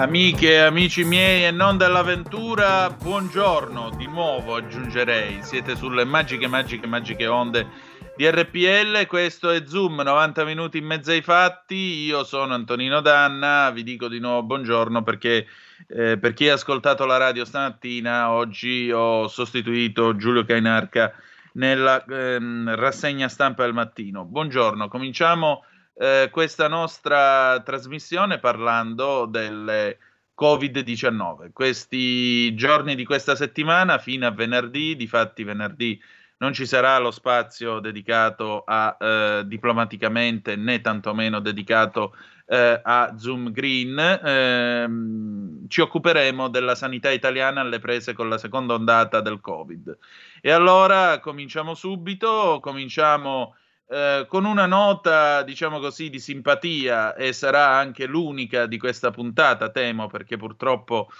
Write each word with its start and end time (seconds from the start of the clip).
Amiche 0.00 0.58
amici 0.58 1.04
miei 1.04 1.44
e 1.44 1.50
non 1.50 1.76
dell'avventura, 1.76 2.88
buongiorno 2.88 3.90
di 3.98 4.06
nuovo 4.06 4.54
aggiungerei. 4.54 5.42
Siete 5.42 5.76
sulle 5.76 6.04
magiche, 6.04 6.46
magiche, 6.46 6.86
magiche 6.86 7.26
onde 7.26 7.66
di 8.16 8.26
RPL. 8.26 9.06
Questo 9.06 9.50
è 9.50 9.62
Zoom, 9.66 10.00
90 10.00 10.44
minuti 10.46 10.78
in 10.78 10.86
mezzo 10.86 11.10
ai 11.10 11.20
fatti. 11.20 11.74
Io 11.74 12.24
sono 12.24 12.54
Antonino 12.54 13.02
Danna, 13.02 13.70
vi 13.72 13.82
dico 13.82 14.08
di 14.08 14.20
nuovo 14.20 14.42
buongiorno 14.44 15.02
perché 15.02 15.46
eh, 15.88 16.16
per 16.16 16.32
chi 16.32 16.48
ha 16.48 16.54
ascoltato 16.54 17.04
la 17.04 17.18
radio 17.18 17.44
stamattina, 17.44 18.30
oggi 18.30 18.90
ho 18.90 19.28
sostituito 19.28 20.16
Giulio 20.16 20.46
Cainarca 20.46 21.12
nella 21.52 22.02
ehm, 22.06 22.74
rassegna 22.74 23.28
stampa 23.28 23.64
del 23.64 23.74
mattino. 23.74 24.24
Buongiorno, 24.24 24.88
cominciamo 24.88 25.64
eh, 26.00 26.30
questa 26.32 26.66
nostra 26.66 27.60
trasmissione 27.60 28.38
parlando 28.38 29.26
del 29.26 29.94
Covid-19. 30.34 31.52
Questi 31.52 32.54
giorni 32.54 32.94
di 32.94 33.04
questa 33.04 33.36
settimana, 33.36 33.98
fino 33.98 34.26
a 34.26 34.30
venerdì, 34.30 34.96
difatti 34.96 35.44
venerdì 35.44 36.00
non 36.38 36.54
ci 36.54 36.64
sarà 36.64 36.96
lo 36.98 37.10
spazio 37.10 37.80
dedicato 37.80 38.62
a 38.64 38.96
eh, 38.98 39.42
diplomaticamente 39.44 40.56
né 40.56 40.80
tantomeno 40.80 41.38
dedicato 41.38 42.16
eh, 42.46 42.80
a 42.82 43.14
Zoom 43.18 43.52
Green. 43.52 43.98
Eh, 43.98 45.68
ci 45.68 45.82
occuperemo 45.82 46.48
della 46.48 46.76
sanità 46.76 47.10
italiana 47.10 47.60
alle 47.60 47.78
prese 47.78 48.14
con 48.14 48.30
la 48.30 48.38
seconda 48.38 48.72
ondata 48.72 49.20
del 49.20 49.38
Covid. 49.42 49.98
E 50.40 50.50
allora 50.50 51.18
cominciamo 51.18 51.74
subito, 51.74 52.58
cominciamo 52.62 53.54
eh, 53.92 54.26
con 54.28 54.44
una 54.44 54.66
nota, 54.66 55.42
diciamo 55.42 55.80
così, 55.80 56.10
di 56.10 56.20
simpatia 56.20 57.14
e 57.16 57.32
sarà 57.32 57.70
anche 57.70 58.06
l'unica 58.06 58.66
di 58.66 58.78
questa 58.78 59.10
puntata, 59.10 59.70
temo, 59.70 60.06
perché 60.06 60.36
purtroppo 60.36 61.10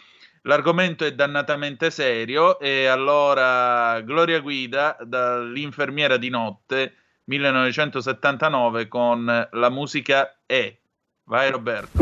l'argomento 0.43 1.05
è 1.05 1.12
dannatamente 1.12 1.91
serio 1.91 2.61
e 2.61 2.87
allora 2.87 4.01
Gloria 4.03 4.39
Guida 4.39 4.97
dall'infermiera 5.01 6.17
di 6.17 6.29
notte 6.29 6.95
1979 7.25 8.87
con 8.87 9.49
la 9.51 9.69
musica 9.69 10.39
E. 10.47 10.79
Vai 11.25 11.51
Roberto. 11.51 11.99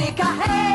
se 0.00 0.14
carrega. 0.14 0.69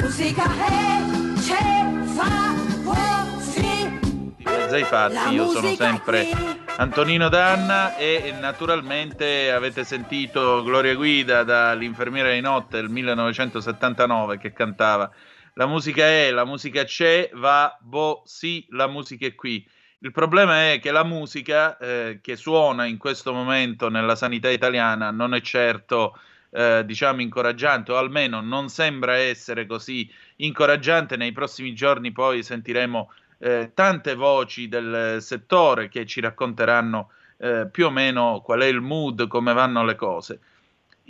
Musica 0.00 0.44
è, 0.66 1.02
c'è, 1.40 2.04
fa, 2.14 2.54
può, 2.82 3.40
sì. 3.40 3.98
mezzo 4.44 4.74
ai 4.74 4.84
fatti, 4.84 5.34
io 5.34 5.48
sono 5.48 5.74
sempre 5.74 6.28
Antonino 6.76 7.28
Danna 7.28 7.96
e 7.96 8.34
naturalmente 8.40 9.50
avete 9.50 9.84
sentito 9.84 10.62
Gloria 10.62 10.94
Guida 10.94 11.42
dall'infermiera 11.42 12.32
di 12.32 12.40
notte 12.40 12.76
del 12.76 12.88
1979 12.88 14.38
che 14.38 14.52
cantava 14.52 15.10
la 15.58 15.66
musica 15.66 16.04
è, 16.04 16.30
la 16.30 16.44
musica 16.44 16.84
c'è, 16.84 17.30
va, 17.34 17.76
boh, 17.80 18.22
sì, 18.24 18.64
la 18.70 18.86
musica 18.86 19.26
è 19.26 19.34
qui. 19.34 19.68
Il 19.98 20.12
problema 20.12 20.70
è 20.70 20.78
che 20.80 20.92
la 20.92 21.02
musica 21.02 21.76
eh, 21.78 22.20
che 22.22 22.36
suona 22.36 22.84
in 22.84 22.96
questo 22.96 23.32
momento 23.32 23.88
nella 23.88 24.14
sanità 24.14 24.48
italiana 24.48 25.10
non 25.10 25.34
è 25.34 25.40
certo 25.40 26.16
eh, 26.50 26.82
diciamo 26.84 27.20
incoraggiante 27.20 27.92
o 27.92 27.96
almeno 27.96 28.40
non 28.40 28.68
sembra 28.68 29.16
essere 29.16 29.66
così 29.66 30.10
incoraggiante 30.36 31.16
nei 31.16 31.32
prossimi 31.32 31.74
giorni 31.74 32.12
poi 32.12 32.42
sentiremo 32.42 33.10
eh, 33.38 33.70
tante 33.74 34.14
voci 34.14 34.68
del 34.68 35.18
settore 35.20 35.88
che 35.88 36.06
ci 36.06 36.20
racconteranno 36.20 37.10
eh, 37.38 37.68
più 37.70 37.86
o 37.86 37.90
meno 37.90 38.40
qual 38.44 38.60
è 38.60 38.66
il 38.66 38.80
mood, 38.80 39.26
come 39.28 39.52
vanno 39.52 39.84
le 39.84 39.94
cose. 39.94 40.40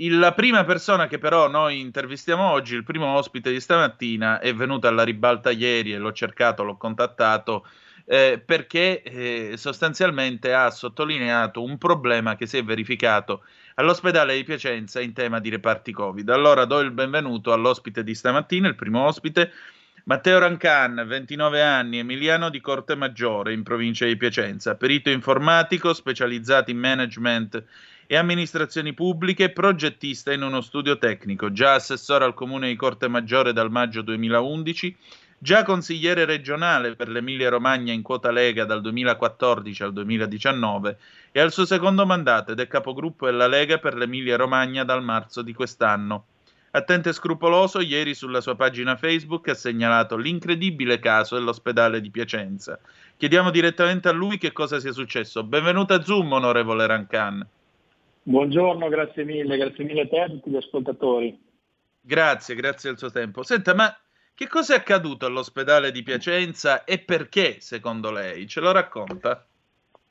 La 0.00 0.32
prima 0.32 0.62
persona 0.64 1.08
che 1.08 1.18
però 1.18 1.48
noi 1.48 1.80
intervistiamo 1.80 2.50
oggi, 2.50 2.76
il 2.76 2.84
primo 2.84 3.16
ospite 3.16 3.50
di 3.50 3.58
stamattina, 3.58 4.38
è 4.38 4.54
venuto 4.54 4.86
alla 4.86 5.02
ribalta 5.02 5.50
ieri 5.50 5.92
e 5.92 5.98
l'ho 5.98 6.12
cercato, 6.12 6.62
l'ho 6.62 6.76
contattato 6.76 7.66
eh, 8.10 8.42
perché 8.42 9.02
eh, 9.02 9.54
sostanzialmente 9.58 10.54
ha 10.54 10.70
sottolineato 10.70 11.62
un 11.62 11.76
problema 11.76 12.36
che 12.36 12.46
si 12.46 12.56
è 12.56 12.64
verificato 12.64 13.42
all'ospedale 13.74 14.34
di 14.34 14.44
Piacenza 14.44 14.98
in 14.98 15.12
tema 15.12 15.40
di 15.40 15.50
reparti 15.50 15.92
Covid. 15.92 16.26
Allora 16.30 16.64
do 16.64 16.80
il 16.80 16.90
benvenuto 16.90 17.52
all'ospite 17.52 18.02
di 18.02 18.14
stamattina, 18.14 18.66
il 18.66 18.76
primo 18.76 19.04
ospite, 19.04 19.52
Matteo 20.04 20.38
Rancan, 20.38 21.04
29 21.06 21.60
anni, 21.60 21.98
emiliano 21.98 22.48
di 22.48 22.62
Corte 22.62 22.94
Maggiore, 22.94 23.52
in 23.52 23.62
provincia 23.62 24.06
di 24.06 24.16
Piacenza, 24.16 24.74
perito 24.74 25.10
informatico, 25.10 25.92
specializzato 25.92 26.70
in 26.70 26.78
management 26.78 27.62
e 28.06 28.16
amministrazioni 28.16 28.94
pubbliche, 28.94 29.50
progettista 29.50 30.32
in 30.32 30.40
uno 30.40 30.62
studio 30.62 30.96
tecnico, 30.96 31.52
già 31.52 31.74
assessore 31.74 32.24
al 32.24 32.32
comune 32.32 32.68
di 32.68 32.76
Corte 32.76 33.06
Maggiore 33.06 33.52
dal 33.52 33.70
maggio 33.70 34.00
2011, 34.00 34.96
già 35.38 35.62
consigliere 35.62 36.24
regionale 36.24 36.96
per 36.96 37.08
l'Emilia 37.08 37.48
Romagna 37.48 37.92
in 37.92 38.02
quota 38.02 38.32
Lega 38.32 38.64
dal 38.64 38.80
2014 38.80 39.82
al 39.84 39.92
2019 39.92 40.98
e 41.30 41.40
al 41.40 41.52
suo 41.52 41.64
secondo 41.64 42.04
mandato 42.04 42.52
ed 42.52 42.60
è 42.60 42.66
capogruppo 42.66 43.26
della 43.26 43.46
Lega 43.46 43.78
per 43.78 43.94
l'Emilia 43.94 44.36
Romagna 44.36 44.82
dal 44.82 45.02
marzo 45.02 45.42
di 45.42 45.54
quest'anno. 45.54 46.24
Attento 46.70 47.08
e 47.08 47.12
scrupoloso, 47.12 47.80
ieri 47.80 48.14
sulla 48.14 48.40
sua 48.40 48.54
pagina 48.54 48.96
Facebook 48.96 49.48
ha 49.48 49.54
segnalato 49.54 50.16
l'incredibile 50.16 50.98
caso 50.98 51.36
dell'ospedale 51.36 52.00
di 52.00 52.10
Piacenza. 52.10 52.78
Chiediamo 53.16 53.50
direttamente 53.50 54.08
a 54.08 54.12
lui 54.12 54.36
che 54.36 54.52
cosa 54.52 54.78
sia 54.78 54.92
successo. 54.92 55.44
Benvenuto 55.44 55.94
a 55.94 56.02
Zoom, 56.02 56.30
onorevole 56.32 56.86
Rancan. 56.86 57.46
Buongiorno, 58.22 58.88
grazie 58.88 59.24
mille, 59.24 59.56
grazie 59.56 59.84
mille 59.84 60.02
a 60.02 60.08
te 60.08 60.16
e 60.16 60.20
a 60.20 60.28
tutti 60.28 60.50
gli 60.50 60.56
ascoltatori. 60.56 61.40
Grazie, 62.02 62.54
grazie 62.54 62.90
del 62.90 62.98
suo 62.98 63.10
tempo. 63.10 63.42
Senta, 63.42 63.74
ma 63.74 63.96
che 64.38 64.46
cosa 64.46 64.74
è 64.74 64.76
accaduto 64.76 65.26
all'ospedale 65.26 65.90
di 65.90 66.04
Piacenza 66.04 66.84
e 66.84 67.00
perché, 67.00 67.58
secondo 67.58 68.12
lei? 68.12 68.46
Ce 68.46 68.60
lo 68.60 68.70
racconta? 68.70 69.44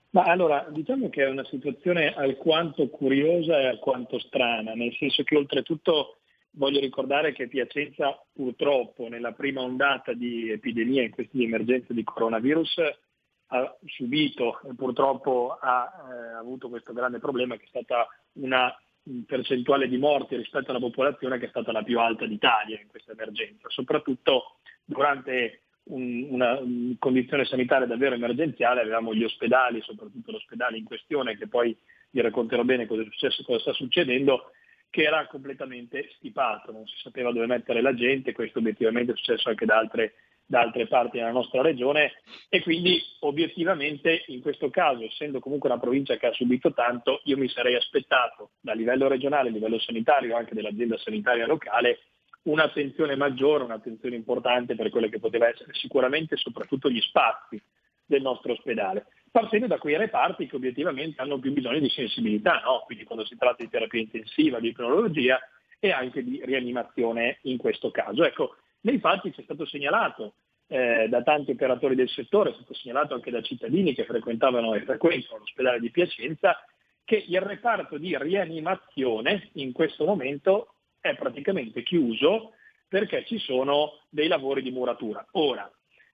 Ma 0.10 0.24
allora, 0.24 0.68
diciamo 0.70 1.10
che 1.10 1.24
è 1.24 1.30
una 1.30 1.46
situazione 1.46 2.14
alquanto 2.14 2.90
curiosa 2.90 3.58
e 3.58 3.68
alquanto 3.68 4.20
strana, 4.20 4.74
nel 4.74 4.94
senso 5.00 5.24
che 5.24 5.38
oltretutto 5.38 6.18
voglio 6.58 6.82
ricordare 6.82 7.32
che 7.32 7.48
Piacenza 7.48 8.22
purtroppo 8.34 9.08
nella 9.08 9.32
prima 9.32 9.62
ondata 9.62 10.12
di 10.12 10.52
epidemia, 10.52 11.04
in 11.04 11.12
questa 11.12 11.38
emergenza 11.38 11.94
di 11.94 12.04
coronavirus, 12.04 12.82
ha 13.46 13.78
subito 13.86 14.60
e 14.70 14.76
purtroppo 14.76 15.58
ha 15.58 15.90
eh, 15.90 16.34
avuto 16.34 16.68
questo 16.68 16.92
grande 16.92 17.20
problema 17.20 17.56
che 17.56 17.64
è 17.64 17.70
stata 17.70 18.06
una 18.34 18.78
percentuale 19.26 19.88
di 19.88 19.98
morti 19.98 20.36
rispetto 20.36 20.70
alla 20.70 20.80
popolazione 20.80 21.38
che 21.38 21.46
è 21.46 21.50
stata 21.50 21.72
la 21.72 21.84
più 21.84 22.00
alta 22.00 22.26
d'Italia 22.26 22.80
in 22.80 22.88
questa 22.88 23.14
emergenza, 23.14 23.70
soprattutto 23.70 24.58
durante 24.84 25.62
un, 25.86 26.28
una 26.30 26.60
un 26.60 26.96
condizione 27.00 27.46
sanitaria 27.46 27.86
davvero 27.86 28.16
emergenziale 28.16 28.82
avevamo 28.82 29.14
gli 29.14 29.24
ospedali, 29.24 29.82
soprattutto 29.82 30.32
l'ospedale 30.32 30.78
in 30.78 30.84
questione, 30.84 31.38
che 31.38 31.48
poi 31.48 31.76
vi 32.10 32.22
racconterò 32.22 32.64
bene 32.64 32.86
cosa 32.86 33.02
è 33.02 33.06
successo, 33.06 33.44
cosa 33.44 33.60
sta 33.60 33.74
succedendo, 33.74 34.52
che 34.90 35.04
era 35.04 35.28
completamente 35.28 36.10
stipato, 36.16 36.72
non 36.72 36.86
si 36.88 36.96
sapeva 37.02 37.32
dove 37.32 37.46
mettere 37.46 37.82
la 37.82 37.94
gente, 37.94 38.32
questo 38.34 38.60
obiettivamente 38.60 39.12
è 39.12 39.16
successo 39.16 39.50
anche 39.50 39.66
da 39.66 39.78
altre 39.78 40.14
da 40.50 40.62
altre 40.62 40.88
parti 40.88 41.18
della 41.18 41.32
nostra 41.32 41.62
regione 41.62 42.14
e 42.48 42.62
quindi 42.62 43.00
obiettivamente 43.20 44.24
in 44.28 44.42
questo 44.42 44.70
caso, 44.70 45.04
essendo 45.04 45.40
comunque 45.40 45.70
una 45.70 45.80
provincia 45.80 46.16
che 46.16 46.28
ha 46.28 46.34
subito 46.34 46.74
tanto, 46.74 47.20
io 47.26 47.38
mi 47.38 47.50
sarei 47.50 47.76
aspettato 47.76 48.52
da 48.62 48.74
livello 48.74 49.10
regionale, 49.10 49.50
a 49.50 49.52
livello 49.52 49.78
sanitario, 49.78 50.38
anche 50.38 50.56
dell'azienda 50.56 50.98
sanitaria 50.98 51.46
locale, 51.46 52.00
un'attenzione 52.44 53.18
maggiore, 53.18 53.66
un'attenzione 53.66 54.16
importante 54.16 54.76
per 54.76 54.90
quello 54.90 55.10
che 55.10 55.20
poteva 55.20 55.50
essere 55.50 55.74
sicuramente 55.74 56.38
soprattutto 56.38 56.90
gli 56.90 57.02
spazi 57.02 57.62
del 58.06 58.22
nostro 58.22 58.54
ospedale, 58.54 59.08
partendo 59.30 59.68
da 59.68 59.78
quei 59.78 59.98
reparti 59.98 60.48
che 60.48 60.56
obiettivamente 60.56 61.22
hanno 61.22 61.40
più 61.40 61.52
bisogno 61.52 61.80
di 61.80 61.90
sensibilità, 61.90 62.62
no? 62.64 62.84
quindi 62.86 63.04
quando 63.04 63.26
si 63.26 63.36
tratta 63.36 63.62
di 63.64 63.70
terapia 63.70 64.00
intensiva, 64.00 64.62
di 64.62 64.72
cronologia 64.72 65.38
e 65.78 65.92
anche 65.92 66.24
di 66.24 66.42
rianimazione 66.44 67.40
in 67.42 67.58
questo 67.58 67.92
caso. 67.92 68.24
Ecco, 68.24 68.56
nei 68.82 69.00
fatti 69.00 69.34
ci 69.34 69.42
è 69.42 69.44
stato 69.44 69.66
segnalato 69.66 70.34
eh, 70.68 71.08
da 71.10 71.24
tanti 71.24 71.52
operatori 71.52 71.96
del 71.96 72.10
settore, 72.10 72.52
è 72.52 72.54
stato 72.54 72.74
segnalato 72.74 73.14
anche 73.14 73.32
da 73.32 73.42
cittadini 73.42 73.94
che 73.94 74.06
frequentavano 74.06 74.74
e 74.74 74.82
frequentano 74.82 75.40
l'ospedale 75.40 75.80
di 75.80 75.92
Piacenza, 75.92 76.62
che 77.04 77.24
il 77.28 77.42
reparto 77.42 77.98
di 77.98 78.18
rianimazione 78.18 79.50
in 79.54 79.72
questo 79.72 80.06
momento 80.06 80.74
è 81.00 81.16
praticamente 81.16 81.84
chiuso 81.84 82.54
perché 82.88 83.26
ci 83.26 83.38
sono 83.38 84.00
dei 84.10 84.28
lavori 84.28 84.62
di 84.62 84.72
muratura. 84.72 85.26
Ora, 85.32 85.70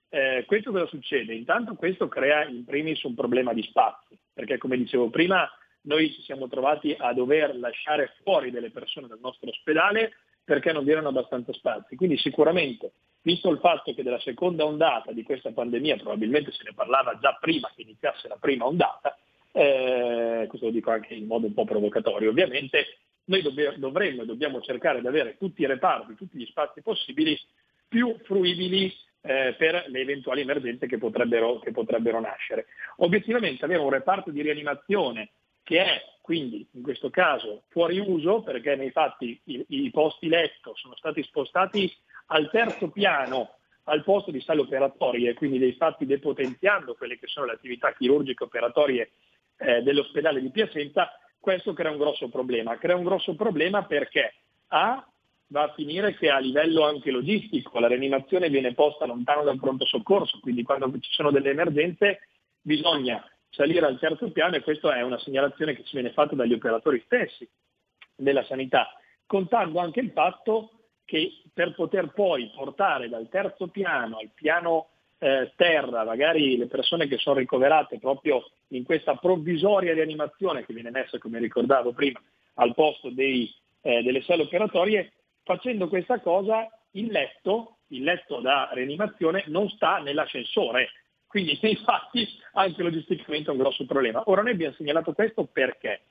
eh, 0.10 0.44
questo 0.45 0.71
cosa 0.71 0.86
succede? 0.86 1.33
Intanto 1.33 1.74
questo 1.74 2.07
crea 2.07 2.45
in 2.45 2.63
primis 2.63 3.01
un 3.04 3.15
problema 3.15 3.54
di 3.54 3.63
spazi, 3.63 4.18
perché 4.31 4.57
come 4.57 4.77
dicevo 4.77 5.10
prima 5.10 5.50
noi 5.81 6.12
ci 6.13 6.21
siamo 6.21 6.48
trovati 6.48 6.95
a 6.98 7.13
dover 7.13 7.56
lasciare 7.56 8.13
fuori 8.21 8.51
delle 8.51 8.69
persone 8.69 9.07
dal 9.07 9.19
nostro 9.19 9.50
ospedale 9.50 10.13
perché 10.44 10.72
non 10.72 10.84
vi 10.84 10.92
erano 10.92 11.10
abbastanza 11.10 11.54
spazi. 11.54 11.95
Quindi 11.95 12.18
sicuramente, 12.18 12.92
visto 13.22 13.50
il 13.50 13.60
fatto 13.60 13.94
che 13.94 14.04
della 14.04 14.19
seconda 14.19 14.66
ondata 14.66 15.12
di 15.12 15.24
questa 15.24 15.51
pandemia 15.51 15.98
probabilmente 15.98 16.51
se 16.51 16.63
ne 16.63 16.74
parlava 16.74 17.18
già 17.19 17.38
prima 17.40 17.72
che 17.75 17.84
iniziasse 17.84 18.28
la 18.28 18.38
prima 18.40 18.66
ondata, 18.66 19.18
eh, 19.51 20.45
questo 20.48 20.68
lo 20.68 20.72
dico 20.72 20.92
anche 20.92 21.13
in 21.13 21.28
modo 21.28 21.45
un 21.45 21.54
po' 21.54 21.66
provocatorio 21.66 22.30
ovviamente, 22.30 22.98
noi 23.25 23.42
dov- 23.42 23.75
dovremmo 23.75 24.24
e 24.24 24.25
dobbiamo 24.25 24.62
cercare 24.62 25.00
di 25.00 25.07
avere 25.07 25.38
tutti 25.38 25.62
i 25.62 25.68
reparti, 25.68 26.16
tutti 26.16 26.38
gli 26.38 26.46
spazi 26.46 26.81
possibili 26.81 27.39
più 27.88 28.18
fruibili 28.24 28.94
eh, 29.22 29.56
per 29.57 29.86
le 29.88 30.00
eventuali 30.00 30.42
emergenze 30.42 30.88
che 30.88 30.98
potrebbero, 30.98 31.60
che 31.60 31.72
potrebbero 31.72 32.19
nascere. 32.19 32.66
Obiettivamente 32.98 33.63
avere 33.63 33.81
un 33.81 33.92
reparto 33.92 34.31
di 34.31 34.42
rianimazione 34.42 35.30
che 35.63 35.83
è 35.83 36.12
quindi 36.21 36.65
in 36.71 36.83
questo 36.83 37.10
caso 37.10 37.63
fuori 37.68 38.00
uso 38.00 38.44
perché 38.44 38.75
nei 38.75 38.92
fatti 38.92 39.39
i, 39.44 39.65
i 39.68 39.92
posti 39.92 40.30
letto 40.30 40.74
sono 40.75 40.95
stati 40.95 41.21
spostati 41.24 41.94
al 42.27 42.50
terzo 42.50 42.89
piano 42.89 43.56
al 43.86 44.04
posto 44.04 44.31
di 44.31 44.39
sale 44.39 44.62
operatorie, 44.62 45.33
quindi 45.33 45.57
dei 45.57 45.74
fatti 45.74 46.06
depotenziando 46.06 46.95
quelle 46.95 47.19
che 47.19 47.27
sono 47.27 47.48
le 47.48 47.54
attività 47.54 47.94
chirurgiche 47.94 48.45
operatorie 48.45 49.12
eh, 49.57 49.81
dell'ospedale 49.81 50.39
di 50.39 50.51
Piacenza, 50.51 51.12
questo 51.39 51.74
crea 51.74 51.92
un 51.92 51.98
grosso 51.98 52.30
problema. 52.30 52.77
Crea 52.77 52.95
un 52.95 53.04
grosso 53.04 53.36
problema 53.36 53.83
perché 53.83 54.33
A 54.68 55.06
va 55.48 55.63
a 55.63 55.74
finire 55.74 56.15
che 56.15 56.30
a 56.30 56.39
livello 56.39 56.86
anche 56.86 57.12
logistico 57.12 57.80
la 57.80 57.88
rianimazione 57.88 58.50
viene 58.50 58.74
posta 58.74 59.06
lontano 59.06 59.44
dal 59.44 59.60
pronto 59.60 59.86
soccorso, 59.86 60.39
quindi 60.39 60.63
quando 60.63 60.89
ci 61.00 61.12
sono 61.12 61.31
delle 61.31 61.50
emergenze 61.50 62.21
bisogna 62.62 63.21
salire 63.53 63.86
al 63.86 64.00
terzo 64.00 64.31
piano 64.31 64.55
e 64.55 64.62
questa 64.62 64.95
è 64.95 65.01
una 65.01 65.19
segnalazione 65.19 65.75
che 65.75 65.83
ci 65.83 65.93
viene 65.93 66.12
fatta 66.12 66.36
dagli 66.36 66.53
operatori 66.53 67.01
stessi 67.05 67.48
della 68.15 68.43
sanità, 68.43 68.89
contando 69.25 69.79
anche 69.79 70.00
il 70.00 70.12
fatto 70.12 70.72
che 71.05 71.41
per 71.53 71.74
poter 71.75 72.12
poi 72.13 72.51
portare 72.55 73.10
dal 73.10 73.29
terzo 73.29 73.67
piano 73.67 74.17
al 74.17 74.29
piano 74.33 74.88
eh, 75.19 75.51
terra, 75.55 76.03
magari 76.03 76.57
le 76.57 76.67
persone 76.67 77.07
che 77.07 77.17
sono 77.17 77.39
ricoverate 77.39 78.00
proprio 78.00 78.50
in 78.69 78.83
questa 78.83 79.15
provvisoria 79.15 79.93
rianimazione 79.93 80.65
che 80.65 80.74
viene 80.74 80.89
messa, 80.89 81.17
come 81.17 81.39
ricordavo 81.39 81.93
prima, 81.93 82.22
al 82.55 82.74
posto 82.74 83.10
dei, 83.10 83.53
eh, 83.81 84.01
delle 84.01 84.22
sale 84.24 84.43
operatorie, 84.43 85.13
facendo 85.43 85.88
questa 85.88 86.19
cosa 86.19 86.67
il 86.91 87.12
letto, 87.12 87.77
il 87.88 88.03
letto 88.03 88.39
da 88.39 88.69
rianimazione 88.74 89.43
non 89.48 89.69
sta 89.69 90.00
nell'ascensore, 90.00 90.89
quindi 91.34 91.58
infatti 91.68 92.30
anche 92.54 92.84
logisticamente 92.84 93.50
è 93.50 93.54
un 93.54 93.58
grosso 93.58 93.88
problema. 93.88 94.22
Ora 94.28 94.44
noi 94.44 94.52
abbiamo 94.52 94.75
segnalato 94.75 95.13
questo 95.13 95.46
perché? 95.46 96.02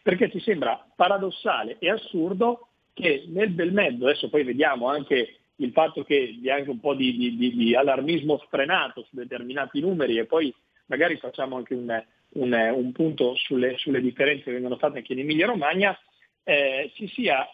Perché 0.00 0.30
ci 0.30 0.38
sembra 0.38 0.86
paradossale 0.94 1.78
e 1.80 1.90
assurdo 1.90 2.68
che 2.94 3.24
nel 3.26 3.50
bel 3.50 3.72
mezzo, 3.72 4.04
adesso 4.06 4.28
poi 4.28 4.44
vediamo 4.44 4.88
anche 4.88 5.38
il 5.56 5.72
fatto 5.72 6.04
che 6.04 6.36
vi 6.40 6.46
è 6.46 6.52
anche 6.52 6.70
un 6.70 6.78
po' 6.78 6.94
di, 6.94 7.16
di, 7.36 7.56
di 7.56 7.74
allarmismo 7.74 8.38
sfrenato 8.46 9.02
su 9.02 9.16
determinati 9.16 9.80
numeri 9.80 10.16
e 10.16 10.26
poi 10.26 10.54
magari 10.86 11.16
facciamo 11.16 11.56
anche 11.56 11.74
un, 11.74 12.04
un, 12.34 12.52
un 12.52 12.92
punto 12.92 13.34
sulle, 13.34 13.76
sulle, 13.78 14.00
differenze 14.00 14.44
che 14.44 14.52
vengono 14.52 14.76
fatte 14.76 14.98
anche 14.98 15.12
in 15.12 15.18
Emilia 15.18 15.46
Romagna, 15.46 15.98
eh, 16.44 16.92
ci 16.94 17.08
sia 17.08 17.44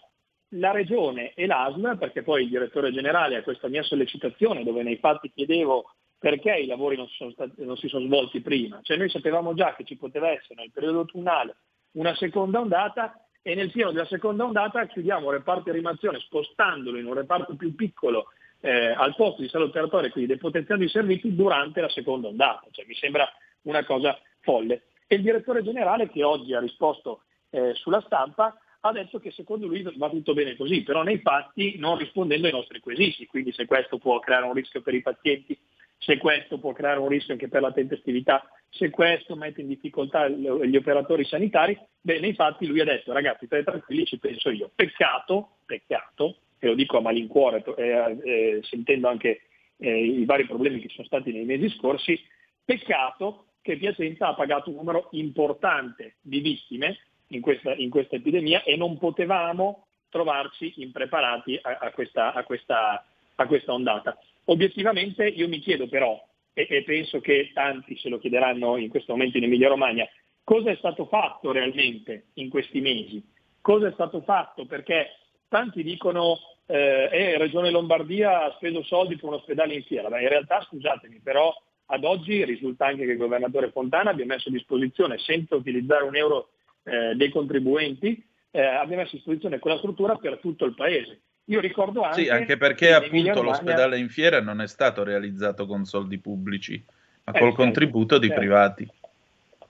la 0.56 0.72
regione 0.72 1.32
e 1.34 1.46
l'ASL, 1.46 1.96
perché 1.96 2.22
poi 2.22 2.42
il 2.42 2.50
direttore 2.50 2.92
generale 2.92 3.36
a 3.36 3.42
questa 3.42 3.68
mia 3.68 3.82
sollecitazione, 3.82 4.62
dove 4.62 4.82
nei 4.82 4.98
fatti 4.98 5.32
chiedevo 5.34 5.90
perché 6.24 6.54
i 6.54 6.64
lavori 6.64 6.96
non 6.96 7.06
si, 7.06 7.16
sono 7.16 7.32
stati, 7.32 7.62
non 7.66 7.76
si 7.76 7.86
sono 7.86 8.06
svolti 8.06 8.40
prima. 8.40 8.80
Cioè 8.80 8.96
noi 8.96 9.10
sapevamo 9.10 9.52
già 9.52 9.74
che 9.74 9.84
ci 9.84 9.98
poteva 9.98 10.30
essere 10.30 10.54
nel 10.54 10.70
periodo 10.70 11.00
autunnale 11.00 11.56
una 11.96 12.14
seconda 12.14 12.60
ondata 12.60 13.26
e 13.42 13.54
nel 13.54 13.70
pieno 13.70 13.92
della 13.92 14.06
seconda 14.06 14.44
ondata 14.44 14.86
chiudiamo 14.86 15.26
il 15.26 15.36
reparto 15.36 15.64
di 15.64 15.76
rimazione 15.76 16.20
spostandolo 16.20 16.96
in 16.96 17.04
un 17.04 17.12
reparto 17.12 17.56
più 17.56 17.74
piccolo 17.74 18.28
eh, 18.62 18.94
al 18.96 19.14
posto 19.14 19.42
di 19.42 19.50
sala 19.50 19.66
operatoria, 19.66 20.10
quindi 20.10 20.32
depotenziando 20.32 20.84
i 20.84 20.88
servizi 20.88 21.34
durante 21.34 21.82
la 21.82 21.90
seconda 21.90 22.28
ondata. 22.28 22.68
Cioè, 22.70 22.86
mi 22.86 22.94
sembra 22.94 23.30
una 23.64 23.84
cosa 23.84 24.18
folle. 24.40 24.84
E 25.06 25.16
il 25.16 25.22
direttore 25.22 25.62
generale 25.62 26.08
che 26.08 26.24
oggi 26.24 26.54
ha 26.54 26.60
risposto 26.60 27.24
eh, 27.50 27.74
sulla 27.74 28.00
stampa 28.00 28.58
ha 28.80 28.92
detto 28.92 29.18
che 29.18 29.30
secondo 29.30 29.66
lui 29.66 29.82
va 29.96 30.08
tutto 30.08 30.32
bene 30.32 30.56
così, 30.56 30.82
però 30.84 31.02
nei 31.02 31.18
fatti 31.18 31.76
non 31.76 31.98
rispondendo 31.98 32.46
ai 32.46 32.52
nostri 32.54 32.80
quesiti, 32.80 33.26
quindi 33.26 33.52
se 33.52 33.66
questo 33.66 33.98
può 33.98 34.18
creare 34.20 34.46
un 34.46 34.54
rischio 34.54 34.80
per 34.80 34.94
i 34.94 35.02
pazienti 35.02 35.58
se 36.04 36.18
questo 36.18 36.58
può 36.58 36.72
creare 36.72 37.00
un 37.00 37.08
rischio 37.08 37.32
anche 37.32 37.48
per 37.48 37.62
la 37.62 37.72
tempestività, 37.72 38.46
se 38.68 38.90
questo 38.90 39.36
mette 39.36 39.62
in 39.62 39.68
difficoltà 39.68 40.28
gli 40.28 40.76
operatori 40.76 41.24
sanitari, 41.24 41.78
bene, 42.00 42.26
infatti 42.26 42.66
lui 42.66 42.80
ha 42.80 42.84
detto 42.84 43.12
ragazzi 43.12 43.46
state 43.46 43.64
tranquilli, 43.64 44.04
ci 44.04 44.18
penso 44.18 44.50
io. 44.50 44.70
Peccato, 44.74 45.56
peccato, 45.64 46.36
e 46.58 46.66
lo 46.66 46.74
dico 46.74 46.98
a 46.98 47.00
malincuore, 47.00 47.64
eh, 47.76 48.18
eh, 48.22 48.60
sentendo 48.62 49.08
anche 49.08 49.42
eh, 49.78 50.04
i 50.04 50.24
vari 50.24 50.44
problemi 50.44 50.80
che 50.80 50.88
sono 50.90 51.06
stati 51.06 51.32
nei 51.32 51.44
mesi 51.44 51.70
scorsi. 51.70 52.20
Peccato 52.64 53.46
che 53.62 53.76
Piacenza 53.76 54.28
ha 54.28 54.34
pagato 54.34 54.70
un 54.70 54.76
numero 54.76 55.08
importante 55.12 56.16
di 56.20 56.40
vittime 56.40 56.98
in 57.28 57.40
questa, 57.40 57.74
in 57.74 57.88
questa 57.88 58.16
epidemia 58.16 58.62
e 58.62 58.76
non 58.76 58.98
potevamo 58.98 59.86
trovarci 60.10 60.74
impreparati 60.76 61.58
a, 61.62 61.78
a, 61.80 61.90
questa, 61.92 62.32
a, 62.34 62.42
questa, 62.44 63.06
a 63.36 63.46
questa 63.46 63.72
ondata. 63.72 64.18
Obiettivamente 64.46 65.26
io 65.26 65.48
mi 65.48 65.58
chiedo 65.58 65.88
però, 65.88 66.22
e, 66.52 66.66
e, 66.68 66.82
penso 66.84 67.20
che 67.20 67.50
tanti 67.52 67.96
se 67.96 68.08
lo 68.08 68.18
chiederanno 68.18 68.76
in 68.76 68.88
questo 68.88 69.12
momento 69.12 69.38
in 69.38 69.44
Emilia 69.44 69.68
Romagna, 69.68 70.06
cosa 70.42 70.70
è 70.70 70.76
stato 70.76 71.06
fatto 71.06 71.50
realmente 71.52 72.26
in 72.34 72.48
questi 72.48 72.80
mesi? 72.80 73.24
Cosa 73.60 73.88
è 73.88 73.92
stato 73.92 74.20
fatto? 74.20 74.66
Perché 74.66 75.08
tanti 75.48 75.82
dicono 75.82 76.38
eh, 76.66 77.08
eh, 77.10 77.38
Regione 77.38 77.70
Lombardia 77.70 78.44
ha 78.44 78.54
speso 78.56 78.82
soldi 78.82 79.16
per 79.16 79.24
un 79.24 79.34
ospedale 79.34 79.74
in 79.74 79.82
fiera, 79.84 80.08
ma 80.08 80.20
in 80.20 80.28
realtà 80.28 80.60
scusatemi, 80.62 81.20
però 81.22 81.52
ad 81.86 82.04
oggi 82.04 82.44
risulta 82.44 82.86
anche 82.86 83.04
che 83.04 83.12
il 83.12 83.18
governatore 83.18 83.70
Fontana 83.70 84.10
abbia 84.10 84.24
messo 84.24 84.48
a 84.48 84.52
disposizione, 84.52 85.18
senza 85.18 85.54
utilizzare 85.54 86.04
un 86.04 86.16
euro 86.16 86.50
eh, 86.84 87.14
dei 87.14 87.30
contribuenti, 87.30 88.22
eh, 88.50 88.62
abbia 88.62 88.96
messo 88.96 89.10
a 89.10 89.16
disposizione 89.16 89.58
quella 89.58 89.78
struttura 89.78 90.16
per 90.16 90.38
tutto 90.38 90.64
il 90.64 90.74
paese. 90.74 91.20
Io 91.46 91.60
ricordo 91.60 92.02
anche... 92.02 92.22
Sì, 92.22 92.28
anche 92.28 92.56
perché 92.56 92.92
appunto 92.92 93.42
l'ospedale 93.42 93.98
in 93.98 94.08
fiera 94.08 94.40
non 94.40 94.60
è 94.60 94.66
stato 94.66 95.02
realizzato 95.02 95.66
con 95.66 95.84
soldi 95.84 96.18
pubblici, 96.18 96.82
ma 97.24 97.32
eh, 97.32 97.38
col 97.38 97.48
certo, 97.50 97.62
contributo 97.62 98.18
di 98.18 98.28
certo. 98.28 98.40
privati. 98.40 98.88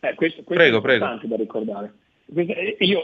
Eh, 0.00 0.14
questo, 0.14 0.42
questo 0.42 0.54
prego, 0.54 0.76
è 0.76 0.94
importante 0.94 1.26
prego. 1.26 1.36
da 1.36 1.42
ricordare. 1.42 1.94
Eh, 2.34 2.76
io 2.80 3.02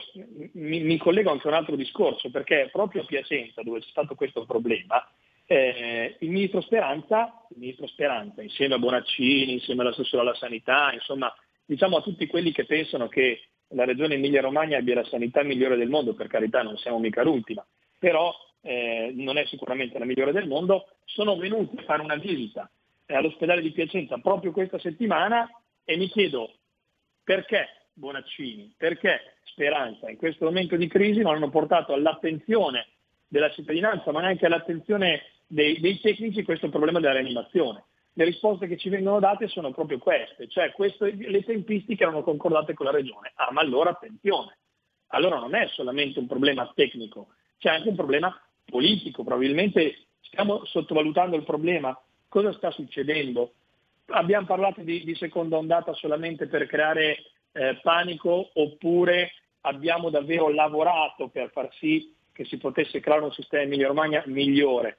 mi, 0.53 0.81
mi, 0.81 0.97
collego 0.99 1.31
anche 1.31 1.47
a 1.47 1.51
un 1.51 1.57
altro 1.57 1.77
discorso, 1.77 2.31
perché 2.31 2.69
proprio 2.71 3.03
a 3.03 3.07
Piacenza, 3.07 3.63
dove 3.63 3.81
c'è 3.81 3.89
stato 3.89 4.15
questo 4.15 4.45
problema, 4.45 5.05
eh, 5.47 6.17
il, 6.21 6.31
ministro 6.31 6.61
Speranza, 6.61 7.45
il 7.51 7.59
ministro 7.59 7.87
Speranza, 7.89 8.41
insieme 8.41 8.75
a 8.75 8.79
Bonaccini, 8.79 9.55
insieme 9.55 9.83
all'assessore 9.83 10.23
alla 10.23 10.35
sanità, 10.35 10.93
insomma, 10.93 11.35
diciamo 11.65 11.97
a 11.97 12.03
tutti 12.03 12.27
quelli 12.27 12.53
che 12.53 12.67
pensano 12.67 13.09
che 13.09 13.43
la 13.69 13.85
regione 13.85 14.15
Emilia-Romagna 14.15 14.79
abbia 14.79 14.95
la 14.95 15.05
sanità 15.05 15.43
migliore 15.43 15.77
del 15.77 15.89
mondo, 15.89 16.15
per 16.15 16.29
carità 16.29 16.63
non 16.63 16.77
siamo 16.77 16.99
mica 16.99 17.23
l'ultima, 17.23 17.65
però 17.99 18.33
eh, 18.63 19.13
non 19.15 19.39
è 19.39 19.47
sicuramente 19.47 19.99
la 19.99 20.05
migliore 20.05 20.33
del 20.33 20.49
mondo, 20.49 20.89
sono 21.05 21.37
venuti 21.37 21.77
a 21.79 21.83
fare 21.83 22.03
una 22.03 22.17
visita 22.17 22.71
eh, 23.07 23.15
all'ospedale 23.15 23.61
di 23.61 23.73
Piacenza 23.73 24.19
proprio 24.19 24.53
questa 24.53 24.79
settimana 24.79 25.49
e 25.85 25.97
mi 25.97 26.09
chiedo 26.09 26.55
perché 27.25 27.67
Bonaccini, 27.93 28.75
perché 28.77 29.35
Speranza 29.45 30.09
in 30.09 30.17
questo 30.17 30.45
momento 30.45 30.77
di 30.77 30.87
crisi 30.87 31.21
non 31.21 31.35
hanno 31.35 31.51
portato 31.51 31.93
all'attenzione 31.93 32.89
della 33.29 33.51
cittadinanza, 33.51 34.11
ma 34.13 34.21
neanche 34.21 34.47
all'attenzione 34.47 35.23
dei, 35.47 35.81
dei 35.81 36.01
tecnici 36.01 36.43
questo 36.43 36.69
problema 36.69 37.01
della 37.01 37.13
rianimazione. 37.15 37.85
Le 38.13 38.25
risposte 38.25 38.67
che 38.67 38.77
ci 38.77 38.89
vengono 38.89 39.21
date 39.21 39.49
sono 39.49 39.73
proprio 39.73 39.99
queste, 39.99 40.49
cioè 40.49 40.73
questo, 40.73 41.05
le 41.05 41.45
tempistiche 41.45 42.03
erano 42.03 42.23
concordate 42.23 42.75
con 42.75 42.87
la 42.87 42.93
Regione. 42.93 43.33
Ah, 43.35 43.53
ma 43.53 43.61
allora 43.61 43.91
attenzione, 43.91 44.59
allora 45.09 45.39
non 45.39 45.55
è 45.55 45.69
solamente 45.69 46.19
un 46.19 46.27
problema 46.27 46.71
tecnico, 46.75 47.29
c'è 47.59 47.71
anche 47.71 47.89
un 47.89 47.97
problema 47.97 48.35
politico, 48.71 49.23
probabilmente 49.25 50.07
stiamo 50.21 50.65
sottovalutando 50.65 51.37
il 51.37 51.45
problema, 51.45 51.99
cosa 52.29 52.53
sta 52.53 52.71
succedendo? 52.71 53.53
Abbiamo 54.07 54.47
parlato 54.47 54.81
di, 54.81 55.05
di 55.05 55.15
seconda 55.15 55.57
ondata 55.57 55.93
solamente 55.93 56.47
per 56.47 56.67
creare 56.67 57.19
eh, 57.53 57.79
panico 57.83 58.51
oppure 58.55 59.33
abbiamo 59.63 60.09
davvero 60.09 60.49
lavorato 60.49 61.29
per 61.29 61.51
far 61.51 61.69
sì 61.75 62.15
che 62.33 62.45
si 62.45 62.57
potesse 62.57 63.01
creare 63.01 63.25
un 63.25 63.33
sistema 63.33 63.65
Emilia 63.65 63.89
Romagna 63.89 64.23
migliore. 64.27 64.99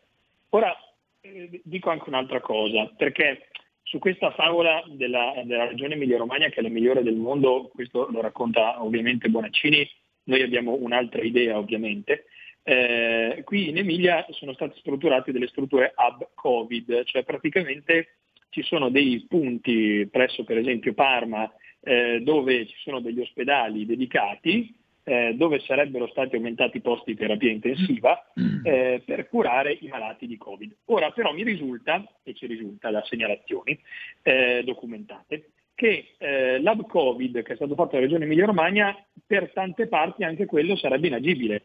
Ora 0.49 0.75
eh, 1.21 1.61
dico 1.63 1.89
anche 1.89 2.09
un'altra 2.09 2.39
cosa, 2.39 2.91
perché 2.95 3.47
su 3.83 3.99
questa 3.99 4.31
favola 4.31 4.83
della, 4.87 5.33
della 5.43 5.67
regione 5.67 5.95
Emilia 5.95 6.17
Romagna 6.17 6.49
che 6.49 6.59
è 6.59 6.61
la 6.61 6.69
migliore 6.69 7.03
del 7.03 7.15
mondo, 7.15 7.69
questo 7.73 8.07
lo 8.11 8.21
racconta 8.21 8.83
ovviamente 8.83 9.29
Bonaccini, 9.29 9.89
noi 10.23 10.41
abbiamo 10.41 10.73
un'altra 10.73 11.21
idea 11.21 11.57
ovviamente, 11.57 12.25
eh, 12.63 13.41
qui 13.43 13.69
in 13.69 13.77
Emilia 13.77 14.25
sono 14.29 14.53
state 14.53 14.75
strutturate 14.79 15.31
delle 15.31 15.47
strutture 15.47 15.93
hub 15.95 16.29
Covid, 16.35 17.03
cioè 17.05 17.23
praticamente 17.23 18.15
ci 18.49 18.61
sono 18.63 18.89
dei 18.89 19.25
punti 19.27 20.07
presso 20.11 20.43
per 20.43 20.57
esempio 20.57 20.93
Parma 20.93 21.51
eh, 21.81 22.19
dove 22.21 22.67
ci 22.67 22.75
sono 22.83 22.99
degli 22.99 23.19
ospedali 23.19 23.85
dedicati 23.85 24.75
eh, 25.03 25.33
dove 25.35 25.59
sarebbero 25.59 26.07
stati 26.07 26.35
aumentati 26.35 26.77
i 26.77 26.81
posti 26.81 27.11
di 27.11 27.17
terapia 27.17 27.49
intensiva 27.49 28.31
eh, 28.63 29.01
per 29.03 29.27
curare 29.27 29.77
i 29.81 29.87
malati 29.87 30.27
di 30.27 30.37
Covid. 30.37 30.75
Ora 30.85 31.11
però 31.11 31.33
mi 31.33 31.43
risulta, 31.43 32.03
e 32.23 32.33
ci 32.33 32.45
risulta 32.45 32.91
da 32.91 33.03
segnalazioni 33.03 33.79
eh, 34.21 34.61
documentate, 34.63 35.49
che 35.73 36.13
eh, 36.17 36.59
l'hub 36.59 36.85
Covid 36.85 37.41
che 37.41 37.53
è 37.53 37.55
stato 37.55 37.73
fatto 37.73 37.91
dalla 37.91 38.03
Regione 38.03 38.25
Emilia-Romagna 38.25 38.95
per 39.25 39.51
tante 39.51 39.87
parti 39.87 40.23
anche 40.23 40.45
quello 40.45 40.75
sarebbe 40.75 41.07
inagibile 41.07 41.63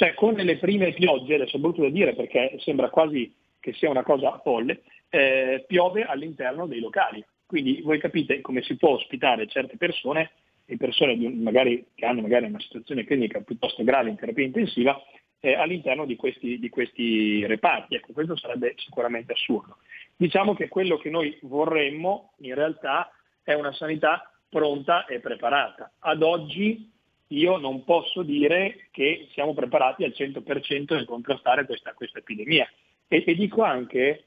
cioè 0.00 0.14
con 0.14 0.32
le 0.32 0.56
prime 0.56 0.94
piogge, 0.94 1.34
adesso 1.34 1.58
è 1.58 1.60
brutto 1.60 1.82
da 1.82 1.90
dire 1.90 2.14
perché 2.14 2.56
sembra 2.60 2.88
quasi 2.88 3.30
che 3.60 3.74
sia 3.74 3.90
una 3.90 4.02
cosa 4.02 4.40
folle, 4.42 4.80
eh, 5.10 5.62
piove 5.68 6.04
all'interno 6.04 6.66
dei 6.66 6.80
locali. 6.80 7.22
Quindi 7.44 7.82
voi 7.82 7.98
capite 7.98 8.40
come 8.40 8.62
si 8.62 8.78
può 8.78 8.92
ospitare 8.92 9.46
certe 9.46 9.76
persone, 9.76 10.30
e 10.64 10.78
persone 10.78 11.18
di, 11.18 11.28
magari, 11.28 11.84
che 11.94 12.06
hanno 12.06 12.22
magari 12.22 12.46
una 12.46 12.60
situazione 12.60 13.04
clinica 13.04 13.42
piuttosto 13.42 13.84
grave 13.84 14.08
in 14.08 14.16
terapia 14.16 14.42
intensiva, 14.42 14.98
eh, 15.38 15.52
all'interno 15.52 16.06
di 16.06 16.16
questi, 16.16 16.58
di 16.58 16.70
questi 16.70 17.44
reparti. 17.44 17.96
Ecco, 17.96 18.14
questo 18.14 18.38
sarebbe 18.38 18.72
sicuramente 18.78 19.32
assurdo. 19.32 19.76
Diciamo 20.16 20.54
che 20.54 20.68
quello 20.68 20.96
che 20.96 21.10
noi 21.10 21.38
vorremmo 21.42 22.32
in 22.38 22.54
realtà 22.54 23.12
è 23.42 23.52
una 23.52 23.74
sanità 23.74 24.32
pronta 24.48 25.04
e 25.04 25.20
preparata. 25.20 25.92
Ad 25.98 26.22
oggi 26.22 26.90
io 27.32 27.58
non 27.58 27.84
posso 27.84 28.22
dire 28.22 28.88
che 28.90 29.28
siamo 29.32 29.54
preparati 29.54 30.04
al 30.04 30.14
100% 30.16 30.94
nel 30.94 31.04
contrastare 31.04 31.64
questa, 31.66 31.92
questa 31.92 32.18
epidemia. 32.18 32.68
E, 33.06 33.24
e, 33.26 33.34
dico 33.34 33.62
anche 33.62 34.24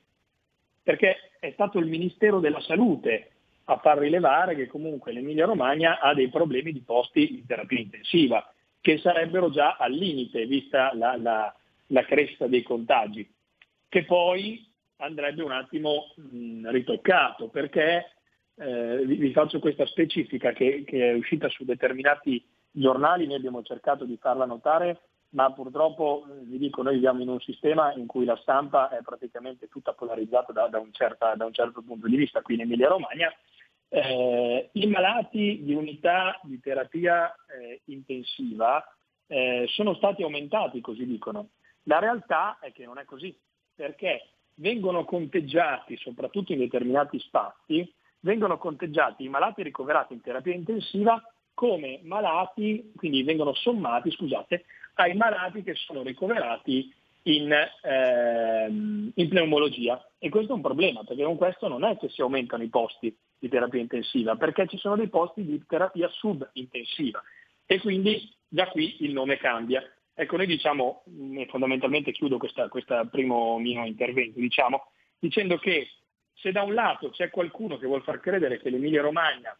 perché 0.81 1.31
è 1.39 1.51
stato 1.51 1.79
il 1.79 1.87
Ministero 1.87 2.39
della 2.39 2.61
Salute 2.61 3.29
a 3.65 3.77
far 3.77 3.97
rilevare 3.97 4.55
che 4.55 4.67
comunque 4.67 5.13
l'Emilia 5.13 5.45
Romagna 5.45 5.99
ha 5.99 6.13
dei 6.13 6.29
problemi 6.29 6.73
di 6.73 6.81
posti 6.81 7.27
di 7.27 7.45
terapia 7.45 7.79
intensiva, 7.79 8.53
che 8.81 8.97
sarebbero 8.97 9.49
già 9.49 9.77
al 9.77 9.93
limite 9.93 10.45
vista 10.45 10.93
la, 10.93 11.15
la, 11.15 11.55
la 11.87 12.05
cresta 12.05 12.47
dei 12.47 12.63
contagi, 12.63 13.29
che 13.87 14.03
poi 14.03 14.69
andrebbe 14.97 15.43
un 15.43 15.51
attimo 15.51 16.13
mh, 16.15 16.69
ritoccato, 16.69 17.47
perché 17.47 18.11
eh, 18.55 19.05
vi, 19.05 19.15
vi, 19.15 19.31
faccio 19.31 19.59
questa 19.59 19.85
specifica 19.85 20.51
che, 20.51 20.83
che 20.85 21.11
è 21.11 21.13
uscita 21.13 21.47
su 21.47 21.63
determinati 21.63 22.43
giornali, 22.73 23.25
noi 23.27 23.35
abbiamo 23.35 23.61
cercato 23.61 24.03
di 24.03 24.17
farla 24.17 24.45
notare, 24.45 25.01
ma 25.29 25.51
purtroppo 25.51 26.25
eh, 26.27 26.43
vi 26.43 26.57
dico, 26.57 26.81
noi 26.81 26.95
viviamo 26.95 27.21
in 27.21 27.29
un 27.29 27.39
sistema 27.39 27.93
in 27.93 28.07
cui 28.07 28.25
la 28.25 28.35
stampa 28.37 28.89
è 28.89 29.01
praticamente 29.01 29.67
tutta 29.67 29.93
polarizzata 29.93 30.51
da, 30.51 30.67
da, 30.67 30.79
un, 30.79 30.91
certa, 30.91 31.35
da 31.35 31.45
un, 31.45 31.53
certo 31.53 31.81
punto 31.81 32.07
di 32.07 32.15
vista. 32.15 32.41
Qui 32.41 32.55
in 32.55 32.61
Emilia 32.61 32.89
Romagna 32.89 33.31
eh, 33.89 34.69
i 34.71 34.87
malati 34.87 35.61
di 35.63 35.73
unità 35.73 36.39
di 36.43 36.59
terapia 36.59 37.33
eh, 37.47 37.81
intensiva 37.85 38.83
eh, 39.27 39.65
sono 39.69 39.93
stati 39.95 40.23
aumentati, 40.23 40.81
così 40.81 41.05
dicono. 41.05 41.49
La 41.83 41.99
realtà 41.99 42.57
è 42.59 42.71
che 42.71 42.85
non 42.85 42.97
è 42.97 43.05
così, 43.05 43.37
perché 43.75 44.29
vengono 44.55 45.05
conteggiati, 45.05 45.97
soprattutto 45.97 46.53
in 46.53 46.59
determinati 46.59 47.19
spazi, 47.19 47.91
vengono 48.19 48.57
conteggiati 48.57 49.23
i 49.23 49.29
malati 49.29 49.63
ricoverati 49.63 50.13
in 50.13 50.21
terapia 50.21 50.53
intensiva 50.53 51.21
come 51.53 51.99
malati, 52.03 52.91
quindi 52.95 53.23
vengono 53.23 53.53
sommati, 53.53 54.11
scusate, 54.11 54.65
ai 54.95 55.15
malati 55.15 55.63
che 55.63 55.75
sono 55.75 56.03
ricoverati 56.03 56.93
in, 57.23 57.51
ehm, 57.81 59.11
in, 59.13 59.29
pneumologia. 59.29 60.05
E 60.17 60.29
questo 60.29 60.53
è 60.53 60.55
un 60.55 60.61
problema, 60.61 61.03
perché 61.03 61.23
con 61.23 61.37
questo 61.37 61.67
non 61.67 61.83
è 61.83 61.97
che 61.97 62.09
si 62.09 62.21
aumentano 62.21 62.63
i 62.63 62.69
posti 62.69 63.15
di 63.37 63.49
terapia 63.49 63.81
intensiva, 63.81 64.35
perché 64.35 64.67
ci 64.67 64.77
sono 64.77 64.95
dei 64.95 65.09
posti 65.09 65.43
di 65.45 65.61
terapia 65.67 66.09
subintensiva. 66.09 67.21
E 67.65 67.79
quindi 67.79 68.31
già 68.47 68.67
qui 68.67 68.97
il 68.99 69.13
nome 69.13 69.37
cambia. 69.37 69.83
Ecco, 70.13 70.37
noi 70.37 70.45
diciamo, 70.45 71.03
mm, 71.09 71.43
fondamentalmente 71.49 72.11
chiudo 72.11 72.37
questo 72.37 73.07
primo 73.09 73.57
mio 73.57 73.83
intervento, 73.83 74.39
diciamo, 74.39 74.91
dicendo 75.19 75.57
che 75.57 75.89
se 76.33 76.51
da 76.51 76.63
un 76.63 76.73
lato 76.73 77.09
c'è 77.09 77.29
qualcuno 77.29 77.77
che 77.77 77.87
vuole 77.87 78.03
far 78.03 78.19
credere 78.19 78.59
che 78.59 78.69
l'Emilia 78.69 79.01
Romagna 79.01 79.57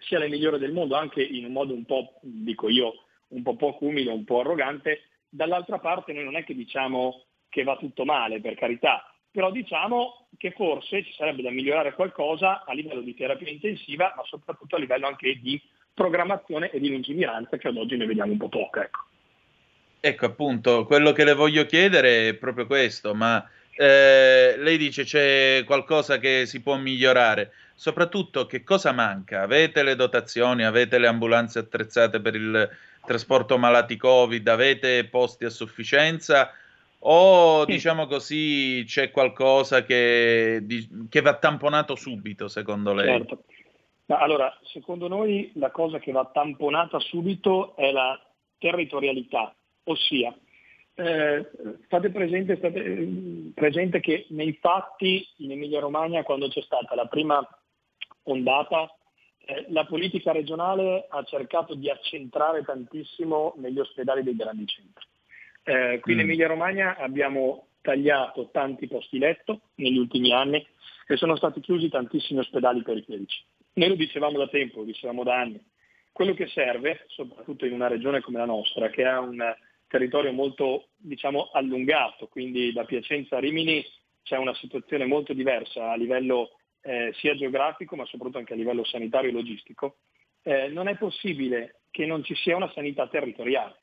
sia 0.00 0.18
la 0.18 0.28
migliore 0.28 0.58
del 0.58 0.72
mondo, 0.72 0.94
anche 0.94 1.22
in 1.22 1.44
un 1.44 1.52
modo 1.52 1.74
un 1.74 1.84
po', 1.84 2.18
dico 2.22 2.68
io, 2.68 3.04
un 3.28 3.42
po' 3.42 3.56
poco 3.56 3.84
umile, 3.84 4.10
un 4.10 4.24
po' 4.24 4.40
arrogante, 4.40 5.02
dall'altra 5.28 5.78
parte 5.78 6.12
noi 6.12 6.24
non 6.24 6.36
è 6.36 6.44
che 6.44 6.54
diciamo 6.54 7.24
che 7.48 7.62
va 7.62 7.76
tutto 7.76 8.04
male, 8.04 8.40
per 8.40 8.54
carità, 8.54 9.04
però 9.30 9.50
diciamo 9.50 10.28
che 10.36 10.52
forse 10.52 11.04
ci 11.04 11.12
sarebbe 11.12 11.42
da 11.42 11.50
migliorare 11.50 11.94
qualcosa 11.94 12.64
a 12.64 12.72
livello 12.72 13.00
di 13.00 13.14
terapia 13.14 13.50
intensiva, 13.50 14.12
ma 14.16 14.22
soprattutto 14.24 14.76
a 14.76 14.78
livello 14.78 15.06
anche 15.06 15.38
di 15.40 15.60
programmazione 15.92 16.70
e 16.70 16.80
di 16.80 16.90
lungimiranza, 16.90 17.56
che 17.56 17.68
ad 17.68 17.76
oggi 17.76 17.96
ne 17.96 18.06
vediamo 18.06 18.32
un 18.32 18.38
po' 18.38 18.48
poca. 18.48 18.82
Ecco. 18.82 19.04
ecco 20.00 20.26
appunto, 20.26 20.84
quello 20.86 21.12
che 21.12 21.24
le 21.24 21.34
voglio 21.34 21.66
chiedere 21.66 22.28
è 22.28 22.34
proprio 22.34 22.66
questo, 22.66 23.14
ma 23.14 23.44
eh, 23.80 24.56
lei 24.58 24.76
dice 24.76 25.04
c'è 25.04 25.64
qualcosa 25.64 26.18
che 26.18 26.44
si 26.44 26.60
può 26.60 26.76
migliorare. 26.76 27.52
Soprattutto 27.74 28.44
che 28.44 28.62
cosa 28.62 28.92
manca? 28.92 29.40
Avete 29.40 29.82
le 29.82 29.96
dotazioni, 29.96 30.64
avete 30.64 30.98
le 30.98 31.06
ambulanze 31.06 31.60
attrezzate 31.60 32.20
per 32.20 32.34
il 32.34 32.68
trasporto 33.06 33.56
malati 33.56 33.96
Covid, 33.96 34.46
avete 34.48 35.06
posti 35.06 35.46
a 35.46 35.50
sufficienza 35.50 36.52
o 36.98 37.64
diciamo 37.64 38.06
così 38.06 38.84
c'è 38.86 39.10
qualcosa 39.10 39.82
che, 39.84 40.58
di, 40.64 41.06
che, 41.08 41.22
va 41.22 41.38
tamponato 41.38 41.94
subito 41.94 42.48
secondo 42.48 42.92
lei? 42.92 43.06
Certo. 43.06 43.44
allora, 44.08 44.54
secondo 44.64 45.08
noi 45.08 45.52
la 45.54 45.70
cosa 45.70 45.98
che 45.98 46.12
va 46.12 46.28
tamponata 46.30 47.00
subito 47.00 47.74
è 47.76 47.90
la 47.92 48.20
territorialità, 48.58 49.54
ossia 49.84 50.36
eh, 51.00 51.50
state 51.84 52.10
presente, 52.10 52.56
state 52.56 52.84
eh, 52.84 53.52
presente 53.54 54.00
che 54.00 54.26
nei 54.30 54.52
fatti 54.60 55.26
in 55.38 55.52
Emilia 55.52 55.80
Romagna 55.80 56.22
quando 56.22 56.48
c'è 56.48 56.60
stata 56.62 56.94
la 56.94 57.06
prima 57.06 57.46
ondata 58.24 58.94
eh, 59.46 59.66
la 59.70 59.84
politica 59.86 60.32
regionale 60.32 61.06
ha 61.08 61.22
cercato 61.24 61.74
di 61.74 61.90
accentrare 61.90 62.62
tantissimo 62.62 63.54
negli 63.56 63.78
ospedali 63.78 64.22
dei 64.22 64.36
grandi 64.36 64.66
centri. 64.66 65.06
Eh, 65.64 65.98
qui 66.00 66.14
mm. 66.14 66.18
in 66.18 66.24
Emilia 66.24 66.46
Romagna 66.46 66.96
abbiamo 66.96 67.68
tagliato 67.80 68.50
tanti 68.52 68.86
posti 68.86 69.18
letto 69.18 69.60
negli 69.76 69.96
ultimi 69.96 70.32
anni 70.32 70.64
e 71.06 71.16
sono 71.16 71.36
stati 71.36 71.60
chiusi 71.60 71.88
tantissimi 71.88 72.40
ospedali 72.40 72.82
periferici. 72.82 73.42
Noi 73.74 73.88
lo 73.88 73.94
dicevamo 73.94 74.38
da 74.38 74.48
tempo, 74.48 74.80
lo 74.80 74.84
dicevamo 74.84 75.24
da 75.24 75.40
anni. 75.40 75.60
Quello 76.12 76.34
che 76.34 76.46
serve, 76.48 77.04
soprattutto 77.08 77.66
in 77.66 77.72
una 77.72 77.88
regione 77.88 78.20
come 78.20 78.38
la 78.38 78.44
nostra, 78.44 78.90
che 78.90 79.04
ha 79.04 79.20
un 79.20 79.42
territorio 79.90 80.32
molto 80.32 80.90
diciamo, 80.96 81.50
allungato, 81.52 82.28
quindi 82.28 82.72
da 82.72 82.84
Piacenza 82.84 83.36
a 83.36 83.40
Rimini 83.40 83.84
c'è 84.22 84.36
una 84.36 84.54
situazione 84.54 85.04
molto 85.04 85.32
diversa 85.32 85.90
a 85.90 85.96
livello 85.96 86.50
eh, 86.82 87.12
sia 87.16 87.34
geografico 87.34 87.96
ma 87.96 88.06
soprattutto 88.06 88.38
anche 88.38 88.52
a 88.52 88.56
livello 88.56 88.84
sanitario 88.84 89.30
e 89.30 89.32
logistico, 89.32 89.96
eh, 90.42 90.68
non 90.68 90.86
è 90.86 90.96
possibile 90.96 91.80
che 91.90 92.06
non 92.06 92.22
ci 92.22 92.36
sia 92.36 92.54
una 92.54 92.70
sanità 92.72 93.08
territoriale. 93.08 93.78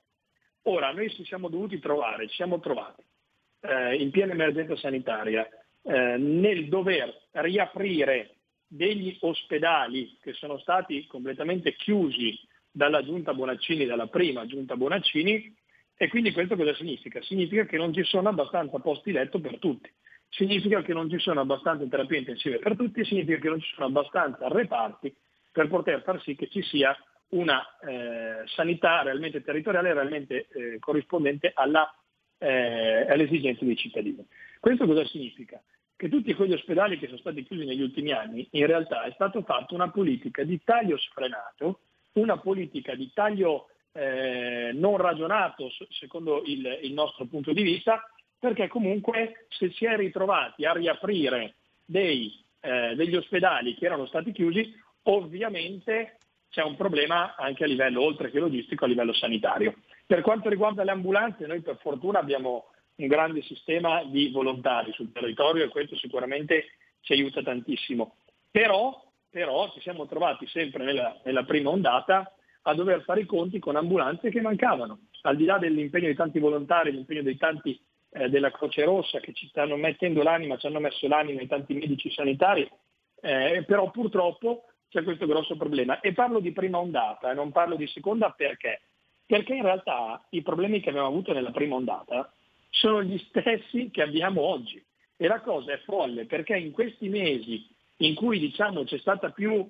Ora, 0.63 0.91
noi 0.93 1.09
ci 1.09 1.25
siamo 1.25 1.49
dovuti 1.49 1.77
trovare, 1.79 2.29
ci 2.29 2.35
siamo 2.35 2.61
trovati 2.61 3.03
eh, 3.61 3.95
in 3.95 4.09
piena 4.09 4.31
emergenza 4.31 4.77
sanitaria 4.77 5.45
eh, 5.83 6.17
nel 6.17 6.69
dover 6.69 7.13
riaprire 7.31 8.35
degli 8.65 9.17
ospedali 9.21 10.17
che 10.21 10.31
sono 10.33 10.57
stati 10.59 11.05
completamente 11.05 11.73
chiusi 11.75 12.39
dalla 12.71 13.03
giunta 13.03 13.33
Bonaccini, 13.33 13.85
dalla 13.85 14.07
prima 14.07 14.45
giunta 14.45 14.77
Bonaccini, 14.77 15.53
e 15.97 16.07
quindi 16.07 16.31
questo 16.31 16.55
cosa 16.55 16.73
significa? 16.75 17.21
Significa 17.23 17.65
che 17.65 17.77
non 17.77 17.93
ci 17.93 18.03
sono 18.03 18.29
abbastanza 18.29 18.79
posti 18.79 19.11
letto 19.11 19.39
per 19.39 19.57
tutti 19.57 19.91
significa 20.29 20.81
che 20.81 20.93
non 20.93 21.09
ci 21.09 21.19
sono 21.19 21.41
abbastanza 21.41 21.85
terapie 21.85 22.19
intensive 22.19 22.59
per 22.59 22.75
tutti, 22.75 23.03
significa 23.05 23.39
che 23.39 23.49
non 23.49 23.59
ci 23.59 23.73
sono 23.73 23.87
abbastanza 23.87 24.47
reparti 24.47 25.13
per 25.51 25.67
poter 25.67 26.01
far 26.03 26.21
sì 26.21 26.35
che 26.35 26.47
ci 26.49 26.61
sia 26.61 26.95
una 27.29 27.65
eh, 27.79 28.43
sanità 28.45 29.01
realmente 29.01 29.41
territoriale, 29.41 29.93
realmente 29.93 30.47
eh, 30.53 30.79
corrispondente 30.79 31.51
alla, 31.53 31.91
eh, 32.37 33.05
alle 33.09 33.23
esigenze 33.23 33.65
dei 33.65 33.75
cittadini. 33.75 34.25
Questo 34.59 34.85
cosa 34.85 35.05
significa? 35.05 35.61
Che 35.95 36.09
tutti 36.09 36.33
quegli 36.35 36.53
ospedali 36.53 36.99
che 36.99 37.07
sono 37.07 37.17
stati 37.17 37.43
chiusi 37.43 37.65
negli 37.65 37.81
ultimi 37.81 38.11
anni, 38.11 38.47
in 38.51 38.67
realtà 38.67 39.03
è 39.03 39.11
stata 39.13 39.41
fatta 39.41 39.73
una 39.73 39.89
politica 39.89 40.43
di 40.43 40.61
taglio 40.63 40.97
sfrenato, 40.97 41.79
una 42.13 42.37
politica 42.37 42.93
di 42.93 43.11
taglio 43.13 43.69
eh, 43.97 44.71
non 44.73 44.97
ragionato 44.97 45.71
secondo 45.89 46.43
il, 46.45 46.79
il 46.83 46.93
nostro 46.93 47.25
punto 47.25 47.51
di 47.51 47.63
vista, 47.63 48.07
perché 48.37 48.67
comunque 48.67 49.47
se 49.49 49.71
si 49.71 49.85
è 49.85 49.95
ritrovati 49.95 50.65
a 50.65 50.73
riaprire 50.73 51.55
dei, 51.83 52.31
eh, 52.59 52.93
degli 52.95 53.15
ospedali 53.15 53.73
che 53.73 53.85
erano 53.85 54.05
stati 54.05 54.31
chiusi, 54.31 54.71
ovviamente 55.03 56.17
c'è 56.51 56.61
un 56.61 56.75
problema 56.75 57.35
anche 57.35 57.63
a 57.63 57.67
livello, 57.67 58.03
oltre 58.03 58.29
che 58.29 58.39
logistico, 58.39 58.85
a 58.85 58.87
livello 58.87 59.13
sanitario. 59.13 59.77
Per 60.05 60.21
quanto 60.21 60.47
riguarda 60.47 60.83
le 60.83 60.91
ambulanze, 60.91 61.47
noi 61.47 61.61
per 61.61 61.77
fortuna 61.81 62.19
abbiamo 62.19 62.65
un 62.95 63.07
grande 63.07 63.41
sistema 63.41 64.03
di 64.03 64.29
volontari 64.29 64.93
sul 64.93 65.11
territorio 65.11 65.63
e 65.63 65.69
questo 65.69 65.95
sicuramente 65.95 66.67
ci 67.01 67.13
aiuta 67.13 67.41
tantissimo. 67.41 68.17
Però, 68.51 69.03
però 69.29 69.71
ci 69.73 69.81
siamo 69.81 70.05
trovati 70.05 70.47
sempre 70.47 70.83
nella, 70.83 71.19
nella 71.23 71.43
prima 71.43 71.71
ondata 71.71 72.31
a 72.67 72.73
dover 72.73 73.01
fare 73.03 73.21
i 73.21 73.25
conti 73.25 73.59
con 73.59 73.77
ambulanze 73.77 74.29
che 74.29 74.41
mancavano. 74.41 74.99
Al 75.21 75.37
di 75.37 75.45
là 75.45 75.57
dell'impegno 75.57 76.07
di 76.07 76.15
tanti 76.15 76.39
volontari, 76.39 76.91
l'impegno 76.91 77.21
dei 77.21 77.37
tanti 77.37 77.79
eh, 78.09 78.29
della 78.29 78.51
Croce 78.51 78.83
Rossa 78.83 79.19
che 79.19 79.31
ci 79.33 79.47
stanno 79.47 79.77
mettendo 79.77 80.21
l'anima, 80.21 80.57
ci 80.57 80.67
hanno 80.67 80.79
messo 80.79 81.07
l'anima 81.07 81.41
i 81.41 81.47
tanti 81.47 81.73
medici 81.73 82.11
sanitari, 82.11 82.69
eh, 83.21 83.63
però 83.65 83.89
purtroppo 83.89 84.65
c'è 84.89 85.01
questo 85.03 85.25
grosso 85.25 85.55
problema. 85.55 86.01
E 86.01 86.11
parlo 86.11 86.41
di 86.41 86.51
prima 86.51 86.77
ondata 86.77 87.33
non 87.33 87.53
parlo 87.53 87.77
di 87.77 87.87
seconda 87.87 88.31
perché? 88.31 88.81
Perché 89.25 89.53
in 89.53 89.63
realtà 89.63 90.25
i 90.31 90.41
problemi 90.41 90.81
che 90.81 90.89
abbiamo 90.89 91.07
avuto 91.07 91.31
nella 91.31 91.51
prima 91.51 91.75
ondata 91.75 92.31
sono 92.69 93.01
gli 93.01 93.17
stessi 93.29 93.89
che 93.91 94.01
abbiamo 94.01 94.41
oggi. 94.41 94.83
E 95.15 95.27
la 95.27 95.39
cosa 95.39 95.71
è 95.71 95.77
folle 95.79 96.25
perché 96.25 96.57
in 96.57 96.71
questi 96.71 97.07
mesi 97.07 97.65
in 97.97 98.13
cui 98.13 98.39
diciamo, 98.39 98.83
c'è 98.83 98.97
stata 98.99 99.31
più, 99.31 99.67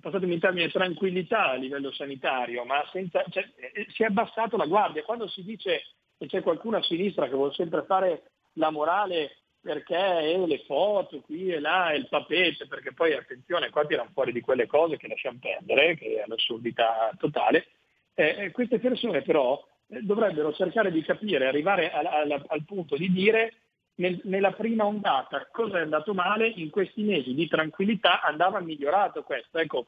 passatemi 0.00 0.34
in 0.34 0.40
termini, 0.40 0.70
tranquillità 0.70 1.50
a 1.50 1.54
livello 1.54 1.92
sanitario, 1.92 2.64
ma 2.64 2.84
senza, 2.92 3.24
cioè, 3.28 3.48
eh, 3.56 3.86
si 3.90 4.02
è 4.02 4.06
abbassato 4.06 4.56
la 4.56 4.66
guardia. 4.66 5.02
Quando 5.02 5.28
si 5.28 5.42
dice 5.42 5.82
e 6.22 6.26
c'è 6.26 6.40
qualcuno 6.40 6.76
a 6.76 6.82
sinistra 6.82 7.28
che 7.28 7.34
vuole 7.34 7.52
sempre 7.52 7.82
fare 7.82 8.22
la 8.54 8.70
morale 8.70 9.38
perché 9.60 9.96
eh, 9.96 10.46
le 10.46 10.62
foto 10.66 11.20
qui 11.20 11.48
e 11.48 11.60
là 11.60 11.92
il 11.94 12.08
papete, 12.08 12.66
perché 12.66 12.92
poi 12.92 13.14
attenzione, 13.14 13.70
qua 13.70 13.84
tirano 13.84 14.10
fuori 14.12 14.32
di 14.32 14.40
quelle 14.40 14.66
cose 14.66 14.96
che 14.96 15.08
lasciamo 15.08 15.38
perdere, 15.40 15.96
che 15.96 16.22
è 16.22 16.24
l'assurdità 16.26 17.12
totale. 17.18 17.66
Eh, 18.14 18.50
queste 18.52 18.78
persone 18.78 19.22
però 19.22 19.64
eh, 19.88 20.00
dovrebbero 20.02 20.52
cercare 20.52 20.90
di 20.92 21.02
capire, 21.02 21.46
arrivare 21.46 21.90
al, 21.92 22.06
al, 22.06 22.44
al 22.46 22.64
punto 22.64 22.96
di 22.96 23.10
dire 23.10 23.54
nel, 24.02 24.20
nella 24.24 24.52
prima 24.52 24.84
ondata 24.84 25.48
cosa 25.52 25.78
è 25.78 25.82
andato 25.82 26.12
male, 26.12 26.48
in 26.48 26.70
questi 26.70 27.02
mesi 27.02 27.34
di 27.34 27.46
tranquillità 27.46 28.20
andava 28.20 28.60
migliorato 28.60 29.22
questo. 29.22 29.58
Ecco, 29.58 29.86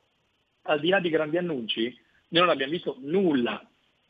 al 0.62 0.78
di 0.80 0.88
là 0.88 1.00
di 1.00 1.10
grandi 1.10 1.36
annunci, 1.36 1.94
noi 2.28 2.42
non 2.42 2.50
abbiamo 2.50 2.72
visto 2.72 2.96
nulla 3.00 3.60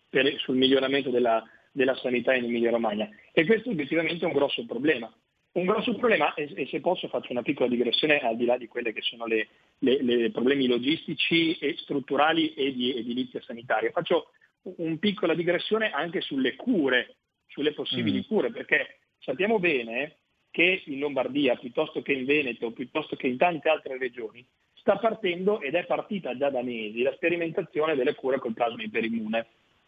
per, 0.08 0.38
sul 0.38 0.56
miglioramento 0.56 1.08
della, 1.10 1.42
della 1.72 1.96
sanità 1.96 2.34
in 2.34 2.44
Emilia 2.44 2.70
Romagna 2.70 3.08
e 3.32 3.46
questo 3.46 3.70
obiettivamente 3.70 4.24
è 4.24 4.28
un 4.28 4.34
grosso 4.34 4.64
problema. 4.66 5.12
Un 5.52 5.66
grosso 5.66 5.94
problema, 5.94 6.34
e, 6.34 6.52
e 6.54 6.66
se 6.66 6.80
posso 6.80 7.06
faccio 7.06 7.30
una 7.30 7.42
piccola 7.42 7.68
digressione 7.68 8.18
al 8.18 8.36
di 8.36 8.44
là 8.44 8.58
di 8.58 8.66
quelle 8.66 8.92
che 8.92 9.02
sono 9.02 9.24
i 9.26 10.30
problemi 10.32 10.66
logistici 10.66 11.54
e 11.54 11.76
strutturali 11.78 12.54
e 12.54 12.74
di 12.74 12.94
edilizia 12.96 13.40
sanitaria. 13.40 13.92
Faccio 13.92 14.30
una 14.62 14.96
piccola 14.96 15.32
digressione 15.32 15.92
anche 15.92 16.20
sulle 16.20 16.56
cure, 16.56 17.16
sulle 17.46 17.72
possibili 17.72 18.18
mm. 18.18 18.22
cure, 18.22 18.50
perché 18.50 18.98
sappiamo 19.24 19.58
bene 19.58 20.16
che 20.50 20.82
in 20.86 21.00
Lombardia, 21.00 21.56
piuttosto 21.56 22.02
che 22.02 22.12
in 22.12 22.24
Veneto, 22.24 22.70
piuttosto 22.70 23.16
che 23.16 23.26
in 23.26 23.36
tante 23.36 23.68
altre 23.68 23.98
regioni, 23.98 24.46
sta 24.74 24.98
partendo 24.98 25.60
ed 25.60 25.74
è 25.74 25.84
partita 25.86 26.36
già 26.36 26.50
da 26.50 26.62
mesi 26.62 27.02
la 27.02 27.12
sperimentazione 27.14 27.96
delle 27.96 28.14
cure 28.14 28.38
col 28.38 28.54
plasma 28.54 28.82
iperimmune. 28.82 29.46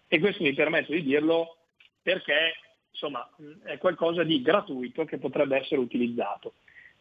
E 0.08 0.18
questo 0.18 0.42
mi 0.42 0.54
permetto 0.54 0.92
di 0.92 1.02
dirlo 1.02 1.58
perché 2.02 2.54
insomma, 2.90 3.28
è 3.64 3.78
qualcosa 3.78 4.24
di 4.24 4.40
gratuito 4.42 5.04
che 5.04 5.18
potrebbe 5.18 5.58
essere 5.58 5.80
utilizzato. 5.80 6.54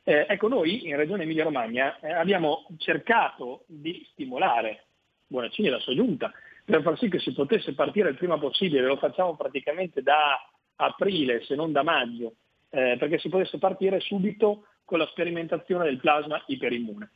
Eh, 0.03 0.25
ecco, 0.29 0.47
noi 0.47 0.87
in 0.87 0.95
Regione 0.97 1.23
Emilia-Romagna 1.23 1.99
eh, 1.99 2.11
abbiamo 2.11 2.67
cercato 2.77 3.63
di 3.65 4.05
stimolare 4.11 4.83
Bonaccini 5.25 5.69
e 5.69 5.71
la 5.71 5.79
sua 5.79 5.95
giunta 5.95 6.31
per 6.63 6.81
far 6.81 6.97
sì 6.97 7.09
che 7.09 7.19
si 7.19 7.31
potesse 7.31 7.73
partire 7.73 8.09
il 8.09 8.15
prima 8.15 8.39
possibile, 8.39 8.85
lo 8.85 8.97
facciamo 8.97 9.35
praticamente 9.35 10.01
da 10.01 10.37
aprile 10.77 11.43
se 11.43 11.55
non 11.55 11.71
da 11.71 11.83
maggio, 11.83 12.35
eh, 12.69 12.95
perché 12.97 13.17
si 13.19 13.29
potesse 13.29 13.57
partire 13.57 13.99
subito 13.99 14.67
con 14.83 14.99
la 14.99 15.07
sperimentazione 15.07 15.85
del 15.85 15.97
plasma 15.97 16.41
iperimmune. 16.47 17.09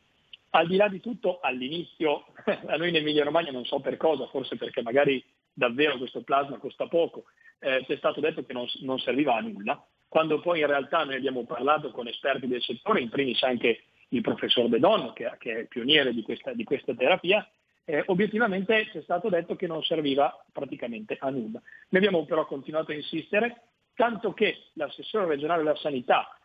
Al 0.51 0.67
di 0.67 0.77
là 0.77 0.87
di 0.87 0.99
tutto, 0.99 1.39
all'inizio, 1.41 2.25
a 2.65 2.75
noi 2.75 2.89
in 2.89 2.95
Emilia 2.95 3.23
Romagna 3.23 3.51
non 3.51 3.65
so 3.65 3.79
per 3.79 3.97
cosa, 3.97 4.25
forse 4.27 4.55
perché 4.55 4.81
magari 4.81 5.23
davvero 5.53 5.97
questo 5.97 6.21
plasma 6.21 6.57
costa 6.57 6.87
poco, 6.87 7.25
eh, 7.59 7.83
ci 7.85 7.93
è 7.93 7.97
stato 7.97 8.19
detto 8.19 8.43
che 8.43 8.53
non, 8.53 8.65
non, 8.81 8.97
serviva 8.99 9.35
a 9.35 9.41
nulla, 9.41 9.85
quando 10.07 10.39
poi 10.39 10.61
in 10.61 10.67
realtà 10.67 11.03
noi 11.03 11.15
abbiamo 11.15 11.43
parlato 11.43 11.91
con 11.91 12.07
esperti 12.07 12.47
del 12.47 12.61
settore, 12.63 13.01
in 13.01 13.09
primis 13.09 13.43
anche 13.43 13.83
il 14.09 14.21
professor 14.21 14.67
Bedon, 14.67 15.13
che, 15.13 15.31
che 15.37 15.59
è 15.59 15.65
pioniere 15.65 16.13
di 16.13 16.23
questa, 16.23 16.53
di 16.53 16.63
questa 16.63 16.95
terapia, 16.95 17.47
eh, 17.89 18.03
obiettivamente 18.05 18.85
ci 18.91 18.99
è 18.99 19.01
stato 19.01 19.29
detto 19.29 19.55
che 19.55 19.65
non 19.65 19.81
serviva 19.81 20.45
praticamente 20.53 21.17
a 21.19 21.31
nulla. 21.31 21.59
Noi 21.89 22.05
abbiamo 22.05 22.23
però 22.23 22.45
continuato 22.45 22.91
a 22.91 22.93
insistere, 22.93 23.63
tanto 23.95 24.31
che 24.33 24.65
l'assessore 24.73 25.25
regionale 25.25 25.63
della 25.63 25.75
sanità, 25.75 26.37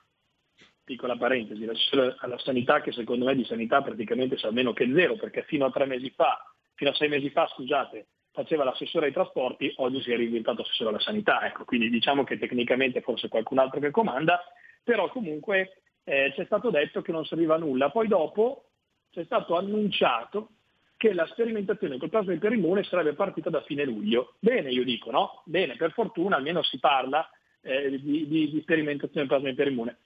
piccola 0.82 1.18
parentesi, 1.18 1.66
l'assessore 1.66 2.16
alla 2.20 2.38
sanità 2.38 2.80
che 2.80 2.92
secondo 2.92 3.26
me 3.26 3.34
di 3.34 3.44
sanità 3.44 3.82
praticamente 3.82 4.38
sa 4.38 4.50
meno 4.50 4.72
che 4.72 4.90
zero, 4.90 5.16
perché 5.16 5.42
fino 5.42 5.66
a 5.66 5.70
tre 5.70 5.84
mesi 5.84 6.08
fa, 6.16 6.50
fino 6.76 6.88
a 6.88 6.94
sei 6.94 7.10
mesi 7.10 7.28
fa, 7.28 7.46
scusate, 7.48 8.06
faceva 8.32 8.64
l'assessore 8.64 9.06
ai 9.06 9.12
trasporti, 9.12 9.70
oggi 9.76 10.00
si 10.00 10.12
è 10.12 10.16
reinventato 10.16 10.62
assessore 10.62 10.88
alla 10.88 11.00
sanità. 11.00 11.44
Ecco, 11.44 11.66
quindi 11.66 11.90
diciamo 11.90 12.24
che 12.24 12.38
tecnicamente 12.38 13.02
forse 13.02 13.28
qualcun 13.28 13.58
altro 13.58 13.80
che 13.80 13.90
comanda, 13.90 14.40
però 14.82 15.10
comunque 15.10 15.82
eh, 16.04 16.32
c'è 16.34 16.46
stato 16.46 16.70
detto 16.70 17.02
che 17.02 17.12
non 17.12 17.26
serviva 17.26 17.56
a 17.56 17.58
nulla. 17.58 17.90
Poi 17.90 18.08
dopo 18.08 18.70
c'è 19.10 19.24
stato 19.24 19.58
annunciato 19.58 20.48
che 20.96 21.12
la 21.12 21.26
sperimentazione 21.26 21.98
col 21.98 22.08
plasma 22.08 22.32
iperimmune 22.32 22.82
sarebbe 22.84 23.14
partita 23.14 23.50
da 23.50 23.62
fine 23.62 23.84
luglio. 23.84 24.34
Bene, 24.38 24.70
io 24.70 24.84
dico, 24.84 25.10
no? 25.10 25.42
Bene, 25.44 25.76
per 25.76 25.92
fortuna 25.92 26.36
almeno 26.36 26.62
si 26.62 26.78
parla 26.78 27.28
eh, 27.60 27.90
di, 28.00 28.26
di, 28.26 28.50
di, 28.50 28.60
sperimentazione 28.62 29.26
plasma 29.26 29.48
iperimmune. 29.48 29.96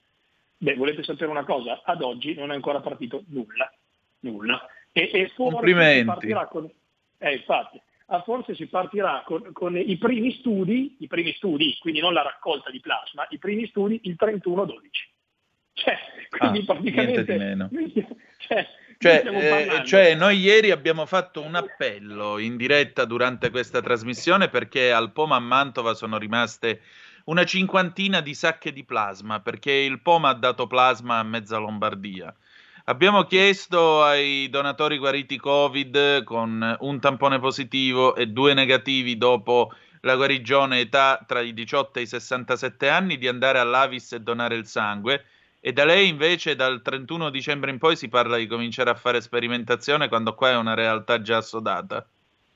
Beh, 0.57 0.75
volete 0.75 1.03
sapere 1.03 1.29
una 1.29 1.45
cosa? 1.45 1.81
Ad 1.83 2.01
oggi 2.01 2.33
non 2.33 2.51
è 2.51 2.55
ancora 2.55 2.81
partito 2.81 3.23
nulla. 3.27 3.71
Nulla. 4.21 4.65
E, 4.91 5.09
e 5.13 5.29
forse 5.29 5.97
si 5.97 6.03
partirà 6.03 6.47
con... 6.47 6.69
Eh, 7.17 7.33
infatti, 7.33 7.81
forse 8.23 8.55
si 8.55 8.65
partirà 8.67 9.23
con, 9.25 9.51
con, 9.53 9.77
i 9.77 9.97
primi 9.97 10.33
studi, 10.33 10.97
i 10.99 11.07
primi 11.07 11.33
studi, 11.33 11.77
quindi 11.79 11.99
non 11.99 12.13
la 12.13 12.23
raccolta 12.23 12.69
di 12.71 12.79
plasma, 12.79 13.25
i 13.29 13.37
primi 13.37 13.67
studi 13.67 14.01
il 14.03 14.17
31-12. 14.19 14.73
Cioè, 15.73 15.97
quindi 16.29 16.59
ah, 16.59 16.65
praticamente... 16.65 17.37
Meno. 17.37 17.69
Cioè, 18.39 18.65
cioè, 19.01 19.23
eh, 19.25 19.85
cioè, 19.85 20.13
noi 20.13 20.39
ieri 20.39 20.71
abbiamo 20.71 21.05
fatto 21.05 21.41
un 21.41 21.55
appello 21.55 22.37
in 22.37 22.57
diretta 22.57 23.05
durante 23.05 23.49
questa 23.49 23.79
trasmissione 23.79 24.49
perché 24.49 24.91
al 24.91 25.13
Poma 25.13 25.37
a 25.37 25.39
Mantova 25.39 25.93
sono 25.93 26.17
rimaste 26.17 26.81
una 27.25 27.45
cinquantina 27.45 28.19
di 28.19 28.33
sacche 28.33 28.73
di 28.73 28.83
plasma 28.83 29.39
perché 29.39 29.71
il 29.71 30.01
Poma 30.01 30.29
ha 30.29 30.33
dato 30.33 30.67
plasma 30.67 31.19
a 31.19 31.23
mezza 31.23 31.57
Lombardia. 31.59 32.35
Abbiamo 32.85 33.23
chiesto 33.23 34.03
ai 34.03 34.49
donatori 34.49 34.97
guariti 34.97 35.37
Covid 35.37 36.25
con 36.25 36.75
un 36.81 36.99
tampone 36.99 37.39
positivo 37.39 38.15
e 38.15 38.27
due 38.27 38.53
negativi 38.53 39.17
dopo 39.17 39.71
la 40.01 40.17
guarigione 40.17 40.79
età 40.79 41.23
tra 41.25 41.39
i 41.39 41.53
18 41.53 41.99
e 41.99 42.01
i 42.01 42.05
67 42.05 42.89
anni 42.89 43.17
di 43.17 43.29
andare 43.29 43.59
all'Avis 43.59 44.11
e 44.11 44.19
donare 44.19 44.55
il 44.55 44.65
sangue 44.65 45.23
e 45.59 45.73
da 45.73 45.85
lei 45.85 46.07
invece 46.07 46.55
dal 46.55 46.81
31 46.81 47.29
dicembre 47.29 47.69
in 47.69 47.77
poi 47.77 47.95
si 47.95 48.07
parla 48.07 48.37
di 48.37 48.47
cominciare 48.47 48.89
a 48.89 48.95
fare 48.95 49.21
sperimentazione 49.21 50.07
quando 50.07 50.33
qua 50.33 50.51
è 50.51 50.55
una 50.55 50.73
realtà 50.73 51.21
già 51.21 51.37
assodata. 51.37 52.07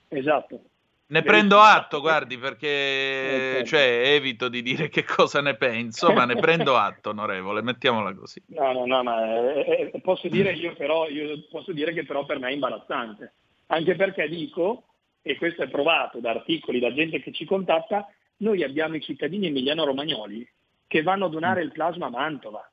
Esatto. 0.08 0.62
Ne 1.06 1.22
prendo 1.22 1.60
atto, 1.60 2.00
guardi, 2.00 2.38
perché 2.40 3.60
eh, 3.60 3.64
cioè, 3.66 4.02
evito 4.16 4.48
di 4.48 4.64
dire 4.64 4.90
che 4.90 5.04
cosa 5.04 5.42
ne 5.42 5.56
penso, 5.56 6.12
ma 6.12 6.26
ne 6.26 6.36
prendo 6.36 6.76
atto, 6.80 7.10
onorevole, 7.10 7.62
mettiamola 7.62 8.16
così. 8.16 8.42
No, 8.48 8.72
no, 8.72 8.86
no, 8.86 9.04
ma 9.04 9.54
eh, 9.54 9.92
eh, 9.94 10.02
posso 10.02 10.28
dire 10.28 10.54
io 10.54 10.74
però, 10.74 11.08
io 11.10 11.46
posso 11.52 11.72
dire 11.72 11.94
che 11.94 12.04
però 12.04 12.26
per 12.26 12.40
me 12.40 12.48
è 12.50 12.54
imbarazzante, 12.54 13.34
anche 13.68 13.96
perché 13.96 14.28
dico, 14.28 14.86
e 15.22 15.36
questo 15.36 15.62
è 15.62 15.68
provato 15.68 16.20
da 16.20 16.32
articoli, 16.32 16.80
da 16.80 16.92
gente 16.92 17.22
che 17.22 17.32
ci 17.32 17.46
contatta, 17.46 18.08
noi 18.38 18.64
abbiamo 18.64 18.96
i 18.96 19.02
cittadini 19.02 19.48
emiliano-romagnoli 19.48 20.50
che 20.88 21.04
vanno 21.04 21.26
a 21.26 21.30
donare 21.30 21.62
il 21.62 21.72
plasma 21.72 22.08
a 22.08 22.10
Mantova. 22.10 22.68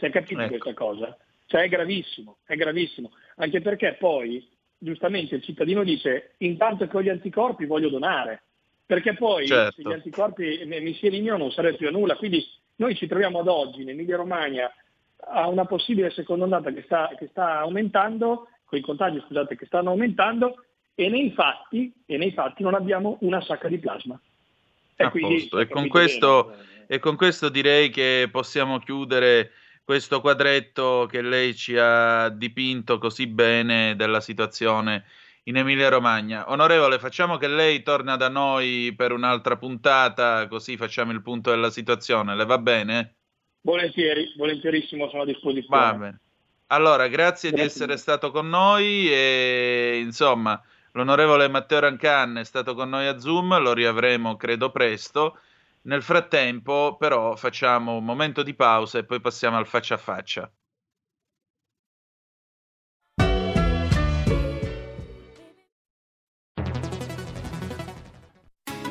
Cioè, 0.00 0.10
capite 0.10 0.44
ecco. 0.44 0.48
questa 0.48 0.74
cosa? 0.74 1.16
Cioè, 1.44 1.62
è 1.62 1.68
gravissimo, 1.68 2.38
è 2.46 2.56
gravissimo, 2.56 3.12
anche 3.36 3.60
perché 3.60 3.96
poi 3.98 4.48
giustamente 4.78 5.34
il 5.34 5.42
cittadino 5.42 5.84
dice 5.84 6.32
intanto 6.38 6.86
che 6.86 6.96
ho 6.96 7.02
gli 7.02 7.10
anticorpi 7.10 7.66
voglio 7.66 7.90
donare, 7.90 8.42
perché 8.86 9.12
poi 9.14 9.46
certo. 9.46 9.72
se 9.72 9.82
gli 9.82 9.92
anticorpi 9.92 10.62
mi 10.64 10.94
si 10.94 11.06
eliminano 11.06 11.44
non 11.44 11.52
serve 11.52 11.74
più 11.74 11.88
a 11.88 11.90
nulla. 11.90 12.16
Quindi 12.16 12.42
noi 12.76 12.94
ci 12.94 13.06
troviamo 13.06 13.40
ad 13.40 13.48
oggi 13.48 13.82
in 13.82 13.90
Emilia 13.90 14.16
Romagna 14.16 14.72
a 15.18 15.48
una 15.48 15.66
possibile 15.66 16.10
seconda 16.10 16.44
ondata 16.44 16.72
che 16.72 16.82
sta, 16.82 17.14
che 17.18 17.28
sta 17.28 17.58
aumentando, 17.58 18.48
con 18.64 18.78
i 18.78 18.82
contagi 18.82 19.22
scusate 19.26 19.54
che 19.54 19.66
stanno 19.66 19.90
aumentando 19.90 20.64
e 20.94 21.10
nei 21.10 21.30
fatti, 21.32 21.92
e 22.06 22.16
nei 22.16 22.32
fatti 22.32 22.62
non 22.62 22.74
abbiamo 22.74 23.18
una 23.20 23.42
sacca 23.42 23.68
di 23.68 23.78
plasma. 23.78 24.18
E, 24.96 25.10
quindi, 25.10 25.46
e, 25.52 25.68
con 25.68 25.88
questo, 25.88 26.54
e 26.86 26.98
con 26.98 27.16
questo 27.16 27.50
direi 27.50 27.90
che 27.90 28.28
possiamo 28.32 28.78
chiudere 28.78 29.50
questo 29.90 30.20
quadretto 30.20 31.08
che 31.10 31.20
lei 31.20 31.52
ci 31.52 31.76
ha 31.76 32.28
dipinto 32.28 32.98
così 32.98 33.26
bene 33.26 33.96
della 33.96 34.20
situazione 34.20 35.04
in 35.44 35.56
Emilia 35.56 35.88
Romagna. 35.88 36.48
Onorevole, 36.48 37.00
facciamo 37.00 37.38
che 37.38 37.48
lei 37.48 37.82
torna 37.82 38.14
da 38.14 38.28
noi 38.28 38.94
per 38.96 39.10
un'altra 39.10 39.56
puntata, 39.56 40.46
così 40.46 40.76
facciamo 40.76 41.10
il 41.10 41.22
punto 41.22 41.50
della 41.50 41.70
situazione. 41.70 42.36
Le 42.36 42.44
va 42.44 42.58
bene? 42.58 43.16
Volentieri, 43.62 44.32
volentierissimo, 44.36 45.08
sono 45.08 45.22
a 45.22 45.26
disposizione. 45.26 45.82
Va 45.82 45.92
bene. 45.94 46.20
Allora, 46.68 47.08
grazie, 47.08 47.50
grazie, 47.50 47.50
di 47.50 47.60
essere 47.60 47.96
stato 47.96 48.30
con 48.30 48.48
noi 48.48 49.12
e 49.12 49.98
insomma, 50.00 50.62
l'onorevole 50.92 51.48
Matteo 51.48 51.80
Rancan 51.80 52.36
è 52.36 52.44
stato 52.44 52.74
con 52.74 52.90
noi 52.90 53.08
a 53.08 53.18
Zoom, 53.18 53.60
lo 53.60 53.72
riavremo 53.72 54.36
credo 54.36 54.70
presto 54.70 55.36
nel 55.82 56.02
frattempo, 56.02 56.96
però, 56.98 57.36
facciamo 57.36 57.96
un 57.96 58.04
momento 58.04 58.42
di 58.42 58.54
pausa 58.54 58.98
e 58.98 59.04
poi 59.04 59.20
passiamo 59.20 59.56
al 59.56 59.66
faccia 59.66 59.94
a 59.94 59.98
faccia. 59.98 60.52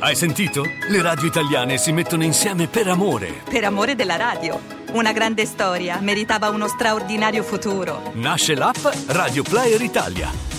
Hai 0.02 0.16
sentito? 0.16 0.64
Le 0.64 1.02
radio 1.02 1.28
italiane 1.28 1.78
si 1.78 1.92
mettono 1.92 2.24
insieme 2.24 2.68
per 2.68 2.88
amore. 2.88 3.44
Per 3.50 3.66
amore 3.66 3.96
della 3.96 4.16
radio. 4.16 4.58
Una 4.94 5.12
grande 5.12 5.46
storia 5.46 6.00
meritava 6.00 6.50
uno 6.50 6.68
straordinario 6.68 7.44
futuro. 7.44 8.12
Nasce 8.14 8.56
l'app 8.56 8.78
Radio 9.08 9.44
Player 9.44 9.82
Italia 9.82 10.59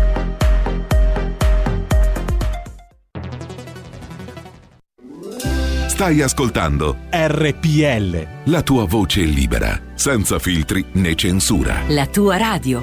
Stai 6.01 6.23
ascoltando 6.23 7.01
RPL. 7.11 8.27
La 8.45 8.63
tua 8.63 8.85
voce 8.85 9.21
libera, 9.21 9.79
senza 9.93 10.39
filtri 10.39 10.83
né 10.93 11.13
censura. 11.13 11.83
La 11.89 12.07
tua 12.07 12.37
radio. 12.37 12.81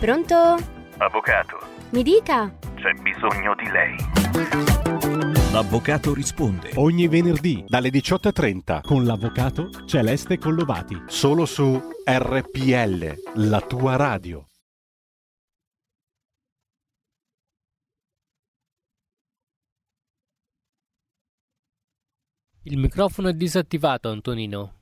Pronto? 0.00 0.34
Avvocato. 0.96 1.60
Mi 1.90 2.02
dica. 2.02 2.52
C'è 2.74 2.92
bisogno 3.00 3.54
di 3.54 3.70
lei. 3.70 4.81
L'avvocato 5.52 6.14
risponde 6.14 6.70
ogni 6.76 7.08
venerdì 7.08 7.62
dalle 7.68 7.90
18.30 7.90 8.80
con 8.80 9.04
l'avvocato 9.04 9.68
Celeste 9.84 10.38
Collovati. 10.38 10.96
Solo 11.08 11.44
su 11.44 11.78
RPL, 12.06 13.14
la 13.34 13.60
tua 13.60 13.96
radio. 13.96 14.46
Il 22.62 22.78
microfono 22.78 23.28
è 23.28 23.34
disattivato, 23.34 24.08
Antonino. 24.08 24.81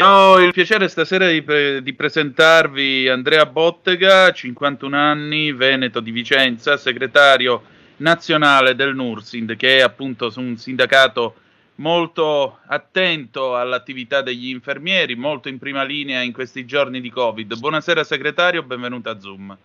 Ho 0.00 0.40
il 0.40 0.52
piacere 0.52 0.88
stasera 0.88 1.28
di, 1.28 1.42
pre- 1.42 1.82
di, 1.82 1.92
presentarvi 1.92 3.08
Andrea 3.08 3.44
Bottega, 3.44 4.32
51 4.32 4.96
anni, 4.96 5.52
Veneto 5.52 6.00
di 6.00 6.10
Vicenza, 6.10 6.78
segretario 6.78 7.62
nazionale 7.98 8.74
del 8.74 8.94
NURSIND, 8.94 9.54
che 9.54 9.76
è 9.76 9.80
appunto 9.82 10.32
un 10.36 10.56
sindacato 10.56 11.34
molto 11.76 12.60
attento 12.66 13.54
all'attività 13.54 14.22
degli 14.22 14.48
infermieri, 14.48 15.14
molto 15.14 15.50
in 15.50 15.58
prima 15.58 15.82
linea 15.82 16.22
in 16.22 16.32
questi 16.32 16.64
giorni 16.64 17.02
di 17.02 17.10
Covid. 17.10 17.58
Buonasera 17.58 18.02
segretario, 18.02 18.62
benvenuto 18.62 19.10
a 19.10 19.20
Zoom. 19.20 19.58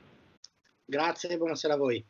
Grazie, 0.84 1.38
buonasera 1.38 1.74
a 1.74 1.78
voi. 1.78 2.06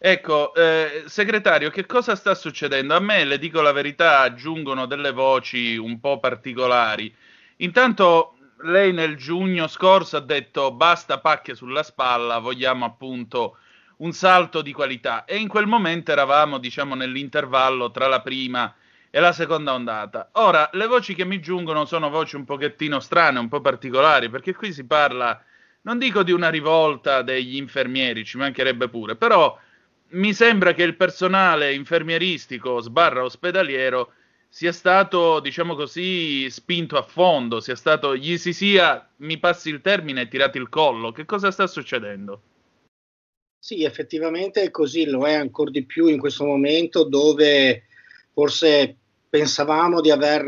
Ecco, 0.00 0.54
eh, 0.54 1.02
segretario, 1.06 1.70
che 1.70 1.84
cosa 1.84 2.14
sta 2.14 2.36
succedendo? 2.36 2.94
A 2.94 3.00
me, 3.00 3.24
le 3.24 3.36
dico 3.36 3.60
la 3.60 3.72
verità, 3.72 4.20
aggiungono 4.20 4.86
delle 4.86 5.10
voci 5.10 5.76
un 5.76 5.98
po' 5.98 6.20
particolari. 6.20 7.12
Intanto 7.56 8.36
lei 8.62 8.92
nel 8.92 9.16
giugno 9.16 9.66
scorso 9.66 10.16
ha 10.16 10.20
detto 10.20 10.70
basta 10.70 11.18
pacche 11.18 11.56
sulla 11.56 11.82
spalla, 11.82 12.38
vogliamo 12.38 12.84
appunto 12.84 13.58
un 13.98 14.12
salto 14.12 14.62
di 14.62 14.72
qualità 14.72 15.24
e 15.24 15.36
in 15.36 15.48
quel 15.48 15.66
momento 15.66 16.12
eravamo, 16.12 16.58
diciamo, 16.58 16.94
nell'intervallo 16.94 17.90
tra 17.90 18.06
la 18.06 18.20
prima 18.20 18.72
e 19.10 19.18
la 19.18 19.32
seconda 19.32 19.74
ondata. 19.74 20.28
Ora, 20.34 20.70
le 20.74 20.86
voci 20.86 21.14
che 21.16 21.24
mi 21.24 21.40
giungono 21.40 21.84
sono 21.86 22.08
voci 22.08 22.36
un 22.36 22.44
pochettino 22.44 23.00
strane, 23.00 23.40
un 23.40 23.48
po' 23.48 23.60
particolari, 23.60 24.28
perché 24.30 24.54
qui 24.54 24.72
si 24.72 24.86
parla, 24.86 25.42
non 25.82 25.98
dico 25.98 26.22
di 26.22 26.30
una 26.30 26.50
rivolta 26.50 27.22
degli 27.22 27.56
infermieri, 27.56 28.24
ci 28.24 28.36
mancherebbe 28.36 28.88
pure, 28.88 29.16
però 29.16 29.58
mi 30.10 30.32
sembra 30.32 30.72
che 30.72 30.82
il 30.82 30.96
personale 30.96 31.74
infermieristico 31.74 32.80
sbarra 32.80 33.24
ospedaliero 33.24 34.12
sia 34.48 34.72
stato, 34.72 35.40
diciamo 35.40 35.74
così, 35.74 36.48
spinto 36.50 36.96
a 36.96 37.02
fondo, 37.02 37.60
sia 37.60 37.76
stato, 37.76 38.16
gli 38.16 38.38
si 38.38 38.52
sia, 38.52 39.06
mi 39.16 39.38
passi 39.38 39.68
il 39.68 39.80
termine, 39.82 40.28
tirato 40.28 40.56
il 40.56 40.68
collo. 40.68 41.12
Che 41.12 41.26
cosa 41.26 41.50
sta 41.50 41.66
succedendo? 41.66 42.42
Sì, 43.58 43.84
effettivamente 43.84 44.62
è 44.62 44.70
così, 44.70 45.04
lo 45.04 45.26
è 45.26 45.34
ancora 45.34 45.70
di 45.70 45.84
più 45.84 46.06
in 46.06 46.18
questo 46.18 46.44
momento 46.44 47.04
dove 47.04 47.84
forse 48.32 48.96
pensavamo 49.28 50.00
di 50.00 50.10
aver 50.10 50.44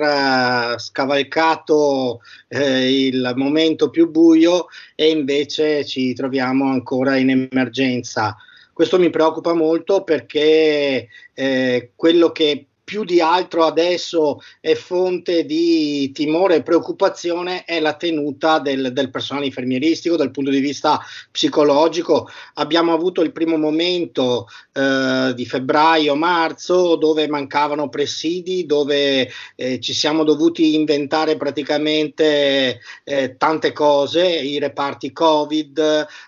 uh, 0.75 0.79
scavalcato 0.79 2.21
eh, 2.49 3.07
il 3.09 3.33
momento 3.37 3.91
più 3.91 4.11
buio 4.11 4.69
e 4.95 5.11
invece 5.11 5.85
ci 5.85 6.15
troviamo 6.15 6.71
ancora 6.71 7.17
in 7.17 7.31
emergenza. 7.51 8.37
Questo 8.81 8.99
mi 8.99 9.11
preoccupa 9.11 9.53
molto 9.53 10.05
perché 10.05 11.07
eh, 11.35 11.91
quello 11.95 12.33
che 12.33 12.69
più 12.91 13.05
di 13.05 13.21
altro 13.21 13.63
adesso 13.63 14.43
è 14.59 14.75
fonte 14.75 15.45
di 15.45 16.11
timore 16.11 16.57
e 16.57 16.63
preoccupazione 16.65 17.63
è 17.63 17.79
la 17.79 17.95
tenuta 17.95 18.59
del, 18.59 18.93
del, 18.93 19.11
personale 19.11 19.47
infermieristico 19.47 20.17
dal 20.17 20.33
punto 20.33 20.51
di 20.51 20.59
vista 20.59 21.01
psicologico. 21.31 22.29
Abbiamo 22.55 22.93
avuto 22.93 23.23
il 23.23 23.31
primo 23.31 23.57
momento 23.57 24.49
eh, 24.73 25.33
di 25.37 25.47
febbraio-marzo 25.47 26.97
dove 26.97 27.29
mancavano 27.29 27.89
presidi, 27.89 28.67
dove 28.67 29.31
eh, 29.55 29.79
ci 29.79 29.95
siamo 29.95 30.25
dovuti 30.25 30.75
inventare 30.75 31.37
praticamente 31.37 32.81
eh, 33.05 33.37
tante 33.39 33.71
cose, 33.71 34.27
i 34.27 34.59
reparti 34.59 35.13
Covid, 35.13 35.79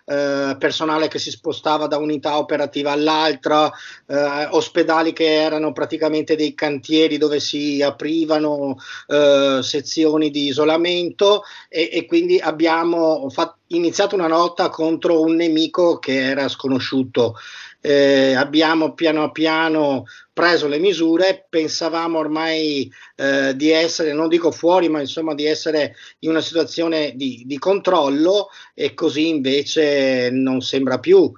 eh, 0.05 0.57
personale 0.61 1.09
che 1.09 1.19
si 1.19 1.33
spostava 1.33 1.89
da 1.89 1.97
unità 1.97 2.39
operativa 2.39 2.93
all'altra, 2.93 3.69
eh, 4.07 4.47
ospedali 4.51 5.13
che 5.13 5.27
erano 5.27 5.73
praticamente 5.73 6.37
cantieri 6.55 7.19
dove 7.19 7.41
si 7.41 7.83
aprivano 7.83 8.77
eh, 9.07 9.61
sezioni 9.63 10.31
di 10.31 10.47
isolamento 10.47 11.43
e, 11.69 11.91
e 11.93 12.07
quindi 12.07 12.39
abbiamo 12.39 13.29
fatto, 13.31 13.59
iniziato 13.69 14.15
una 14.15 14.29
lotta 14.29 14.69
contro 14.69 15.21
un 15.21 15.35
nemico 15.35 15.99
che 15.99 16.17
era 16.17 16.49
sconosciuto. 16.49 17.37
Eh, 17.85 18.35
abbiamo 18.35 18.95
piano 18.95 19.33
piano 19.33 20.05
preso 20.33 20.69
le 20.69 20.79
misure, 20.79 21.47
pensavamo 21.49 22.19
ormai 22.19 22.91
eh, 23.17 23.55
di 23.57 23.71
essere, 23.71 24.13
non 24.13 24.29
dico 24.29 24.51
fuori, 24.51 24.89
ma 24.89 25.01
insomma 25.01 25.35
di 25.35 25.45
essere 25.45 25.97
in 26.21 26.31
una 26.31 26.41
situazione 26.41 27.13
di, 27.17 27.43
di 27.45 27.59
controllo 27.59 28.49
e 28.73 28.95
così 28.95 29.29
invece 29.29 30.31
non 30.31 30.61
sembra 30.61 30.99
più. 30.99 31.31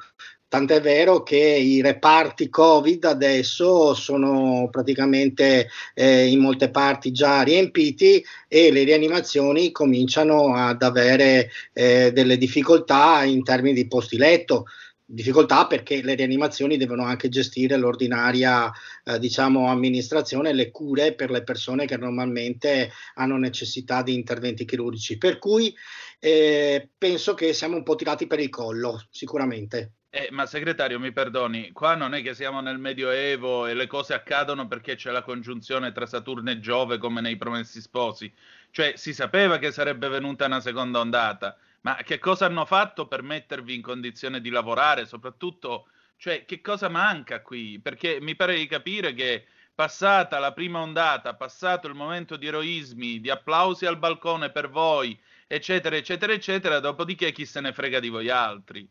Tant'è 0.49 0.81
vero 0.81 1.25
che 1.25 1.37
i 1.37 1.83
reparti 1.83 2.49
Covid 2.49 3.05
adesso 3.05 3.93
sono 3.95 4.69
praticamente 4.71 5.69
eh, 5.95 6.27
in 6.29 6.39
molte 6.39 6.71
parti 6.71 7.11
già 7.11 7.43
riempiti 7.43 8.25
e 8.47 8.71
le 8.71 8.85
rianimazioni 8.85 9.73
cominciano 9.73 10.55
ad 10.55 10.83
avere 10.83 11.51
eh, 11.73 12.13
delle 12.13 12.37
difficoltà 12.39 13.25
in 13.25 13.43
termini 13.43 13.75
di 13.75 13.89
posti 13.89 14.17
letto. 14.17 14.67
Difficoltà 15.07 15.67
perché 15.67 16.03
le 16.03 16.15
rianimazioni 16.15 16.77
devono 16.77 17.05
anche 17.05 17.29
gestire 17.29 17.77
l'ordinaria 17.77 18.71
eh, 19.05 19.19
diciamo 19.19 19.67
amministrazione 19.67 20.53
le 20.53 20.71
cure 20.71 21.15
per 21.15 21.31
le 21.31 21.43
persone 21.43 21.85
che 21.85 21.97
normalmente 21.97 22.91
hanno 23.15 23.37
necessità 23.39 24.03
di 24.03 24.15
interventi 24.15 24.65
chirurgici. 24.65 25.19
Per 25.19 25.39
cui 25.39 25.75
eh, 26.21 26.91
penso 26.97 27.35
che 27.35 27.53
siamo 27.53 27.77
un 27.77 27.83
po' 27.83 27.97
tirati 27.97 28.27
per 28.29 28.39
il 28.39 28.51
collo 28.51 29.05
sicuramente 29.11 29.94
eh, 30.15 30.29
ma 30.31 30.47
segretario, 30.47 31.01
mi 31.01 31.11
perdoni, 31.11 31.73
qua 31.73 31.97
non 31.97 32.15
è 32.15 32.23
che 32.23 32.35
siamo 32.35 32.61
nel 32.61 32.79
Medioevo 32.79 33.67
e 33.67 33.75
le 33.75 33.89
cose 33.89 34.15
accadono 34.15 34.69
perché 34.69 34.95
c'è 34.95 35.11
la 35.11 35.23
congiunzione 35.23 35.91
tra 35.91 36.07
Saturno 36.07 36.53
e 36.53 36.61
Giove 36.61 36.99
come 36.99 37.21
nei 37.21 37.37
Promessi 37.37 37.81
Sposi. 37.81 38.33
Cioè, 38.71 38.93
si 38.95 39.13
sapeva 39.13 39.59
che 39.59 39.73
sarebbe 39.73 40.07
venuta 40.09 40.47
una 40.47 40.61
seconda 40.61 41.01
ondata, 41.01 41.59
ma 41.81 41.97
che 41.97 42.21
cosa 42.21 42.47
hanno 42.47 42.65
fatto 42.65 43.09
per 43.09 43.23
mettervi 43.23 43.75
in 43.75 43.83
condizione 43.83 44.41
di 44.41 44.51
lavorare? 44.51 45.05
Soprattutto, 45.05 45.89
cioè, 46.17 46.45
che 46.45 46.61
cosa 46.61 46.89
manca 46.89 47.43
qui? 47.43 47.81
Perché 47.81 48.19
mi 48.21 48.37
pare 48.37 48.55
di 48.57 48.67
capire 48.69 49.15
che 49.15 49.47
passata 49.75 50.39
la 50.39 50.53
prima 50.53 50.81
ondata, 50.81 51.35
passato 51.35 51.89
il 51.89 51.95
momento 51.95 52.37
di 52.37 52.47
eroismi, 52.47 53.19
di 53.21 53.31
applausi 53.31 53.85
al 53.85 53.99
balcone 53.99 54.51
per 54.51 54.71
voi, 54.71 55.19
eccetera, 55.49 55.97
eccetera, 55.97 56.33
eccetera, 56.33 56.79
dopodiché 56.79 57.33
chi 57.33 57.45
se 57.45 57.61
ne 57.61 57.73
frega 57.73 57.99
di 57.99 58.11
voi 58.11 58.31
altri? 58.31 58.89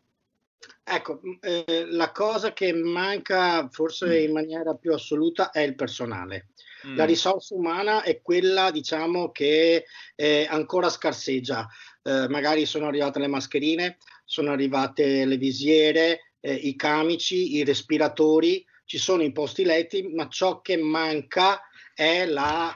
Ecco, 0.84 1.22
eh, 1.42 1.86
la 1.90 2.12
cosa 2.12 2.54
che 2.54 2.74
manca 2.74 3.68
forse 3.70 4.06
mm. 4.08 4.24
in 4.24 4.32
maniera 4.32 4.76
più 4.76 4.94
assoluta 4.94 5.52
è 5.52 5.62
il 5.62 5.76
personale. 5.76 6.50
Mm. 6.86 6.96
La 6.96 7.06
risorsa 7.06 7.56
umana 7.56 8.04
è 8.04 8.22
quella, 8.22 8.72
diciamo, 8.72 9.32
che 9.32 9.86
eh, 10.16 10.48
ancora 10.50 10.90
scarseggia. 10.90 11.68
Eh, 12.02 12.28
magari 12.28 12.66
sono 12.66 12.88
arrivate 12.88 13.20
le 13.20 13.28
mascherine, 13.28 13.98
sono 14.26 14.52
arrivate 14.52 15.26
le 15.26 15.38
visiere, 15.38 16.34
eh, 16.42 16.54
i 16.54 16.76
camici, 16.76 17.56
i 17.56 17.64
respiratori, 17.64 18.66
ci 18.86 18.98
sono 18.98 19.24
i 19.24 19.32
posti 19.32 19.64
letti, 19.64 20.10
ma 20.14 20.28
ciò 20.28 20.62
che 20.62 20.76
manca 20.78 21.62
è, 21.94 22.26
la, 22.26 22.76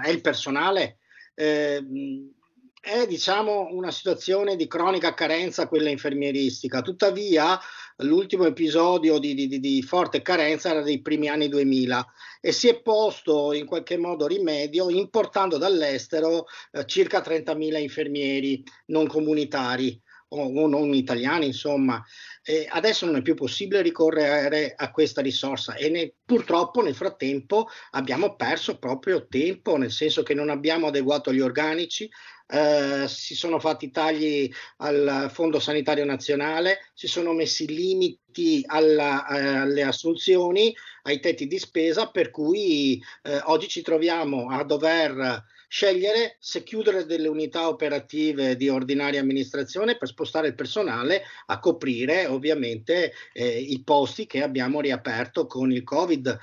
uh, 0.00 0.04
è 0.04 0.08
il 0.08 0.20
personale. 0.20 0.98
È 2.84 3.06
diciamo 3.06 3.68
una 3.70 3.92
situazione 3.92 4.56
di 4.56 4.66
cronica 4.66 5.14
carenza 5.14 5.68
quella 5.68 5.88
infermieristica. 5.88 6.82
Tuttavia, 6.82 7.56
l'ultimo 7.98 8.44
episodio 8.44 9.18
di, 9.18 9.34
di, 9.34 9.60
di, 9.60 9.82
forte 9.82 10.20
carenza 10.20 10.70
era 10.70 10.82
dei 10.82 11.00
primi 11.00 11.28
anni 11.28 11.48
2000 11.48 12.04
e 12.40 12.50
si 12.50 12.66
è 12.66 12.82
posto 12.82 13.52
in 13.52 13.66
qualche 13.66 13.96
modo 13.96 14.26
rimedio 14.26 14.90
importando 14.90 15.58
dall'estero 15.58 16.46
eh, 16.72 16.84
circa 16.84 17.22
30.000 17.22 17.80
infermieri 17.80 18.64
non 18.86 19.06
comunitari 19.06 20.02
o, 20.32 20.62
o 20.62 20.66
non 20.66 20.92
italiani, 20.92 21.46
insomma. 21.46 22.02
Eh, 22.42 22.66
adesso 22.68 23.06
non 23.06 23.16
è 23.16 23.22
più 23.22 23.34
possibile 23.34 23.82
ricorrere 23.82 24.74
a 24.76 24.90
questa 24.90 25.20
risorsa 25.20 25.74
e 25.74 25.88
ne, 25.88 26.14
purtroppo 26.24 26.82
nel 26.82 26.96
frattempo 26.96 27.68
abbiamo 27.90 28.34
perso 28.34 28.78
proprio 28.78 29.28
tempo, 29.28 29.76
nel 29.76 29.92
senso 29.92 30.24
che 30.24 30.34
non 30.34 30.50
abbiamo 30.50 30.88
adeguato 30.88 31.32
gli 31.32 31.40
organici, 31.40 32.10
eh, 32.52 33.08
si 33.08 33.34
sono 33.34 33.58
fatti 33.58 33.90
tagli 33.90 34.50
al 34.78 35.30
Fondo 35.32 35.58
Sanitario 35.58 36.04
Nazionale, 36.04 36.80
si 36.92 37.06
sono 37.06 37.32
messi 37.32 37.66
limiti 37.66 38.62
alla, 38.66 39.26
eh, 39.26 39.56
alle 39.56 39.82
assunzioni, 39.82 40.74
ai 41.04 41.18
tetti 41.18 41.46
di 41.46 41.58
spesa, 41.58 42.10
per 42.10 42.30
cui 42.30 43.02
eh, 43.22 43.40
oggi 43.44 43.68
ci 43.68 43.80
troviamo 43.80 44.50
a 44.50 44.62
dover 44.64 45.44
scegliere 45.66 46.36
se 46.40 46.62
chiudere 46.62 47.06
delle 47.06 47.28
unità 47.28 47.68
operative 47.68 48.56
di 48.56 48.68
ordinaria 48.68 49.20
amministrazione 49.20 49.96
per 49.96 50.08
spostare 50.08 50.48
il 50.48 50.54
personale 50.54 51.22
a 51.46 51.58
coprire 51.58 52.26
ovviamente 52.26 53.14
i 53.32 53.80
posti 53.82 54.26
che 54.26 54.42
abbiamo 54.42 54.82
riaperto 54.82 55.46
con 55.46 55.72
il 55.72 55.82
Covid 55.82 56.38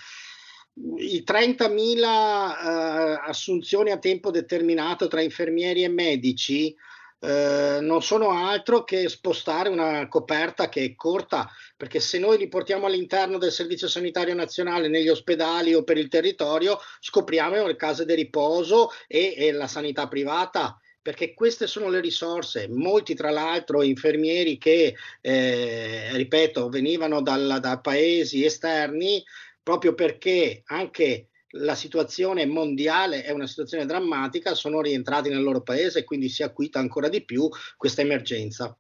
i 0.97 1.23
30.000 1.25 1.97
eh, 1.97 3.19
assunzioni 3.25 3.91
a 3.91 3.97
tempo 3.97 4.31
determinato 4.31 5.07
tra 5.07 5.21
infermieri 5.21 5.83
e 5.83 5.89
medici 5.89 6.75
eh, 7.21 7.79
non 7.81 8.01
sono 8.01 8.29
altro 8.31 8.85
che 8.85 9.09
spostare 9.09 9.67
una 9.67 10.07
coperta 10.07 10.69
che 10.69 10.85
è 10.85 10.95
corta, 10.95 11.49
perché 11.75 11.99
se 11.99 12.17
noi 12.17 12.37
li 12.37 12.47
portiamo 12.47 12.85
all'interno 12.85 13.37
del 13.37 13.51
Servizio 13.51 13.89
Sanitario 13.89 14.33
Nazionale, 14.33 14.87
negli 14.87 15.09
ospedali 15.09 15.73
o 15.73 15.83
per 15.83 15.97
il 15.97 16.07
territorio, 16.07 16.79
scopriamo 17.01 17.67
le 17.67 17.75
case 17.75 18.05
di 18.05 18.15
riposo 18.15 18.91
e, 19.07 19.33
e 19.35 19.51
la 19.51 19.67
sanità 19.67 20.07
privata 20.07 20.79
perché 21.01 21.33
queste 21.33 21.65
sono 21.65 21.89
le 21.89 22.01
risorse. 22.01 22.67
Molti, 22.69 23.15
tra 23.15 23.31
l'altro, 23.31 23.81
infermieri 23.81 24.57
che, 24.57 24.95
eh, 25.21 26.09
ripeto, 26.11 26.69
venivano 26.69 27.21
dal, 27.21 27.57
da 27.59 27.79
paesi 27.79 28.45
esterni 28.45 29.23
proprio 29.61 29.93
perché 29.93 30.63
anche 30.65 31.29
la 31.53 31.75
situazione 31.75 32.45
mondiale 32.45 33.23
è 33.23 33.31
una 33.31 33.47
situazione 33.47 33.85
drammatica, 33.85 34.53
sono 34.53 34.81
rientrati 34.81 35.29
nel 35.29 35.41
loro 35.41 35.61
paese 35.61 35.99
e 35.99 36.03
quindi 36.03 36.29
si 36.29 36.43
acquita 36.43 36.79
ancora 36.79 37.09
di 37.09 37.23
più 37.23 37.49
questa 37.75 38.01
emergenza. 38.01 38.77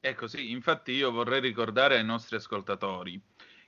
Ecco 0.00 0.26
sì, 0.26 0.50
infatti 0.50 0.92
io 0.92 1.10
vorrei 1.10 1.40
ricordare 1.40 1.96
ai 1.96 2.04
nostri 2.04 2.36
ascoltatori 2.36 3.20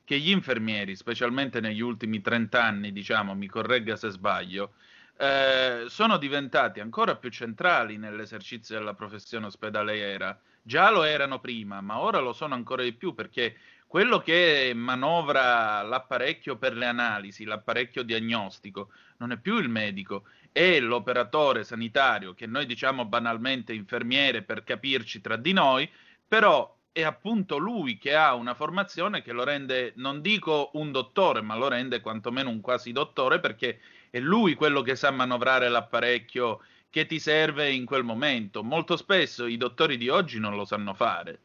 che 0.05 0.18
gli 0.18 0.31
infermieri, 0.31 0.97
specialmente 0.97 1.61
negli 1.61 1.81
ultimi 1.81 2.23
30 2.23 2.62
anni, 2.62 2.92
diciamo, 2.92 3.35
mi 3.35 3.47
corregga 3.47 3.94
se 3.94 4.09
sbaglio, 4.09 4.73
eh, 5.18 5.85
sono 5.88 6.16
diventati 6.16 6.81
ancora 6.81 7.16
più 7.16 7.29
centrali 7.29 7.99
nell'esercizio 7.99 8.79
della 8.79 8.94
professione 8.94 9.47
ospedaliera. 9.47 10.40
Già 10.62 10.90
lo 10.90 11.03
erano 11.03 11.40
prima, 11.40 11.83
ma 11.83 11.99
ora 11.99 12.21
lo 12.21 12.33
sono 12.33 12.55
ancora 12.55 12.83
di 12.83 12.94
più 12.94 13.12
perché 13.12 13.57
quello 13.88 14.18
che 14.18 14.72
manovra 14.74 15.81
l'apparecchio 15.81 16.59
per 16.59 16.77
le 16.77 16.85
analisi, 16.85 17.44
l'apparecchio 17.44 18.03
diagnostico, 18.03 18.90
non 19.16 19.33
è 19.33 19.38
più 19.38 19.57
il 19.57 19.70
medico, 19.70 20.24
è 20.53 20.79
l'operatore 20.79 21.64
sanitario, 21.64 22.35
che 22.35 22.46
noi 22.46 22.66
diciamo 22.66 23.07
banalmente 23.07 23.72
infermiere 23.72 24.42
per 24.42 24.62
capirci 24.62 25.22
tra 25.22 25.37
di 25.37 25.55
noi, 25.55 25.90
però 26.29 26.77
è 26.92 27.03
appunto 27.03 27.57
lui 27.57 27.96
che 27.96 28.14
ha 28.14 28.35
una 28.35 28.53
formazione 28.53 29.22
che 29.22 29.33
lo 29.33 29.42
rende, 29.42 29.94
non 29.96 30.20
dico 30.20 30.70
un 30.74 30.92
dottore, 30.92 31.40
ma 31.40 31.57
lo 31.57 31.68
rende 31.68 32.01
quantomeno 32.01 32.51
un 32.51 32.61
quasi 32.61 32.92
dottore, 32.92 33.40
perché 33.40 33.81
è 34.11 34.20
lui 34.20 34.55
quello 34.55 34.83
che 34.83 34.96
sa 34.96 35.11
manovrare 35.11 35.70
l'apparecchio 35.70 36.61
che 36.90 37.07
ti 37.07 37.18
serve 37.18 37.70
in 37.70 37.87
quel 37.87 38.05
momento. 38.05 38.62
Molto 38.62 38.98
spesso 38.98 39.46
i 39.46 39.57
dottori 39.57 39.96
di 39.96 40.11
oggi 40.11 40.38
non 40.38 40.57
lo 40.57 40.66
sanno 40.66 40.92
fare. 40.92 41.40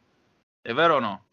È 0.62 0.74
vero 0.74 0.96
o 0.96 1.00
no? 1.00 1.26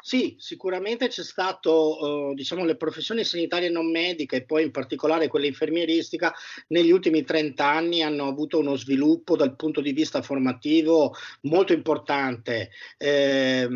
Sì, 0.00 0.36
sicuramente 0.38 1.08
c'è 1.08 1.24
stato, 1.24 2.30
eh, 2.30 2.34
diciamo, 2.34 2.64
le 2.64 2.76
professioni 2.76 3.24
sanitarie 3.24 3.68
non 3.68 3.90
mediche 3.90 4.36
e 4.36 4.44
poi 4.44 4.62
in 4.62 4.70
particolare 4.70 5.26
quella 5.26 5.46
infermieristica 5.46 6.32
negli 6.68 6.90
ultimi 6.90 7.24
30 7.24 7.66
anni 7.66 8.02
hanno 8.02 8.28
avuto 8.28 8.58
uno 8.58 8.76
sviluppo 8.76 9.36
dal 9.36 9.56
punto 9.56 9.80
di 9.80 9.92
vista 9.92 10.22
formativo 10.22 11.14
molto 11.42 11.72
importante. 11.72 12.70
Eh, 12.96 13.68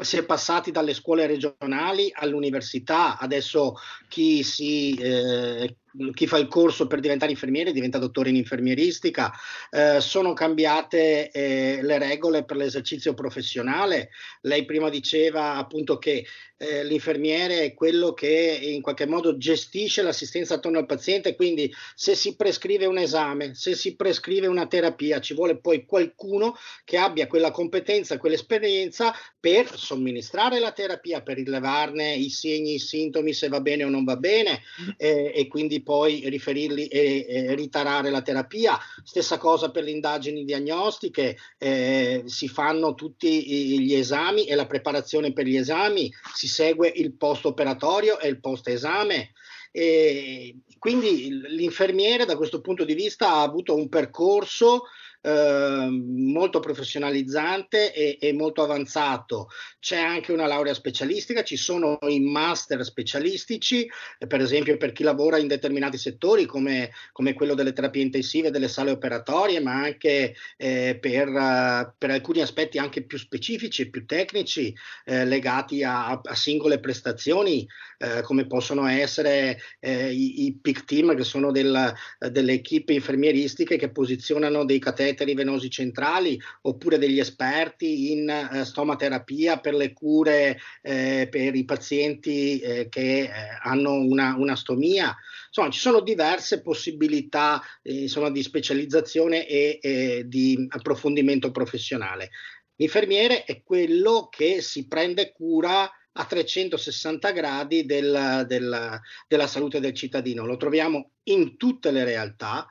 si 0.00 0.16
è 0.16 0.24
passati 0.24 0.70
dalle 0.70 0.94
scuole 0.94 1.26
regionali 1.26 2.10
all'università, 2.14 3.18
adesso 3.18 3.74
chi 4.08 4.42
si 4.42 4.94
eh, 4.94 5.76
chi 6.12 6.26
fa 6.26 6.38
il 6.38 6.48
corso 6.48 6.86
per 6.86 7.00
diventare 7.00 7.30
infermiere 7.30 7.72
diventa 7.72 7.98
dottore 7.98 8.28
in 8.28 8.36
infermieristica, 8.36 9.32
eh, 9.70 10.00
sono 10.00 10.32
cambiate 10.32 11.30
eh, 11.30 11.80
le 11.82 11.98
regole 11.98 12.44
per 12.44 12.56
l'esercizio 12.56 13.14
professionale. 13.14 14.10
Lei 14.42 14.64
prima 14.64 14.88
diceva 14.90 15.54
appunto 15.54 15.98
che 15.98 16.24
eh, 16.58 16.84
l'infermiere 16.84 17.60
è 17.62 17.74
quello 17.74 18.12
che 18.12 18.58
in 18.60 18.82
qualche 18.82 19.06
modo 19.06 19.36
gestisce 19.36 20.02
l'assistenza 20.02 20.54
attorno 20.54 20.78
al 20.78 20.86
paziente, 20.86 21.36
quindi 21.36 21.72
se 21.94 22.14
si 22.14 22.34
prescrive 22.34 22.86
un 22.86 22.98
esame, 22.98 23.54
se 23.54 23.74
si 23.74 23.94
prescrive 23.94 24.48
una 24.48 24.66
terapia, 24.66 25.20
ci 25.20 25.34
vuole 25.34 25.58
poi 25.58 25.86
qualcuno 25.86 26.56
che 26.84 26.96
abbia 26.96 27.28
quella 27.28 27.52
competenza, 27.52 28.18
quell'esperienza 28.18 29.14
per 29.38 29.78
somministrare 29.78 30.58
la 30.58 30.72
terapia, 30.72 31.22
per 31.22 31.36
rilevarne 31.36 32.14
i 32.14 32.28
segni, 32.28 32.74
i 32.74 32.80
sintomi, 32.80 33.32
se 33.32 33.48
va 33.48 33.60
bene 33.60 33.84
o 33.84 33.88
non 33.88 34.02
va 34.02 34.16
bene 34.16 34.62
mm. 34.82 34.88
eh, 34.96 35.32
e 35.34 35.46
quindi 35.46 35.77
poi 35.82 36.28
riferirli 36.28 36.86
e, 36.86 37.26
e, 37.28 37.54
ritarare 37.54 38.10
la 38.10 38.22
terapia. 38.22 38.78
Stessa 39.02 39.38
cosa 39.38 39.70
per 39.70 39.84
le 39.84 39.90
indagini 39.90 40.44
diagnostiche, 40.44 41.36
eh, 41.58 42.22
si 42.26 42.48
fanno 42.48 42.94
tutti 42.94 43.80
gli 43.80 43.94
esami 43.94 44.46
e 44.46 44.54
la 44.54 44.66
preparazione 44.66 45.32
per 45.32 45.46
gli 45.46 45.56
esami, 45.56 46.12
si 46.34 46.48
segue 46.48 46.92
il 46.94 47.12
post 47.12 47.46
operatorio 47.46 48.18
e 48.18 48.28
il 48.28 48.40
post 48.40 48.68
esame. 48.68 49.32
E 49.70 50.56
quindi 50.78 51.30
l'infermiere 51.30 52.24
da 52.24 52.36
questo 52.36 52.60
punto 52.60 52.84
di 52.84 52.94
vista 52.94 53.28
ha 53.28 53.42
avuto 53.42 53.74
un 53.74 53.88
percorso 53.88 54.84
Ehm, 55.28 56.32
molto 56.32 56.60
professionalizzante 56.60 57.92
e, 57.92 58.16
e, 58.18 58.32
molto 58.32 58.62
avanzato. 58.62 59.48
C'è 59.78 59.98
anche 59.98 60.32
una 60.32 60.46
laurea 60.46 60.72
specialistica, 60.72 61.42
ci 61.42 61.56
sono 61.56 61.98
i 62.02 62.20
master 62.20 62.82
specialistici, 62.82 63.86
eh, 64.18 64.26
per 64.26 64.40
esempio 64.40 64.76
per 64.78 64.92
chi 64.92 65.02
lavora 65.02 65.36
in 65.36 65.46
determinati 65.46 65.98
settori 65.98 66.46
come, 66.46 66.92
come 67.12 67.34
quello 67.34 67.54
delle 67.54 67.74
terapie 67.74 68.02
intensive, 68.02 68.50
delle 68.50 68.68
sale 68.68 68.90
operatorie, 68.90 69.60
ma 69.60 69.72
anche 69.74 70.34
eh, 70.56 70.96
per, 70.98 71.28
uh, 71.28 71.92
per, 71.98 72.10
alcuni 72.10 72.40
aspetti 72.40 72.78
anche 72.78 73.02
più 73.02 73.18
specifici 73.18 73.82
e 73.82 73.90
più 73.90 74.06
tecnici 74.06 74.74
eh, 75.04 75.26
legati 75.26 75.82
a, 75.82 76.20
a, 76.22 76.34
singole 76.34 76.80
prestazioni, 76.80 77.66
eh, 77.98 78.22
come 78.22 78.46
possono 78.46 78.86
essere 78.86 79.60
eh, 79.80 80.10
i, 80.10 80.46
i 80.46 80.58
PIC 80.60 80.84
team, 80.84 81.16
che 81.16 81.24
sono 81.24 81.50
del, 81.50 81.92
delle 82.30 82.52
equip 82.52 82.90
infermieristiche 82.90 83.76
che 83.76 83.90
posizionano 83.90 84.64
dei 84.64 84.78
cateti 84.78 85.17
cateteri 85.18 85.34
venosi 85.34 85.68
centrali 85.68 86.40
oppure 86.62 86.98
degli 86.98 87.18
esperti 87.18 88.12
in 88.12 88.28
eh, 88.28 88.64
stomaterapia 88.64 89.58
per 89.58 89.74
le 89.74 89.92
cure 89.92 90.58
eh, 90.82 91.26
per 91.30 91.54
i 91.54 91.64
pazienti 91.64 92.60
eh, 92.60 92.88
che 92.88 93.22
eh, 93.22 93.30
hanno 93.62 93.94
una, 93.94 94.36
una, 94.36 94.54
stomia. 94.54 95.16
Insomma, 95.48 95.70
ci 95.70 95.80
sono 95.80 96.00
diverse 96.00 96.62
possibilità 96.62 97.60
eh, 97.82 98.02
insomma, 98.02 98.30
di 98.30 98.42
specializzazione 98.42 99.46
e, 99.46 99.78
e 99.82 100.22
di 100.26 100.66
approfondimento 100.68 101.50
professionale. 101.50 102.30
L'infermiere 102.76 103.44
è 103.44 103.62
quello 103.64 104.28
che 104.30 104.60
si 104.62 104.86
prende 104.86 105.32
cura 105.32 105.90
a 106.12 106.24
360 106.24 107.30
gradi 107.32 107.84
del, 107.84 108.44
del, 108.46 109.00
della 109.26 109.46
salute 109.46 109.80
del 109.80 109.94
cittadino. 109.94 110.46
Lo 110.46 110.56
troviamo 110.56 111.10
in 111.24 111.56
tutte 111.56 111.90
le 111.90 112.04
realtà, 112.04 112.66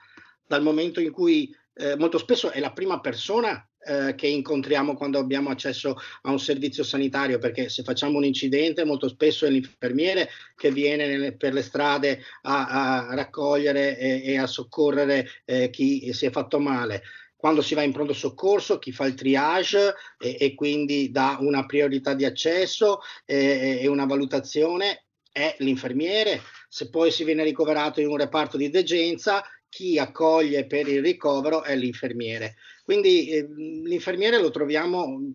dal 0.47 0.63
momento 0.63 1.01
in 1.01 1.11
cui 1.11 1.53
eh, 1.77 1.95
molto 1.95 2.17
spesso 2.17 2.51
è 2.51 2.59
la 2.59 2.71
prima 2.71 2.99
persona 2.99 3.67
eh, 3.87 4.15
che 4.15 4.27
incontriamo 4.27 4.95
quando 4.95 5.19
abbiamo 5.19 5.49
accesso 5.49 5.95
a 6.23 6.31
un 6.31 6.39
servizio 6.39 6.83
sanitario, 6.83 7.39
perché 7.39 7.69
se 7.69 7.83
facciamo 7.83 8.17
un 8.17 8.25
incidente 8.25 8.83
molto 8.83 9.07
spesso 9.07 9.45
è 9.45 9.49
l'infermiere 9.49 10.29
che 10.55 10.71
viene 10.71 11.07
nelle, 11.07 11.35
per 11.35 11.53
le 11.53 11.61
strade 11.61 12.21
a, 12.41 13.07
a 13.07 13.15
raccogliere 13.15 13.97
e, 13.97 14.23
e, 14.25 14.37
a 14.37 14.47
soccorrere 14.47 15.27
eh, 15.45 15.69
chi 15.69 16.11
si 16.13 16.25
è 16.25 16.31
fatto 16.31 16.59
male 16.59 17.03
quando 17.37 17.61
si 17.61 17.75
va 17.75 17.83
in 17.83 17.93
pronto 17.93 18.13
soccorso, 18.13 18.79
chi 18.79 18.91
fa 18.91 19.05
il 19.05 19.13
triage 19.13 19.93
e, 20.17 20.37
e 20.39 20.55
quindi 20.55 21.11
dà 21.11 21.37
una 21.39 21.65
priorità 21.67 22.15
di 22.15 22.25
accesso 22.25 22.99
e, 23.25 23.79
e, 23.79 23.87
una 23.87 24.05
valutazione 24.05 25.05
è 25.31 25.55
l'infermiere. 25.59 26.41
Se 26.67 26.89
poi 26.89 27.11
si 27.11 27.23
viene 27.23 27.43
ricoverato 27.43 28.01
in 28.01 28.07
un 28.07 28.17
reparto 28.17 28.57
di 28.57 28.71
degenza, 28.71 29.43
chi 29.77 29.99
accoglie 29.99 30.65
per 30.65 30.87
il 30.87 31.03
ricovero 31.03 31.61
è 31.61 31.75
l'infermiere. 31.75 32.55
Quindi 32.83 33.29
eh, 33.29 33.47
l'infermiere 33.83 34.41
lo 34.41 34.49
troviamo 34.49 35.33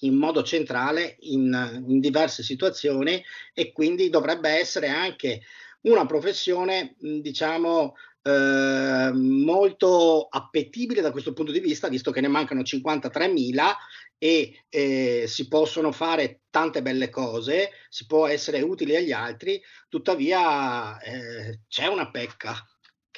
in 0.00 0.14
modo 0.14 0.42
centrale 0.42 1.16
in, 1.20 1.84
in, 1.86 1.98
diverse 1.98 2.42
situazioni 2.42 3.24
e 3.54 3.72
quindi 3.72 4.10
dovrebbe 4.10 4.50
essere 4.50 4.88
anche 4.88 5.40
una 5.82 6.04
professione, 6.04 6.96
diciamo, 6.98 7.94
eh, 8.20 9.10
molto 9.14 10.28
appetibile 10.28 11.00
da 11.00 11.10
questo 11.10 11.32
punto 11.32 11.50
di 11.50 11.60
vista, 11.60 11.88
visto 11.88 12.10
che 12.10 12.20
ne 12.20 12.28
mancano 12.28 12.60
53.000 12.60 13.72
e 14.18 14.64
eh, 14.68 15.24
si 15.26 15.48
possono 15.48 15.92
fare 15.92 16.42
tante 16.50 16.82
belle 16.82 17.08
cose, 17.08 17.70
si 17.88 18.04
può 18.04 18.26
essere 18.26 18.60
utili 18.60 18.96
agli 18.96 19.12
altri, 19.12 19.58
tuttavia 19.88 21.00
eh, 21.00 21.60
c'è 21.68 21.86
una 21.86 22.10
pecca 22.10 22.54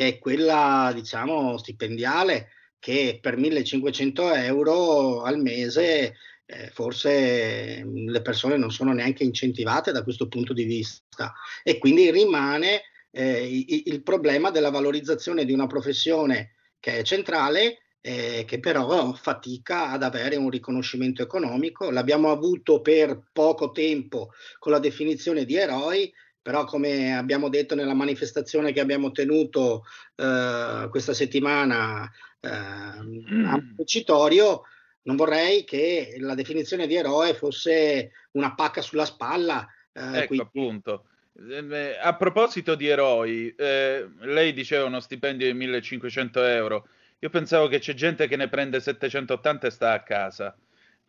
che 0.01 0.07
è 0.07 0.18
quella, 0.18 0.92
diciamo, 0.94 1.59
stipendiale, 1.59 2.53
che 2.78 3.18
per 3.20 3.36
1500 3.36 4.32
euro 4.32 5.20
al 5.20 5.38
mese 5.38 6.14
eh, 6.46 6.70
forse 6.72 7.84
le 7.84 8.22
persone 8.22 8.57
non 8.57 8.72
sono 8.72 8.94
neanche 8.94 9.24
incentivate 9.24 9.92
da 9.92 10.03
questo 10.03 10.26
punto 10.26 10.55
di 10.55 10.64
vista 10.64 11.34
e 11.62 11.76
quindi 11.76 12.11
rimane 12.11 12.84
eh, 13.11 13.46
il, 13.46 13.82
il 13.84 14.03
problema 14.03 14.51
della 14.51 14.70
valorizzazione 14.70 15.44
di 15.44 15.53
una 15.53 15.66
professione 15.66 16.55
che 16.80 17.01
è 17.01 17.03
centrale 17.03 17.82
eh, 18.01 18.44
che 18.46 18.59
però 18.59 19.12
fatica 19.12 19.90
ad 19.90 20.03
avere 20.03 20.36
un 20.36 20.48
riconoscimento 20.48 21.20
economico. 21.20 21.90
L'abbiamo 21.90 22.30
avuto 22.30 22.80
per 22.80 23.22
poco 23.34 23.70
tempo 23.70 24.30
con 24.59 24.72
la 24.72 24.78
definizione 24.78 25.44
di 25.44 25.57
eroi, 25.57 26.11
però 26.43 26.64
come 26.64 27.16
abbiamo 27.16 27.49
detto 27.49 27.74
nella 27.74 27.95
manifestazione 27.95 28.72
che 28.72 28.80
abbiamo 28.80 29.11
tenuto 29.11 29.84
eh, 30.16 30.86
questa 30.91 31.12
settimana 31.12 32.11
eh, 32.41 32.49
a 32.49 33.03
Montecitorio, 33.03 34.62
non 35.03 35.16
vorrei 35.16 35.64
che 35.64 36.16
la 36.18 36.34
definizione 36.34 36.86
di 36.86 36.95
eroe 36.95 37.34
fosse 37.34 38.12
una 38.32 38.55
pacca 38.55 38.82
sulla 38.82 39.05
spalla. 39.05 39.66
Eh, 39.93 40.18
ecco 40.18 40.26
quindi... 40.26 40.45
appunto. 40.45 41.05
Eh, 41.49 41.99
a 42.01 42.14
proposito 42.16 42.74
di 42.74 42.86
eroi, 42.86 43.55
eh, 43.57 44.09
lei 44.20 44.53
diceva 44.53 44.84
uno 44.84 45.01
stipendio 45.01 45.47
di 45.47 45.55
1500 45.55 46.43
euro. 46.45 46.88
Io 47.20 47.30
pensavo 47.30 47.68
che 47.68 47.78
c'è 47.78 47.95
gente 47.95 48.26
che 48.26 48.36
ne 48.36 48.49
prende 48.49 48.80
780 48.80 49.66
e 49.66 49.70
sta 49.70 49.93
a 49.93 50.03
casa. 50.03 50.57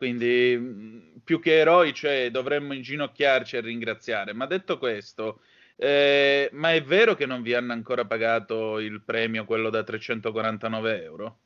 Quindi 0.02 0.56
mm, 0.58 0.98
più 1.22 1.38
che 1.38 1.58
eroi, 1.58 1.94
cioè, 1.94 2.32
dovremmo 2.32 2.72
inginocchiarci 2.72 3.54
e 3.54 3.60
ringraziare. 3.60 4.32
Ma 4.32 4.46
detto 4.46 4.76
questo, 4.76 5.42
eh, 5.76 6.48
ma 6.54 6.72
è 6.72 6.82
vero 6.82 7.14
che 7.14 7.24
non 7.24 7.40
vi 7.40 7.54
hanno 7.54 7.72
ancora 7.72 8.04
pagato 8.04 8.80
il 8.80 9.00
premio, 9.04 9.44
quello 9.44 9.70
da 9.70 9.84
349 9.84 11.04
euro? 11.04 11.38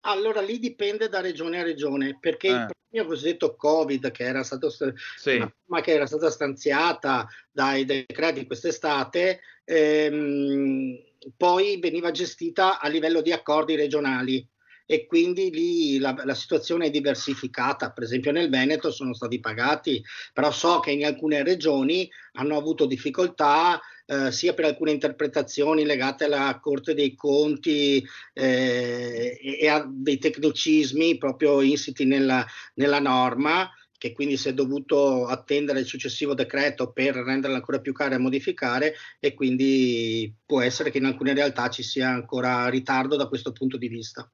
Allora 0.00 0.40
lì 0.40 0.58
dipende 0.58 1.08
da 1.08 1.20
regione 1.20 1.60
a 1.60 1.62
regione, 1.62 2.18
perché 2.18 2.48
eh. 2.48 2.52
il 2.52 2.74
premio 2.88 3.08
cosiddetto 3.08 3.54
Covid, 3.54 4.10
che 4.10 4.24
era, 4.24 4.42
stato, 4.42 4.70
sì. 4.70 5.46
ma 5.66 5.80
che 5.80 5.92
era 5.92 6.06
stata 6.06 6.30
stanziata 6.30 7.28
dai 7.48 7.84
decreti 7.84 8.44
quest'estate, 8.44 9.38
ehm, 9.62 10.98
poi 11.36 11.78
veniva 11.78 12.10
gestita 12.10 12.80
a 12.80 12.88
livello 12.88 13.20
di 13.20 13.30
accordi 13.30 13.76
regionali 13.76 14.44
e 14.90 15.04
quindi 15.04 15.50
lì 15.50 15.98
la, 15.98 16.16
la, 16.24 16.34
situazione 16.34 16.86
è 16.86 16.90
diversificata. 16.90 17.90
Per 17.90 18.04
esempio 18.04 18.32
nel 18.32 18.48
Veneto 18.48 18.90
sono 18.90 19.12
stati 19.12 19.38
pagati, 19.38 20.02
però 20.32 20.50
so 20.50 20.80
che 20.80 20.92
in 20.92 21.04
alcune 21.04 21.42
regioni 21.42 22.10
hanno 22.32 22.56
avuto 22.56 22.86
difficoltà 22.86 23.78
eh, 24.06 24.32
sia 24.32 24.54
per 24.54 24.64
alcune 24.64 24.92
interpretazioni 24.92 25.84
legate 25.84 26.24
alla 26.24 26.58
Corte 26.58 26.94
dei 26.94 27.14
Conti 27.14 28.02
eh, 28.32 29.38
e 29.60 29.68
a 29.68 29.86
dei 29.86 30.16
tecnicismi 30.16 31.18
proprio 31.18 31.60
insiti 31.60 32.06
nella, 32.06 32.46
nella 32.74 32.98
norma 32.98 33.70
che 33.98 34.12
quindi 34.12 34.38
si 34.38 34.48
è 34.48 34.54
dovuto 34.54 35.26
attendere 35.26 35.80
il 35.80 35.86
successivo 35.86 36.32
decreto 36.32 36.92
per 36.92 37.14
renderla 37.16 37.56
ancora 37.56 37.80
più 37.80 37.92
cara 37.92 38.14
e 38.14 38.18
modificare 38.18 38.94
e 39.20 39.34
quindi 39.34 40.32
può 40.46 40.62
essere 40.62 40.90
che 40.90 40.98
in 40.98 41.04
alcune 41.04 41.34
realtà 41.34 41.68
ci 41.68 41.82
sia 41.82 42.08
ancora 42.08 42.68
ritardo 42.68 43.16
da 43.16 43.26
questo 43.26 43.52
punto 43.52 43.76
di 43.76 43.88
vista. 43.88 44.30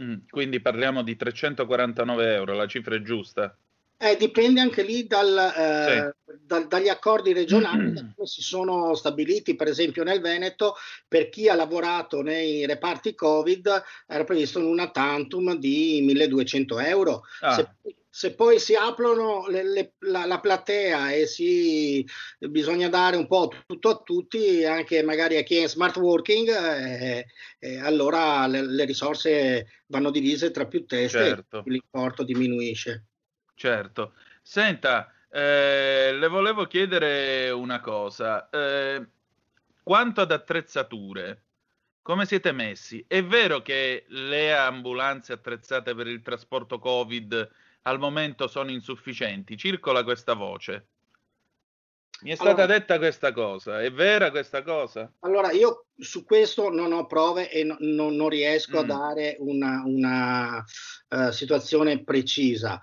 Mm, 0.00 0.20
quindi 0.30 0.60
parliamo 0.60 1.02
di 1.02 1.14
349 1.16 2.32
euro, 2.34 2.54
la 2.54 2.66
cifra 2.66 2.94
è 2.94 3.02
giusta? 3.02 3.54
Eh, 4.00 4.16
dipende 4.16 4.60
anche 4.60 4.82
lì 4.82 5.08
dal, 5.08 5.36
eh, 5.36 6.14
sì. 6.24 6.38
da, 6.46 6.60
dagli 6.60 6.88
accordi 6.88 7.32
regionali 7.32 7.90
mm-hmm. 7.90 8.10
che 8.16 8.26
si 8.26 8.42
sono 8.42 8.94
stabiliti, 8.94 9.56
per 9.56 9.66
esempio 9.66 10.04
nel 10.04 10.20
Veneto, 10.20 10.76
per 11.08 11.28
chi 11.28 11.48
ha 11.48 11.54
lavorato 11.56 12.22
nei 12.22 12.64
reparti 12.64 13.16
Covid 13.16 13.82
era 14.06 14.22
previsto 14.22 14.64
una 14.64 14.90
tantum 14.90 15.56
di 15.56 16.00
1200 16.04 16.78
euro. 16.78 17.22
Ah. 17.40 17.54
Se, 17.54 17.96
se 18.08 18.34
poi 18.34 18.58
si 18.58 18.74
aprono 18.74 19.46
le, 19.48 19.62
le, 19.64 19.92
la, 19.98 20.26
la, 20.26 20.40
platea 20.40 21.12
e 21.12 21.26
si, 21.26 22.06
bisogna 22.38 22.88
dare 22.88 23.16
un 23.16 23.26
po' 23.26 23.52
tutto 23.66 23.90
a 23.90 24.00
tutti, 24.04 24.64
anche 24.64 25.02
magari 25.02 25.36
a 25.36 25.42
chi 25.42 25.56
è 25.56 25.62
in 25.62 25.68
smart 25.68 25.96
working, 25.96 26.48
eh, 26.48 27.26
eh, 27.58 27.78
allora 27.78 28.46
le, 28.46 28.62
le, 28.62 28.84
risorse 28.84 29.82
vanno 29.86 30.10
divise 30.10 30.50
tra 30.50 30.66
più 30.66 30.84
teste 30.86 31.18
certo. 31.18 31.58
e 31.58 31.70
l'importo 31.70 32.22
diminuisce. 32.22 33.07
Certo. 33.58 34.12
Senta, 34.40 35.12
eh, 35.28 36.12
le 36.12 36.28
volevo 36.28 36.66
chiedere 36.66 37.50
una 37.50 37.80
cosa. 37.80 38.48
Eh, 38.50 39.04
quanto 39.82 40.20
ad 40.20 40.30
attrezzature, 40.30 41.42
come 42.00 42.24
siete 42.24 42.52
messi? 42.52 43.04
È 43.08 43.20
vero 43.24 43.60
che 43.60 44.04
le 44.10 44.56
ambulanze 44.56 45.32
attrezzate 45.32 45.92
per 45.96 46.06
il 46.06 46.22
trasporto 46.22 46.78
Covid 46.78 47.50
al 47.82 47.98
momento 47.98 48.46
sono 48.46 48.70
insufficienti. 48.70 49.56
Circola 49.56 50.04
questa 50.04 50.34
voce. 50.34 50.86
Mi 52.20 52.30
è 52.30 52.34
stata 52.36 52.62
allora, 52.62 52.66
detta 52.66 52.98
questa 52.98 53.32
cosa, 53.32 53.80
è 53.82 53.92
vera 53.92 54.30
questa 54.30 54.62
cosa? 54.62 55.12
Allora, 55.20 55.50
io 55.50 55.86
su 55.96 56.24
questo 56.24 56.68
non 56.68 56.92
ho 56.92 57.06
prove 57.06 57.50
e 57.50 57.64
no, 57.64 57.76
no, 57.80 58.10
non 58.10 58.28
riesco 58.28 58.76
mm. 58.76 58.80
a 58.80 58.82
dare 58.82 59.36
una, 59.38 59.82
una 59.84 60.64
uh, 61.08 61.30
situazione 61.30 62.02
precisa. 62.02 62.80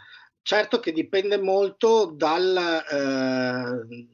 Certo 0.47 0.79
che 0.79 0.91
dipende 0.91 1.39
molto 1.39 2.05
dal, 2.05 2.83
uh, 2.91 4.07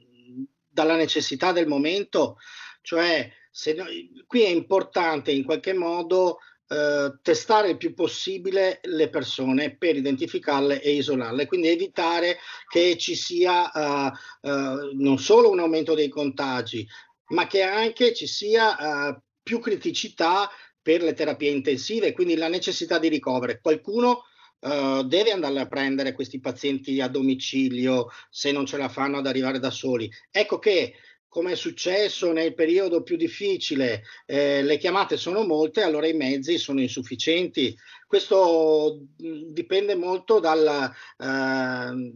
dalla 0.66 0.96
necessità 0.96 1.52
del 1.52 1.68
momento, 1.68 2.38
cioè 2.80 3.30
no, 3.76 3.84
qui 4.28 4.44
è 4.44 4.48
importante 4.48 5.32
in 5.32 5.44
qualche 5.44 5.74
modo 5.74 6.38
eh, 6.70 7.20
testare 7.22 7.72
il 7.72 7.76
più 7.76 7.94
possibile 7.94 8.80
le 8.84 9.10
persone 9.10 9.76
per 9.76 9.98
identificarle 9.98 10.82
e 10.82 10.92
isolarle, 10.92 11.48
quindi 11.48 11.68
evitare 11.68 12.38
che 12.70 12.96
ci 12.98 13.14
sia 13.14 13.70
uh, 13.70 14.48
uh, 14.48 14.90
non 14.94 15.18
solo 15.18 15.50
un 15.50 15.60
aumento 15.60 15.96
dei 15.96 16.08
contagi, 16.08 16.88
ma 17.32 17.46
che 17.46 17.62
anche 17.62 18.14
ci 18.14 18.26
sia 18.26 19.22
più 19.44 19.60
criticità 19.60 20.50
per 20.82 21.02
le 21.02 21.14
terapie 21.14 21.50
intensive, 21.50 22.14
quindi 22.14 22.38
la 22.38 22.48
necessità 22.48 23.00
di 23.00 23.10
ricovero. 23.10 23.60
Qualcuno 23.62 24.24
Uh, 24.62 25.02
deve 25.02 25.32
andare 25.32 25.60
a 25.60 25.66
prendere 25.66 26.14
questi 26.14 26.40
pazienti 26.40 27.02
a 27.02 27.08
domicilio 27.08 28.10
se 28.30 28.52
non 28.52 28.68
ce 28.68 28.78
la 28.78 28.90
fanno 28.90 29.18
ad 29.18 29.26
arrivare 29.26 29.58
da 29.58 29.72
soli. 29.72 30.08
Ecco 30.30 30.60
che 30.60 30.94
come 31.32 31.54
è 31.54 31.56
successo 31.56 32.34
nel 32.34 32.54
periodo 32.54 33.04
più 33.04 33.16
difficile, 33.16 34.04
eh, 34.26 34.62
le 34.62 34.78
chiamate 34.78 35.16
sono 35.16 35.46
molte, 35.46 35.82
allora 35.82 36.06
i 36.06 36.14
mezzi 36.14 36.58
sono 36.58 36.82
insufficienti. 36.82 37.74
Questo 38.06 39.08
mm, 39.24 39.54
dipende 39.54 39.96
molto 39.96 40.42
dalla, 40.42 40.92
eh, 40.92 42.12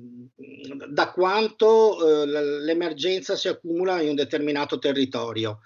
da 0.90 1.12
quanto 1.14 2.24
eh, 2.24 2.26
l'emergenza 2.26 3.38
si 3.38 3.48
accumula 3.48 4.02
in 4.02 4.10
un 4.10 4.16
determinato 4.16 4.80
territorio. 4.80 5.62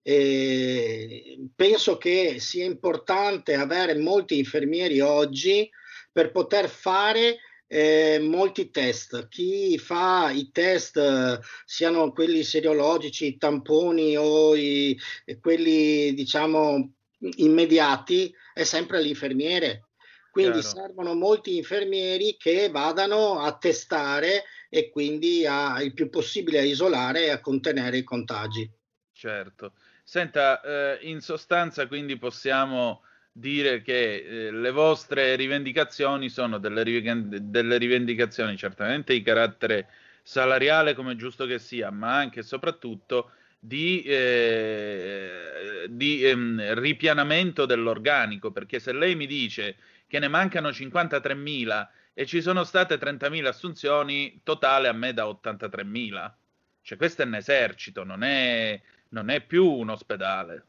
E 0.00 1.50
penso 1.54 1.98
che 1.98 2.36
sia 2.38 2.64
importante 2.64 3.56
avere 3.56 3.94
molti 3.98 4.38
infermieri 4.38 5.00
oggi 5.00 5.68
per 6.16 6.32
poter 6.32 6.70
fare 6.70 7.40
eh, 7.66 8.18
molti 8.22 8.70
test. 8.70 9.28
Chi 9.28 9.76
fa 9.76 10.30
i 10.30 10.50
test, 10.50 10.96
eh, 10.96 11.38
siano 11.66 12.10
quelli 12.12 12.42
seriologici, 12.42 13.26
i 13.26 13.36
tamponi 13.36 14.16
o 14.16 14.56
i, 14.56 14.98
quelli 15.42 16.14
diciamo 16.14 16.94
immediati, 17.18 18.34
è 18.54 18.64
sempre 18.64 19.02
l'infermiere. 19.02 19.88
Quindi 20.30 20.60
Chiaro. 20.60 20.76
servono 20.78 21.12
molti 21.12 21.58
infermieri 21.58 22.38
che 22.38 22.70
vadano 22.70 23.40
a 23.40 23.54
testare 23.58 24.44
e 24.70 24.88
quindi 24.88 25.44
a, 25.44 25.82
il 25.82 25.92
più 25.92 26.08
possibile 26.08 26.60
a 26.60 26.64
isolare 26.64 27.24
e 27.24 27.30
a 27.30 27.40
contenere 27.40 27.98
i 27.98 28.04
contagi. 28.04 28.70
Certo. 29.12 29.74
Senta, 30.02 30.62
eh, 30.62 30.98
in 31.02 31.20
sostanza 31.20 31.86
quindi 31.86 32.16
possiamo 32.16 33.02
dire 33.38 33.82
che 33.82 34.14
eh, 34.14 34.50
le 34.50 34.70
vostre 34.70 35.36
rivendicazioni 35.36 36.30
sono 36.30 36.56
delle, 36.56 36.82
delle, 36.82 37.76
rivendicazioni 37.76 38.56
certamente 38.56 39.12
di 39.12 39.20
carattere 39.20 39.88
salariale 40.22 40.94
come 40.94 41.16
giusto 41.16 41.44
che 41.44 41.58
sia, 41.58 41.90
ma 41.90 42.16
anche 42.16 42.40
e 42.40 42.42
soprattutto 42.42 43.32
di, 43.58 44.02
eh, 44.04 45.86
di 45.90 46.24
ehm, 46.24 46.74
ripianamento 46.80 47.66
dell'organico, 47.66 48.52
perché 48.52 48.78
se 48.80 48.92
lei 48.92 49.14
mi 49.14 49.26
dice 49.26 49.76
che 50.06 50.18
ne 50.18 50.28
mancano 50.28 50.70
53.000 50.70 51.88
e 52.14 52.24
ci 52.24 52.40
sono 52.40 52.64
state 52.64 52.96
30.000 52.96 53.44
assunzioni, 53.44 54.40
totale 54.44 54.88
a 54.88 54.92
me 54.92 55.12
da 55.12 55.24
83.000. 55.26 56.32
Cioè 56.80 56.96
questo 56.96 57.20
è 57.22 57.26
un 57.26 57.34
esercito, 57.34 58.02
non 58.02 58.22
è, 58.22 58.80
non 59.10 59.28
è 59.28 59.42
più 59.42 59.66
un 59.66 59.90
ospedale. 59.90 60.64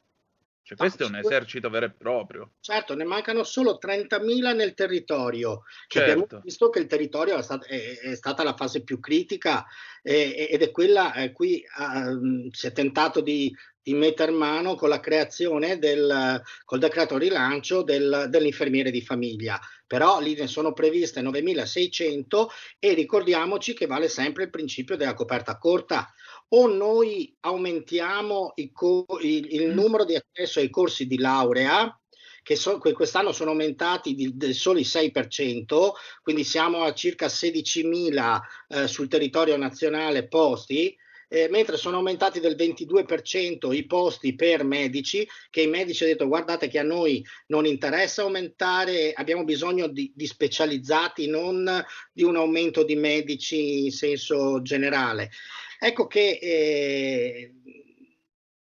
Cioè, 0.68 0.76
questo 0.76 1.04
è 1.04 1.06
un 1.06 1.16
esercito 1.16 1.70
vero 1.70 1.86
e 1.86 1.92
proprio. 1.92 2.56
Certo, 2.60 2.94
ne 2.94 3.06
mancano 3.06 3.44
solo 3.46 3.78
30.000 3.82 4.54
nel 4.54 4.74
territorio. 4.74 5.64
Certo. 5.88 6.12
Abbiamo 6.12 6.44
visto 6.44 6.70
che 6.70 6.80
il 6.80 6.88
territorio 6.88 7.38
è, 7.38 7.42
stat- 7.42 7.66
è- 7.66 8.00
è 8.00 8.16
stata 8.16 8.44
la 8.44 8.54
fase 8.54 8.84
più 8.84 9.00
critica 9.00 9.66
eh, 10.04 10.50
ed 10.52 10.62
è 10.62 10.72
quella 10.72 11.14
eh, 11.14 11.32
qui 11.32 11.64
uh, 11.78 12.50
si 12.52 12.68
è 12.68 12.74
tentato 12.74 13.22
di, 13.22 13.56
di 13.88 13.94
mettere 13.94 14.34
mano 14.34 14.76
con 14.76 14.90
la 14.90 15.00
creazione 15.00 15.80
del 15.80 16.42
col 16.66 16.80
decreto 16.80 17.18
rilancio 17.18 17.84
del, 17.84 18.26
dell'infermiere 18.28 18.92
di 18.92 19.02
famiglia. 19.02 19.58
Però 19.88 20.20
lì 20.20 20.36
ne 20.36 20.48
sono 20.48 20.74
previste 20.74 21.22
9.600 21.22 22.48
e 22.80 22.94
ricordiamoci 22.94 23.74
che 23.74 23.86
vale 23.86 24.10
sempre 24.10 24.44
il 24.44 24.50
principio 24.50 24.98
della 24.98 25.14
coperta 25.14 25.58
corta 25.58 26.12
o 26.50 26.68
noi 26.68 27.34
aumentiamo 27.40 28.52
il, 28.56 28.74
co- 28.74 29.06
il, 29.22 29.54
il 29.54 29.70
numero 29.70 30.04
di 30.04 30.18
accesso 30.18 30.60
ai 30.60 30.70
corsi 30.70 31.08
di 31.08 31.18
laurea, 31.18 31.98
che 32.44 32.58
so, 32.58 32.80
quest'anno 32.80 33.32
sono 33.32 33.52
aumentati 33.52 34.16
di, 34.16 34.36
del 34.36 34.54
solo 34.54 34.80
il 34.80 34.86
6%, 34.86 35.92
quindi 36.22 36.44
siamo 36.44 36.84
a 36.84 36.94
circa 36.94 37.28
16.000 37.28 38.40
eh, 38.68 38.88
sul 38.90 39.08
territorio 39.08 39.56
nazionale 39.56 40.28
posti, 40.28 40.94
eh, 41.28 41.48
mentre 41.50 41.78
sono 41.78 41.98
aumentati 41.98 42.40
del 42.40 42.56
22% 42.56 43.74
i 43.74 43.86
posti 43.86 44.36
per 44.36 44.64
medici, 44.64 45.28
che 45.50 45.62
i 45.62 45.68
medici 45.68 46.04
hanno 46.04 46.14
detto 46.14 46.28
guardate 46.28 46.68
che 46.68 46.80
a 46.80 46.84
noi 46.84 47.26
non 47.48 47.66
interessa 47.66 48.22
aumentare, 48.22 49.14
abbiamo 49.14 49.44
bisogno 49.44 49.88
di, 49.88 50.12
di 50.16 50.26
specializzati, 50.26 51.28
non 51.28 51.84
di 52.12 52.24
un 52.24 52.36
aumento 52.36 52.84
di 52.84 52.96
medici 52.96 53.86
in 53.86 53.92
senso 53.92 54.62
generale. 54.62 55.32
Ecco 55.80 56.08
che 56.08 56.40
eh, 56.42 57.54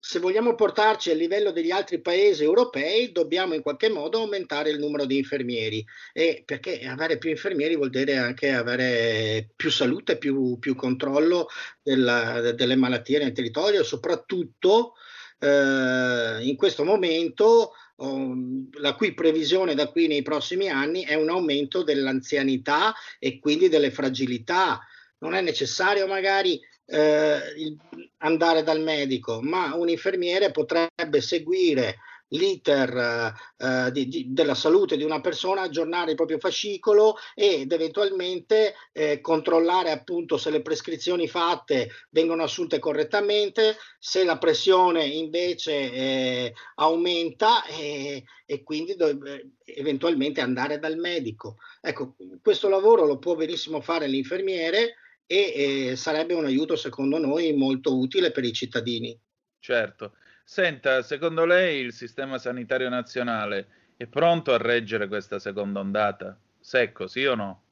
se 0.07 0.19
vogliamo 0.19 0.55
portarci 0.55 1.11
al 1.11 1.17
livello 1.17 1.51
degli 1.51 1.71
altri 1.71 1.99
paesi 1.99 2.43
europei, 2.43 3.11
dobbiamo 3.11 3.55
in 3.55 3.63
qualche 3.63 3.89
modo 3.89 4.19
aumentare 4.19 4.69
il 4.69 4.79
numero 4.79 5.07
di 5.07 5.17
infermieri, 5.17 5.83
e 6.13 6.43
perché 6.45 6.87
avere 6.87 7.17
più 7.17 7.31
infermieri 7.31 7.75
vuol 7.75 7.89
dire 7.89 8.19
anche 8.19 8.53
avere 8.53 9.49
più 9.57 9.71
salute, 9.71 10.19
più, 10.19 10.59
più 10.59 10.75
controllo 10.75 11.49
della, 11.83 12.53
delle 12.53 12.77
malattie 12.77 13.19
nel 13.19 13.33
territorio, 13.33 13.83
soprattutto 13.83 14.93
eh, 15.39 16.39
in 16.43 16.55
questo 16.57 16.85
momento 16.85 17.73
um, 17.97 18.69
la 18.73 18.95
cui 18.97 19.15
previsione 19.15 19.75
da 19.75 19.89
qui 19.89 20.07
nei 20.07 20.21
prossimi 20.21 20.69
anni 20.69 21.05
è 21.05 21.15
un 21.15 21.31
aumento 21.31 21.83
dell'anzianità 21.83 22.95
e 23.19 23.39
quindi 23.39 23.71
delle 23.71 23.91
fragilità. 23.91 24.81
Non 25.21 25.33
è 25.33 25.41
necessario 25.41 26.07
magari 26.07 26.61
eh, 26.87 27.77
andare 28.19 28.63
dal 28.63 28.81
medico, 28.81 29.41
ma 29.43 29.75
un 29.75 29.89
infermiere 29.89 30.51
potrebbe 30.51 31.21
seguire 31.21 31.97
l'iter 32.29 33.35
eh, 33.57 33.93
di, 33.93 34.09
di, 34.09 34.27
della 34.29 34.55
salute 34.55 34.97
di 34.97 35.05
una 35.05 35.21
persona, 35.21 35.63
aggiornare 35.63 36.11
il 36.11 36.17
proprio 36.17 36.39
fascicolo 36.39 37.17
ed 37.35 37.71
eventualmente 37.73 38.75
eh, 38.93 39.21
controllare 39.21 39.91
appunto 39.91 40.37
se 40.37 40.51
le 40.51 40.63
prescrizioni 40.63 41.29
fatte 41.29 41.91
vengono 42.11 42.43
assunte 42.43 42.79
correttamente, 42.79 43.77
se 43.99 44.25
la 44.25 44.39
pressione 44.39 45.05
invece 45.05 45.73
eh, 45.73 46.55
aumenta 46.77 47.65
e, 47.67 48.25
e 48.47 48.63
quindi 48.63 48.97
dov- 48.97 49.47
eventualmente 49.65 50.41
andare 50.41 50.79
dal 50.79 50.97
medico. 50.97 51.57
Ecco, 51.81 52.17
questo 52.43 52.69
lavoro 52.69 53.05
lo 53.05 53.19
può 53.19 53.35
benissimo 53.35 53.81
fare 53.81 54.07
l'infermiere 54.07 54.97
e 55.27 55.91
eh, 55.91 55.97
sarebbe 55.97 56.35
un 56.35 56.45
aiuto 56.45 56.77
secondo 56.77 57.19
noi 57.19 57.53
molto 57.55 57.99
utile 57.99 58.31
per 58.31 58.45
i 58.45 58.53
cittadini. 58.53 59.19
Certo. 59.59 60.17
Senta, 60.45 61.03
secondo 61.03 61.47
lei 61.47 61.81
il 61.81 61.93
sistema 61.93 62.39
sanitario 62.39 62.89
nazionale 62.89 63.69
è 63.97 64.07
pronto 64.07 64.53
a 64.53 64.59
reggere 64.59 65.09
questa 65.09 65.39
seconda 65.39 65.81
ondata? 65.81 66.39
Secco, 66.61 67.07
sì 67.07 67.25
o 67.25 67.35
no? 67.35 67.63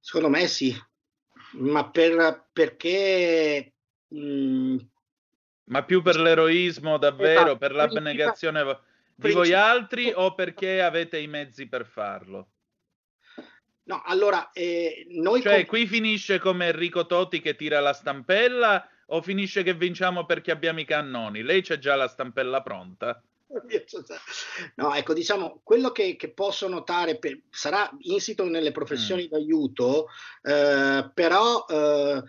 Secondo 0.00 0.28
me 0.28 0.46
sì, 0.46 0.76
ma 1.52 1.88
per, 1.88 2.48
perché... 2.52 3.72
Mh, 4.08 4.18
mm, 4.18 4.76
ma 5.64 5.84
più 5.84 6.02
per 6.02 6.16
l'eroismo 6.16 6.98
davvero, 6.98 7.40
esatto, 7.40 7.56
per 7.56 7.72
l'abnegazione 7.72 8.78
di 9.14 9.32
voi 9.32 9.54
altri 9.54 10.12
o 10.14 10.34
perché 10.34 10.82
avete 10.82 11.18
i 11.18 11.28
mezzi 11.28 11.66
per 11.66 11.86
farlo? 11.86 12.51
No, 13.84 14.02
allora, 14.04 14.50
eh, 14.52 15.06
noi... 15.10 15.42
Cioè, 15.42 15.54
comp- 15.54 15.68
qui 15.68 15.86
finisce 15.86 16.38
come 16.38 16.68
Enrico 16.68 17.06
Totti 17.06 17.40
che 17.40 17.56
tira 17.56 17.80
la 17.80 17.92
stampella 17.92 18.88
o 19.06 19.20
finisce 19.22 19.62
che 19.62 19.74
vinciamo 19.74 20.24
perché 20.24 20.50
abbiamo 20.50 20.80
i 20.80 20.84
cannoni? 20.84 21.42
Lei 21.42 21.62
c'è 21.62 21.78
già 21.78 21.96
la 21.96 22.08
stampella 22.08 22.62
pronta? 22.62 23.20
No, 24.76 24.94
ecco, 24.94 25.12
diciamo, 25.12 25.60
quello 25.62 25.90
che, 25.90 26.16
che 26.16 26.30
posso 26.30 26.68
notare 26.68 27.18
per, 27.18 27.38
sarà 27.50 27.90
insito 28.00 28.44
nelle 28.44 28.72
professioni 28.72 29.24
mm. 29.24 29.28
d'aiuto, 29.28 30.08
eh, 30.42 31.10
però... 31.12 31.64
Eh, 31.68 32.22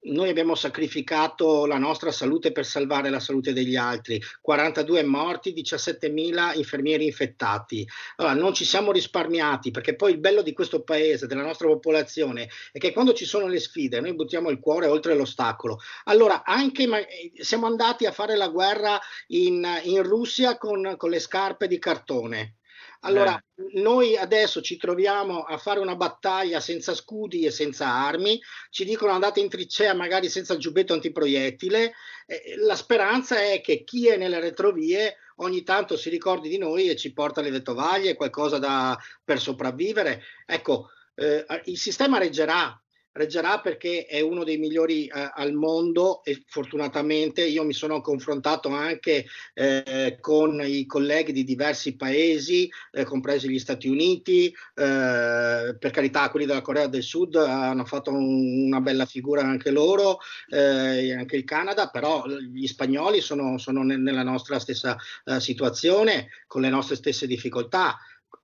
noi 0.00 0.28
abbiamo 0.28 0.54
sacrificato 0.54 1.66
la 1.66 1.78
nostra 1.78 2.12
salute 2.12 2.52
per 2.52 2.64
salvare 2.64 3.10
la 3.10 3.20
salute 3.20 3.52
degli 3.52 3.76
altri, 3.76 4.22
42 4.40 5.02
morti, 5.02 5.52
17.000 5.52 6.56
infermieri 6.56 7.04
infettati. 7.04 7.86
Allora, 8.16 8.34
non 8.34 8.54
ci 8.54 8.64
siamo 8.64 8.92
risparmiati 8.92 9.70
perché 9.70 9.96
poi 9.96 10.12
il 10.12 10.18
bello 10.18 10.42
di 10.42 10.52
questo 10.52 10.82
paese, 10.82 11.26
della 11.26 11.42
nostra 11.42 11.66
popolazione, 11.66 12.48
è 12.70 12.78
che 12.78 12.92
quando 12.92 13.12
ci 13.12 13.24
sono 13.24 13.46
le 13.48 13.58
sfide 13.58 14.00
noi 14.00 14.14
buttiamo 14.14 14.50
il 14.50 14.60
cuore 14.60 14.86
oltre 14.86 15.14
l'ostacolo. 15.14 15.78
Allora, 16.04 16.44
anche 16.44 16.86
ma- 16.86 17.00
siamo 17.40 17.66
andati 17.66 18.06
a 18.06 18.12
fare 18.12 18.36
la 18.36 18.48
guerra 18.48 19.00
in, 19.28 19.66
in 19.84 20.02
Russia 20.02 20.56
con, 20.58 20.94
con 20.96 21.10
le 21.10 21.18
scarpe 21.18 21.66
di 21.66 21.78
cartone. 21.78 22.57
Allora, 23.00 23.36
eh. 23.36 23.80
noi 23.80 24.16
adesso 24.16 24.60
ci 24.60 24.76
troviamo 24.76 25.42
a 25.42 25.56
fare 25.56 25.78
una 25.78 25.94
battaglia 25.94 26.60
senza 26.60 26.94
scudi 26.94 27.44
e 27.44 27.50
senza 27.50 27.86
armi, 27.86 28.40
ci 28.70 28.84
dicono 28.84 29.12
andate 29.12 29.40
in 29.40 29.48
trincea 29.48 29.94
magari 29.94 30.28
senza 30.28 30.54
il 30.54 30.60
giubbetto 30.60 30.92
antiproiettile. 30.94 31.92
Eh, 32.26 32.56
la 32.56 32.74
speranza 32.74 33.40
è 33.40 33.60
che 33.60 33.84
chi 33.84 34.08
è 34.08 34.16
nelle 34.16 34.40
retrovie 34.40 35.16
ogni 35.36 35.62
tanto 35.62 35.96
si 35.96 36.10
ricordi 36.10 36.48
di 36.48 36.58
noi 36.58 36.88
e 36.88 36.96
ci 36.96 37.12
porta 37.12 37.40
le 37.40 37.50
vettovaglie, 37.50 38.14
qualcosa 38.14 38.58
da, 38.58 38.98
per 39.24 39.38
sopravvivere. 39.38 40.22
Ecco, 40.44 40.90
eh, 41.14 41.44
il 41.64 41.78
sistema 41.78 42.18
reggerà, 42.18 42.80
reggerà 43.18 43.60
perché 43.60 44.06
è 44.06 44.20
uno 44.20 44.44
dei 44.44 44.56
migliori 44.56 45.06
eh, 45.06 45.30
al 45.34 45.52
mondo 45.52 46.22
e 46.24 46.42
fortunatamente 46.46 47.44
io 47.44 47.64
mi 47.64 47.72
sono 47.72 48.00
confrontato 48.00 48.68
anche 48.70 49.26
eh, 49.54 50.16
con 50.20 50.62
i 50.64 50.86
colleghi 50.86 51.32
di 51.32 51.44
diversi 51.44 51.96
paesi, 51.96 52.70
eh, 52.92 53.04
compresi 53.04 53.50
gli 53.50 53.58
Stati 53.58 53.88
Uniti, 53.88 54.46
eh, 54.46 55.76
per 55.78 55.90
carità 55.90 56.30
quelli 56.30 56.46
della 56.46 56.62
Corea 56.62 56.86
del 56.86 57.02
Sud 57.02 57.34
hanno 57.34 57.84
fatto 57.84 58.10
un, 58.10 58.66
una 58.66 58.80
bella 58.80 59.04
figura 59.04 59.42
anche 59.42 59.70
loro, 59.70 60.18
eh, 60.48 61.12
anche 61.12 61.36
il 61.36 61.44
Canada, 61.44 61.88
però 61.88 62.24
gli 62.26 62.66
spagnoli 62.66 63.20
sono, 63.20 63.58
sono 63.58 63.82
nella 63.82 64.22
nostra 64.22 64.58
stessa 64.58 64.96
eh, 65.24 65.40
situazione, 65.40 66.28
con 66.46 66.62
le 66.62 66.68
nostre 66.68 66.96
stesse 66.96 67.26
difficoltà. 67.26 67.98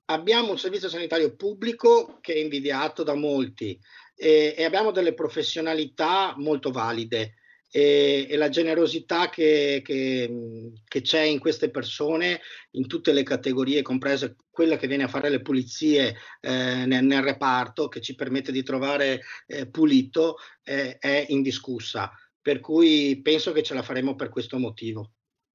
Abbiamo 0.07 0.51
un 0.51 0.59
servizio 0.59 0.91
sanitario 0.91 1.35
pubblico 1.35 2.19
che 2.21 2.35
è 2.35 2.39
invidiato 2.39 3.03
da 3.03 3.15
molti, 3.15 3.79
e, 4.15 4.55
e 4.57 4.65
abbiamo 4.65 4.91
delle 4.91 5.15
professionalità 5.15 6.35
molto 6.37 6.71
valide 6.71 7.35
e, 7.77 8.29
e 8.31 8.37
la 8.37 8.51
generosità 8.51 9.29
che, 9.29 9.83
che, 9.85 10.73
che, 10.87 11.01
c'è 11.01 11.23
in 11.23 11.41
queste 11.41 11.71
persone, 11.71 12.41
in 12.73 12.87
tutte 12.87 13.13
le 13.13 13.25
categorie, 13.25 13.83
comprese 13.83 14.37
quella 14.49 14.77
che 14.77 14.87
viene 14.87 15.03
a 15.03 15.09
fare 15.09 15.29
le 15.29 15.43
pulizie 15.43 16.15
eh, 16.41 16.85
nel, 16.87 17.05
nel, 17.05 17.25
reparto, 17.25 17.89
che 17.89 18.01
ci 18.01 18.15
permette 18.15 18.53
di 18.53 18.63
trovare 18.63 19.23
eh, 19.49 19.67
pulito, 19.67 20.37
eh, 20.63 20.99
è 20.99 21.27
indiscussa. 21.31 22.13
Per 22.41 22.61
cui 22.61 23.21
penso 23.23 23.51
che 23.51 23.65
ce 23.65 23.75
la 23.75 23.83
faremo 23.83 24.15
per 24.15 24.29
questo 24.29 24.57
motivo. 24.57 25.11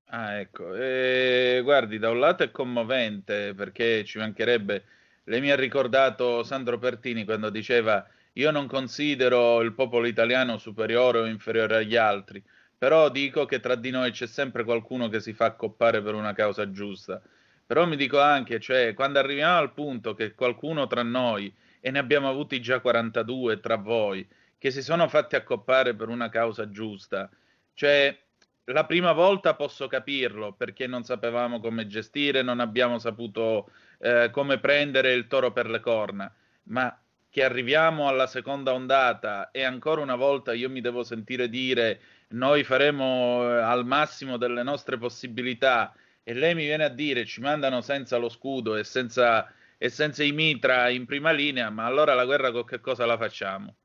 Ah, 0.07 0.39
ecco, 0.39 0.75
eh, 0.75 1.61
guardi, 1.63 1.99
da 1.99 2.09
un 2.09 2.19
lato 2.19 2.43
è 2.43 2.51
commovente 2.51 3.53
perché 3.53 4.03
ci 4.03 4.17
mancherebbe, 4.17 4.83
lei 5.25 5.39
mi 5.39 5.51
ha 5.51 5.55
ricordato 5.55 6.43
Sandro 6.43 6.79
Pertini 6.79 7.23
quando 7.23 7.49
diceva 7.49 8.05
io 8.33 8.51
non 8.51 8.67
considero 8.67 9.61
il 9.61 9.73
popolo 9.73 10.07
italiano 10.07 10.57
superiore 10.57 11.19
o 11.19 11.25
inferiore 11.25 11.77
agli 11.77 11.95
altri, 11.95 12.43
però 12.77 13.09
dico 13.09 13.45
che 13.45 13.59
tra 13.59 13.75
di 13.75 13.89
noi 13.89 14.11
c'è 14.11 14.27
sempre 14.27 14.63
qualcuno 14.63 15.09
che 15.09 15.19
si 15.19 15.33
fa 15.33 15.45
accoppare 15.45 16.01
per 16.01 16.13
una 16.13 16.33
causa 16.33 16.71
giusta. 16.71 17.21
Però 17.65 17.85
mi 17.85 17.95
dico 17.97 18.19
anche, 18.19 18.59
cioè, 18.59 18.93
quando 18.93 19.19
arriviamo 19.19 19.57
al 19.59 19.73
punto 19.73 20.13
che 20.13 20.33
qualcuno 20.33 20.87
tra 20.87 21.03
noi, 21.03 21.53
e 21.81 21.91
ne 21.91 21.99
abbiamo 21.99 22.29
avuti 22.29 22.61
già 22.61 22.79
42 22.79 23.59
tra 23.59 23.75
voi, 23.75 24.27
che 24.57 24.71
si 24.71 24.81
sono 24.81 25.07
fatti 25.07 25.35
accoppare 25.35 25.93
per 25.95 26.07
una 26.09 26.29
causa 26.29 26.69
giusta, 26.69 27.29
cioè, 27.73 28.17
la 28.65 28.85
prima 28.85 29.11
volta 29.13 29.55
posso 29.55 29.87
capirlo 29.87 30.53
perché 30.53 30.87
non 30.87 31.03
sapevamo 31.03 31.59
come 31.59 31.87
gestire, 31.87 32.41
non 32.41 32.59
abbiamo 32.59 32.99
saputo 32.99 33.71
eh, 33.99 34.29
come 34.31 34.59
prendere 34.59 35.13
il 35.13 35.27
toro 35.27 35.51
per 35.51 35.69
le 35.69 35.79
corna, 35.79 36.33
ma 36.63 36.97
che 37.29 37.43
arriviamo 37.43 38.07
alla 38.07 38.27
seconda 38.27 38.73
ondata 38.73 39.51
e 39.51 39.63
ancora 39.63 40.01
una 40.01 40.15
volta 40.15 40.53
io 40.53 40.69
mi 40.69 40.81
devo 40.81 41.03
sentire 41.03 41.47
dire 41.47 42.01
noi 42.29 42.63
faremo 42.63 43.43
eh, 43.43 43.61
al 43.61 43.85
massimo 43.85 44.37
delle 44.37 44.63
nostre 44.63 44.97
possibilità 44.97 45.93
e 46.23 46.33
lei 46.33 46.53
mi 46.53 46.65
viene 46.65 46.83
a 46.83 46.89
dire 46.89 47.25
ci 47.25 47.41
mandano 47.41 47.81
senza 47.81 48.17
lo 48.17 48.29
scudo 48.29 48.75
e 48.75 48.83
senza, 48.83 49.51
e 49.77 49.89
senza 49.89 50.23
i 50.23 50.31
mitra 50.31 50.89
in 50.89 51.05
prima 51.05 51.31
linea, 51.31 51.69
ma 51.69 51.85
allora 51.85 52.13
la 52.13 52.25
guerra 52.25 52.51
con 52.51 52.65
che 52.65 52.79
cosa 52.79 53.05
la 53.05 53.17
facciamo? 53.17 53.75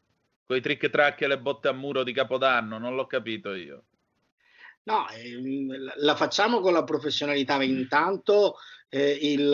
Con 0.47 0.57
i 0.57 0.61
trick 0.61 0.91
track 0.91 1.23
e 1.23 1.27
le 1.27 1.39
botte 1.39 1.69
a 1.69 1.73
muro 1.73 2.03
di 2.03 2.13
Capodanno? 2.13 2.77
Non 2.79 2.95
l'ho 2.95 3.07
capito 3.07 3.55
io. 3.55 3.85
No, 4.83 5.09
ehm, 5.09 5.93
la 5.97 6.15
facciamo 6.15 6.61
con 6.61 6.75
la 6.75 6.85
professionalità. 6.85 7.63
Intanto 7.63 8.57
eh, 8.91 9.19
il, 9.23 9.53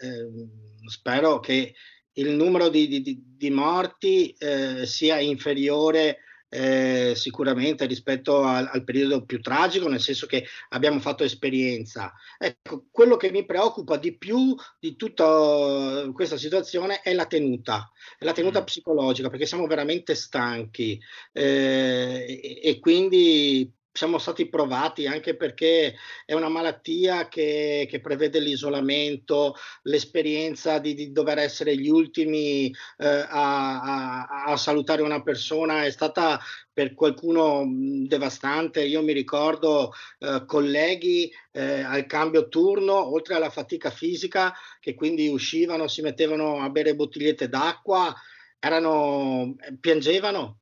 eh, 0.00 0.88
spero 0.88 1.38
che 1.38 1.74
il 2.14 2.30
numero 2.30 2.68
di, 2.68 2.88
di, 2.88 3.22
di 3.36 3.50
morti 3.50 4.34
eh, 4.38 4.86
sia 4.86 5.18
inferiore 5.18 6.18
eh, 6.54 7.14
sicuramente 7.16 7.86
rispetto 7.86 8.42
al, 8.42 8.68
al, 8.70 8.84
periodo 8.84 9.24
più 9.24 9.40
tragico, 9.40 9.88
nel 9.88 10.00
senso 10.00 10.26
che 10.26 10.44
abbiamo 10.70 11.00
fatto 11.00 11.24
esperienza. 11.24 12.12
Ecco, 12.38 12.84
quello 12.90 13.16
che 13.16 13.30
mi 13.30 13.46
preoccupa 13.46 13.96
di 13.96 14.16
più 14.18 14.54
di 14.78 14.94
tutta 14.96 16.10
questa 16.12 16.36
situazione 16.36 17.00
è 17.00 17.14
la 17.14 17.24
tenuta, 17.24 17.90
la 18.18 18.32
tenuta 18.32 18.60
mm. 18.60 18.64
psicologica, 18.64 19.30
perché 19.30 19.46
siamo 19.46 19.66
veramente 19.66 20.14
stanchi 20.14 21.00
eh, 21.32 22.26
e, 22.42 22.60
e 22.62 22.78
quindi 22.80 23.72
siamo 23.92 24.16
stati 24.18 24.48
provati 24.48 25.06
anche 25.06 25.36
perché 25.36 25.94
è 26.24 26.32
una 26.32 26.48
malattia 26.48 27.28
che, 27.28 27.86
che 27.88 28.00
prevede 28.00 28.40
l'isolamento, 28.40 29.54
l'esperienza 29.82 30.78
di, 30.78 30.94
di, 30.94 31.12
dover 31.12 31.38
essere 31.38 31.76
gli 31.76 31.90
ultimi 31.90 32.74
eh, 32.98 33.06
a, 33.06 33.82
a, 33.82 34.44
a, 34.46 34.56
salutare 34.56 35.02
una 35.02 35.22
persona 35.22 35.84
è 35.84 35.90
stata 35.90 36.40
per 36.72 36.94
qualcuno 36.94 37.64
devastante. 37.68 38.82
Io 38.82 39.02
mi 39.02 39.12
ricordo 39.12 39.92
eh, 40.20 40.44
colleghi 40.46 41.30
eh, 41.52 41.82
al 41.82 42.06
cambio 42.06 42.48
turno, 42.48 43.12
oltre 43.12 43.34
alla 43.34 43.50
fatica 43.50 43.90
fisica, 43.90 44.54
che 44.80 44.94
quindi 44.94 45.28
uscivano, 45.28 45.86
si 45.86 46.00
mettevano 46.00 46.60
a 46.62 46.70
bere 46.70 46.94
bottigliette 46.94 47.48
d'acqua, 47.48 48.14
erano, 48.58 49.54
piangevano 49.80 50.61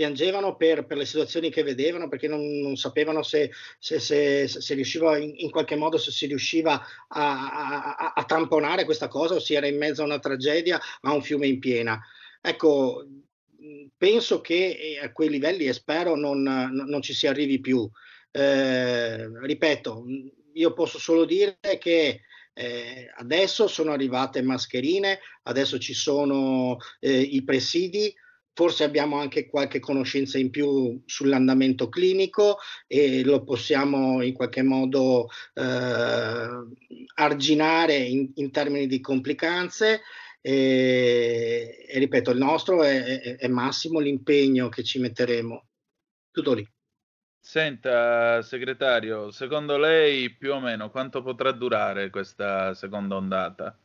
piangevano 0.00 0.56
per, 0.56 0.86
per, 0.86 0.96
le 0.96 1.04
situazioni 1.04 1.50
che 1.50 1.62
vedevano 1.62 2.08
perché 2.08 2.26
non, 2.26 2.40
non 2.60 2.76
sapevano 2.76 3.22
se, 3.22 3.50
se, 3.78 4.00
se, 4.00 4.48
se 4.48 4.72
riusciva 4.74 5.18
in, 5.18 5.34
in, 5.36 5.50
qualche 5.50 5.76
modo 5.76 5.98
se 5.98 6.10
si 6.10 6.24
riusciva 6.24 6.82
a, 7.08 7.96
a, 7.96 8.12
a, 8.14 8.24
tamponare 8.24 8.86
questa 8.86 9.08
cosa 9.08 9.34
o 9.34 9.40
si 9.40 9.52
era 9.52 9.66
in 9.66 9.76
mezzo 9.76 10.00
a 10.00 10.06
una 10.06 10.18
tragedia 10.18 10.80
a 11.02 11.12
un 11.12 11.20
fiume 11.20 11.48
in 11.48 11.58
piena. 11.58 12.00
Ecco, 12.40 13.06
penso 13.94 14.40
che 14.40 14.70
eh, 14.70 15.04
a 15.04 15.12
quei 15.12 15.28
livelli 15.28 15.66
e 15.66 15.74
spero 15.74 16.16
non, 16.16 16.40
non 16.42 17.02
ci 17.02 17.12
si 17.12 17.26
arrivi 17.26 17.60
più. 17.60 17.86
Eh, 18.30 19.28
ripeto, 19.38 20.04
io 20.54 20.72
posso 20.72 20.98
solo 20.98 21.26
dire 21.26 21.58
che 21.78 22.22
eh, 22.54 23.12
adesso 23.18 23.66
sono 23.66 23.92
arrivate 23.92 24.40
mascherine, 24.40 25.18
adesso 25.42 25.78
ci 25.78 25.92
sono 25.92 26.78
eh, 27.00 27.20
i 27.20 27.44
presidi, 27.44 28.14
forse 28.52 28.84
abbiamo 28.84 29.18
anche 29.18 29.48
qualche 29.48 29.80
conoscenza 29.80 30.38
in 30.38 30.50
più 30.50 31.00
sull'andamento 31.06 31.88
clinico 31.88 32.58
e 32.86 33.22
lo 33.24 33.42
possiamo 33.42 34.22
in 34.22 34.34
qualche 34.34 34.62
modo 34.62 35.28
eh, 35.54 36.48
arginare 37.14 37.96
in, 37.96 38.30
in, 38.34 38.50
termini 38.50 38.86
di 38.86 39.00
complicanze. 39.00 40.02
E, 40.42 41.86
e 41.88 41.98
ripeto, 41.98 42.30
il 42.30 42.38
nostro 42.38 42.82
è, 42.82 43.02
è, 43.02 43.36
è 43.36 43.48
massimo 43.48 43.98
l'impegno 43.98 44.68
che 44.68 44.82
ci 44.82 44.98
metteremo. 44.98 45.66
Tutto 46.30 46.54
lì. 46.54 46.66
Senta, 47.42 48.42
segretario, 48.42 49.30
secondo 49.30 49.78
lei 49.78 50.30
più 50.30 50.52
o 50.52 50.60
meno 50.60 50.90
quanto 50.90 51.22
potrà 51.22 51.52
durare 51.52 52.10
questa 52.10 52.74
seconda 52.74 53.16
ondata? 53.16 53.76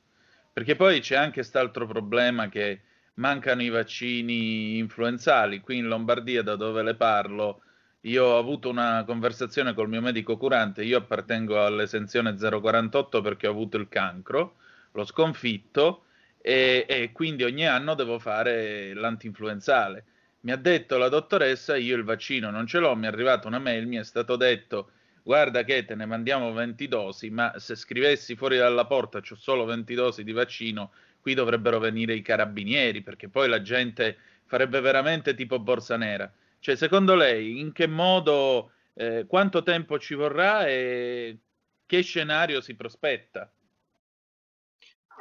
Perché 0.51 0.75
poi 0.75 0.99
c'è 0.99 1.15
anche 1.15 1.35
quest'altro 1.35 1.87
problema 1.87 2.49
che 2.49 2.81
mancano 3.15 3.61
i 3.61 3.69
vaccini 3.69 4.77
influenzali. 4.77 5.59
Qui 5.59 5.77
in 5.77 5.87
Lombardia, 5.87 6.41
da 6.41 6.55
dove 6.55 6.83
le 6.83 6.95
parlo, 6.95 7.61
io 8.01 8.25
ho 8.25 8.37
avuto 8.37 8.69
una 8.69 9.03
conversazione 9.05 9.73
col 9.73 9.89
mio 9.89 10.01
medico 10.01 10.37
curante, 10.37 10.83
io 10.83 10.97
appartengo 10.97 11.63
all'esenzione 11.63 12.35
048 12.35 13.21
perché 13.21 13.47
ho 13.47 13.51
avuto 13.51 13.77
il 13.77 13.89
cancro, 13.89 14.57
l'ho 14.91 15.05
sconfitto 15.05 16.05
e, 16.39 16.85
e 16.87 17.11
quindi 17.11 17.43
ogni 17.43 17.65
anno 17.67 17.95
devo 17.95 18.19
fare 18.19 18.93
l'antinfluenzale. 18.93 20.05
Mi 20.41 20.51
ha 20.51 20.57
detto 20.57 20.97
la 20.97 21.09
dottoressa, 21.09 21.75
io 21.75 21.95
il 21.95 22.03
vaccino 22.03 22.51
non 22.51 22.67
ce 22.67 22.77
l'ho, 22.77 22.95
mi 22.95 23.05
è 23.05 23.07
arrivata 23.07 23.47
una 23.47 23.57
mail, 23.57 23.87
mi 23.87 23.95
è 23.95 24.03
stato 24.03 24.35
detto 24.35 24.91
guarda 25.23 25.63
che 25.63 25.85
te 25.85 25.95
ne 25.95 26.05
mandiamo 26.05 26.53
20 26.53 26.87
dosi, 26.87 27.31
ma 27.31 27.57
se 27.57 27.73
scrivessi 27.75 28.35
fuori 28.35 28.57
dalla 28.57 28.85
porta 28.85 29.21
c'ho 29.21 29.35
solo 29.35 29.65
20 29.65 29.95
dosi 29.95 30.23
di 30.23 30.31
vaccino, 30.31 30.91
qui 31.25 31.33
dovrebbero 31.33 31.79
venire 31.79 32.13
i 32.13 32.21
carabinieri, 32.21 33.01
perché 33.01 33.29
poi 33.29 33.49
la 33.49 33.63
gente 33.63 34.15
farebbe 34.45 34.79
veramente 34.79 35.33
tipo 35.33 35.57
borsa 35.57 35.97
nera. 35.97 36.31
Cioè, 36.59 36.75
secondo 36.75 37.15
lei, 37.15 37.59
in 37.59 37.71
che 37.71 37.87
modo, 37.87 38.73
eh, 38.93 39.25
quanto 39.27 39.63
tempo 39.63 39.97
ci 39.97 40.13
vorrà 40.13 40.67
e 40.67 41.35
che 41.87 42.01
scenario 42.01 42.61
si 42.61 42.75
prospetta? 42.75 43.51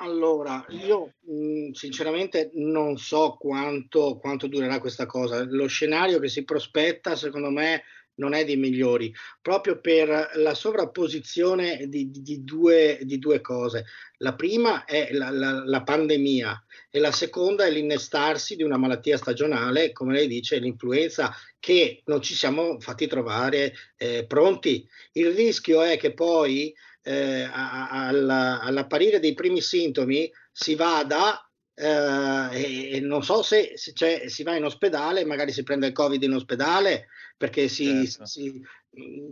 Allora, 0.00 0.66
io 0.68 1.14
mh, 1.20 1.70
sinceramente 1.70 2.50
non 2.52 2.98
so 2.98 3.38
quanto, 3.40 4.18
quanto 4.18 4.46
durerà 4.46 4.80
questa 4.80 5.06
cosa. 5.06 5.42
Lo 5.48 5.66
scenario 5.68 6.18
che 6.18 6.28
si 6.28 6.44
prospetta, 6.44 7.16
secondo 7.16 7.48
me, 7.48 7.82
non 8.16 8.34
è 8.34 8.44
dei 8.44 8.56
migliori, 8.56 9.12
proprio 9.40 9.80
per 9.80 10.32
la 10.34 10.54
sovrapposizione 10.54 11.88
di, 11.88 12.10
di, 12.10 12.22
di, 12.22 12.44
due, 12.44 12.98
di 13.02 13.18
due, 13.18 13.40
cose. 13.40 13.86
La 14.18 14.34
prima 14.34 14.84
è 14.84 15.12
la, 15.12 15.30
la, 15.30 15.64
la, 15.64 15.82
pandemia 15.82 16.64
e 16.90 16.98
la 16.98 17.12
seconda 17.12 17.64
è 17.64 17.70
l'innestarsi 17.70 18.56
di 18.56 18.62
una 18.62 18.76
malattia 18.76 19.16
stagionale, 19.16 19.92
come 19.92 20.14
lei 20.14 20.28
dice, 20.28 20.58
l'influenza, 20.58 21.34
che 21.58 22.02
non 22.06 22.22
ci 22.22 22.34
siamo 22.34 22.78
fatti 22.80 23.06
trovare 23.06 23.74
eh, 23.96 24.24
pronti. 24.26 24.86
Il 25.12 25.32
rischio 25.32 25.82
è 25.82 25.96
che 25.96 26.12
poi 26.14 26.74
eh, 27.02 27.48
all'apparire 27.50 29.20
dei 29.20 29.34
primi 29.34 29.60
sintomi 29.60 30.30
si 30.50 30.74
vada 30.74 31.46
eh, 31.74 32.94
e, 32.96 33.00
non 33.00 33.22
so 33.24 33.42
se, 33.42 33.72
se 33.74 34.28
si 34.28 34.42
va 34.42 34.56
in 34.56 34.64
ospedale, 34.64 35.24
magari 35.24 35.52
si 35.52 35.62
prende 35.64 35.88
il 35.88 35.92
covid 35.92 36.22
in 36.22 36.34
ospedale, 36.34 37.08
perché 37.36 37.68
si, 37.68 38.06
certo. 38.06 38.26
si 38.26 38.62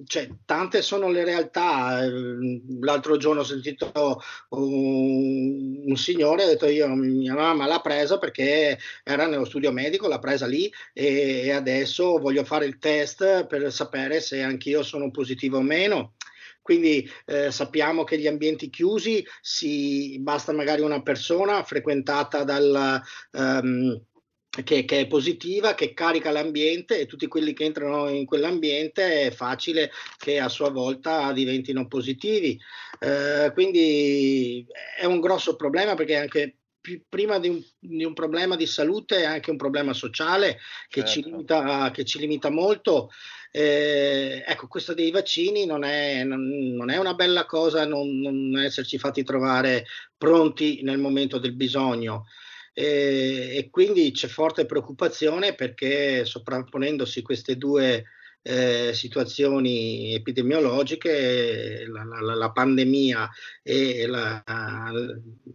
cioè, 0.07 0.29
tante 0.45 0.83
sono 0.83 1.09
le 1.09 1.25
realtà. 1.25 2.01
L'altro 2.81 3.17
giorno 3.17 3.41
ho 3.41 3.45
sentito 3.45 4.21
un, 4.51 5.83
un 5.87 5.97
signore, 5.97 6.43
ha 6.43 6.47
detto 6.47 6.67
io 6.67 6.89
mia 6.89 7.35
mamma 7.35 7.67
l'ha 7.67 7.81
presa 7.81 8.19
perché 8.19 8.79
era 9.05 9.27
nello 9.27 9.45
studio 9.45 9.73
medico, 9.73 10.09
l'ha 10.09 10.19
presa 10.19 10.47
lì 10.47 10.73
e, 10.93 11.43
e 11.45 11.51
adesso 11.53 12.19
voglio 12.19 12.45
fare 12.45 12.67
il 12.67 12.79
test 12.79 13.47
per 13.47 13.73
sapere 13.73 14.21
se 14.21 14.43
anch'io 14.43 14.83
sono 14.83 15.11
positivo 15.11 15.59
o 15.59 15.63
meno. 15.63 16.15
Quindi 16.61 17.09
eh, 17.27 17.51
sappiamo 17.51 18.05
che 18.05 18.19
gli 18.19 18.29
ambienti 18.29 18.71
chiusi 18.71 19.27
si, 19.41 20.17
basta 20.21 20.53
magari 20.53 20.83
una 20.83 21.03
persona 21.03 21.63
frequentata 21.65 22.45
dal... 22.45 23.03
Um, 23.33 24.01
che, 24.65 24.85
che, 24.85 25.01
è 25.01 25.07
positiva, 25.07 25.75
che 25.75 25.95
carica 25.95 26.31
l'ambiente 26.31 26.99
e 26.99 27.07
tutti 27.07 27.27
quelli 27.27 27.55
che 27.55 27.65
entrano 27.65 28.11
in 28.11 28.27
quell'ambiente 28.27 29.27
è 29.27 29.31
facile 29.31 29.91
che 30.19 30.39
a 30.39 30.51
sua 30.51 30.69
volta 30.69 31.33
diventino 31.33 31.89
positivi. 31.89 32.61
Eh, 32.99 33.51
quindi 33.55 34.67
è 34.99 35.07
un 35.07 35.21
grosso 35.21 35.57
problema 35.57 35.95
perché 35.95 36.17
anche 36.17 36.57
prima 37.09 37.39
di 37.39 37.49
un, 37.49 37.63
di 37.79 38.05
un, 38.05 38.13
problema 38.13 38.57
di 38.57 38.67
salute 38.67 39.19
è 39.19 39.25
anche 39.25 39.51
un 39.51 39.57
problema 39.57 39.93
sociale 39.93 40.59
che, 40.89 41.01
certo. 41.01 41.11
ci, 41.11 41.23
limita, 41.23 41.91
che 41.91 42.05
ci 42.05 42.19
limita 42.19 42.51
molto. 42.51 43.11
Eh, 43.51 44.45
ecco, 44.47 44.67
questo 44.67 44.93
dei 44.93 45.11
vaccini 45.11 45.65
non 45.65 45.85
è, 45.85 46.25
non, 46.25 46.43
non 46.75 46.91
è 46.91 46.99
una 46.99 47.15
bella 47.15 47.47
cosa 47.47 47.87
non, 47.87 48.19
non, 48.21 48.59
esserci 48.59 48.99
fatti 48.99 49.23
trovare 49.23 49.87
pronti 50.19 50.83
nel 50.83 50.99
momento 50.99 51.39
del 51.39 51.55
bisogno. 51.55 52.27
Eh, 52.75 53.57
e 53.57 53.71
quindi 53.71 54.13
c'è 54.13 54.29
forte 54.29 54.65
preoccupazione 54.65 55.55
perché 55.55 56.25
sovrapponendosi 56.25 57.21
queste 57.21 57.57
due 57.57 58.05
eh, 58.43 58.93
situazioni 58.95 60.15
epidemiologiche, 60.15 61.85
la, 61.87 62.05
la, 62.05 62.35
la 62.35 62.51
pandemia 62.51 63.29
e 63.63 64.07
la, 64.07 64.43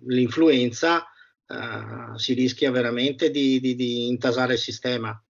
l'influenza, 0.05 1.05
uh, 1.47 2.17
si 2.17 2.33
rischia 2.33 2.71
veramente 2.71 3.29
di, 3.29 3.59
di, 3.59 3.75
di 3.75 4.07
intasare 4.07 4.53
il 4.53 4.59
sistema. 4.59 5.21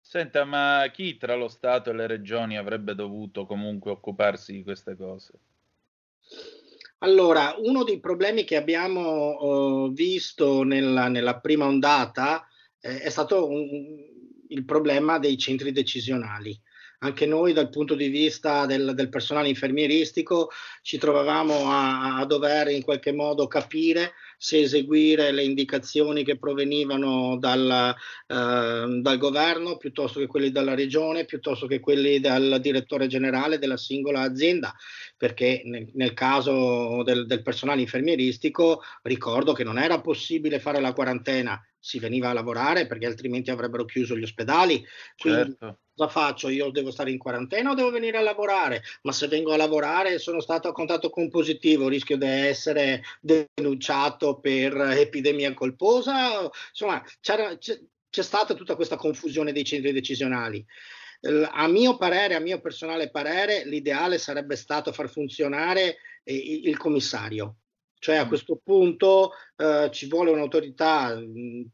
Senta, 0.00 0.44
ma 0.44 0.88
chi 0.92 1.16
tra 1.16 1.34
lo 1.34 1.48
Stato 1.48 1.90
e 1.90 1.94
le 1.94 2.06
regioni 2.06 2.56
avrebbe 2.56 2.94
dovuto 2.94 3.46
comunque 3.46 3.90
occuparsi 3.90 4.52
di 4.52 4.62
queste 4.62 4.96
cose? 4.96 5.32
Allora, 7.04 7.54
uno 7.58 7.84
dei 7.84 8.00
problemi 8.00 8.44
che 8.44 8.56
abbiamo 8.56 9.36
uh, 9.38 9.92
visto 9.92 10.62
nella, 10.62 11.08
nella, 11.08 11.38
prima 11.38 11.66
ondata 11.66 12.48
eh, 12.80 13.00
è 13.00 13.10
stato 13.10 13.46
un, 13.46 14.02
il 14.48 14.64
problema 14.64 15.18
dei 15.18 15.36
centri 15.36 15.70
decisionali. 15.70 16.58
Anche 17.00 17.26
noi 17.26 17.52
dal 17.52 17.68
punto 17.68 17.94
di 17.94 18.08
vista 18.08 18.64
del, 18.64 18.94
del 18.94 19.10
personale 19.10 19.48
infermieristico 19.48 20.48
ci 20.80 20.96
trovavamo 20.96 21.70
a, 21.70 22.16
a, 22.16 22.24
dover 22.24 22.68
in 22.68 22.82
qualche 22.82 23.12
modo 23.12 23.46
capire 23.48 24.12
se 24.38 24.60
eseguire 24.60 25.32
le 25.32 25.44
indicazioni 25.44 26.24
che 26.24 26.38
provenivano 26.38 27.36
dal, 27.38 27.94
eh, 28.26 28.34
dal 29.00 29.18
governo 29.18 29.76
piuttosto 29.76 30.20
che 30.20 30.26
quelli 30.26 30.50
dalla 30.50 30.74
regione, 30.74 31.24
piuttosto 31.24 31.66
che 31.66 31.80
quelli 31.80 32.20
dal 32.20 32.58
direttore 32.60 33.06
generale 33.06 33.58
della 33.58 33.76
singola 33.76 34.20
azienda, 34.20 34.74
perché 35.16 35.62
nel, 35.64 35.88
nel 35.94 36.14
caso 36.14 37.02
del, 37.02 37.26
del 37.26 37.42
personale 37.42 37.80
infermieristico 37.80 38.82
ricordo 39.02 39.52
che 39.52 39.64
non 39.64 39.78
era 39.78 40.00
possibile 40.00 40.60
fare 40.60 40.80
la 40.80 40.92
quarantena 40.92 41.60
si 41.84 41.98
veniva 41.98 42.30
a 42.30 42.32
lavorare 42.32 42.86
perché 42.86 43.04
altrimenti 43.04 43.50
avrebbero 43.50 43.84
chiuso 43.84 44.16
gli 44.16 44.22
ospedali. 44.22 44.82
Quindi 45.18 45.50
certo. 45.50 45.80
cosa 45.94 46.10
faccio? 46.10 46.48
Io 46.48 46.70
devo 46.70 46.90
stare 46.90 47.10
in 47.10 47.18
quarantena 47.18 47.72
o 47.72 47.74
devo 47.74 47.90
venire 47.90 48.16
a 48.16 48.22
lavorare? 48.22 48.82
Ma 49.02 49.12
se 49.12 49.28
vengo 49.28 49.52
a 49.52 49.58
lavorare 49.58 50.14
e 50.14 50.18
sono 50.18 50.40
stato 50.40 50.66
a 50.66 50.72
contatto 50.72 51.10
con 51.10 51.28
positivo, 51.28 51.88
rischio 51.88 52.16
di 52.16 52.24
essere 52.24 53.02
denunciato 53.20 54.38
per 54.40 54.74
epidemia 54.74 55.52
colposa? 55.52 56.50
Insomma, 56.70 57.04
c'è, 57.20 57.58
c'è 57.58 58.22
stata 58.22 58.54
tutta 58.54 58.76
questa 58.76 58.96
confusione 58.96 59.52
dei 59.52 59.64
centri 59.64 59.92
decisionali. 59.92 60.64
A 61.50 61.68
mio 61.68 61.98
parere, 61.98 62.34
a 62.34 62.40
mio 62.40 62.62
personale 62.62 63.10
parere, 63.10 63.66
l'ideale 63.66 64.16
sarebbe 64.16 64.56
stato 64.56 64.90
far 64.90 65.10
funzionare 65.10 65.96
il 66.24 66.78
commissario, 66.78 67.56
cioè 68.04 68.16
a 68.16 68.26
mm. 68.26 68.28
questo 68.28 68.60
punto 68.62 69.30
eh, 69.56 69.88
ci 69.90 70.08
vuole 70.08 70.30
un'autorità, 70.30 71.18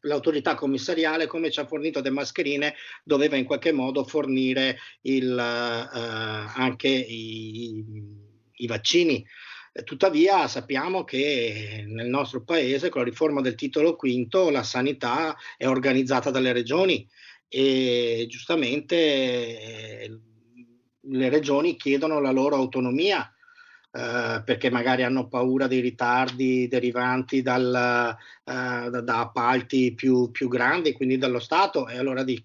l'autorità 0.03 0.55
commissariale 0.55 1.26
come 1.26 1.51
ci 1.51 1.59
ha 1.59 1.66
fornito 1.66 2.01
le 2.01 2.11
mascherine 2.11 2.74
doveva 3.03 3.35
in 3.35 3.45
qualche 3.45 3.72
modo 3.72 4.05
fornire 4.05 4.78
il, 5.01 5.37
eh, 5.37 6.61
anche 6.61 6.87
i, 6.87 7.85
i 8.53 8.66
vaccini. 8.68 9.26
Tuttavia 9.83 10.47
sappiamo 10.47 11.03
che 11.03 11.85
nel 11.89 12.07
nostro 12.07 12.45
paese 12.45 12.91
con 12.91 13.01
la 13.03 13.09
riforma 13.09 13.41
del 13.41 13.57
titolo 13.57 13.97
quinto 13.97 14.51
la 14.51 14.62
sanità 14.62 15.37
è 15.57 15.66
organizzata 15.66 16.31
dalle 16.31 16.53
regioni 16.53 17.09
e 17.49 18.26
giustamente 18.28 20.20
le 21.01 21.28
regioni 21.28 21.76
chiedono 21.76 22.20
la 22.20 22.31
loro 22.31 22.55
autonomia 22.55 23.28
eh, 23.93 24.43
perché 24.45 24.70
magari 24.70 25.03
hanno 25.03 25.26
paura 25.26 25.66
dei 25.66 25.80
ritardi 25.80 26.68
derivanti 26.68 27.43
dal, 27.43 28.16
uh, 28.45 28.88
da, 28.88 29.01
da, 29.01 29.18
appalti 29.18 29.95
più, 29.95 30.30
più, 30.30 30.47
grandi, 30.47 30.93
quindi 30.93 31.18
dallo 31.18 31.41
Stato, 31.41 31.88
e 31.88 31.99
allora, 31.99 32.22
di, 32.22 32.41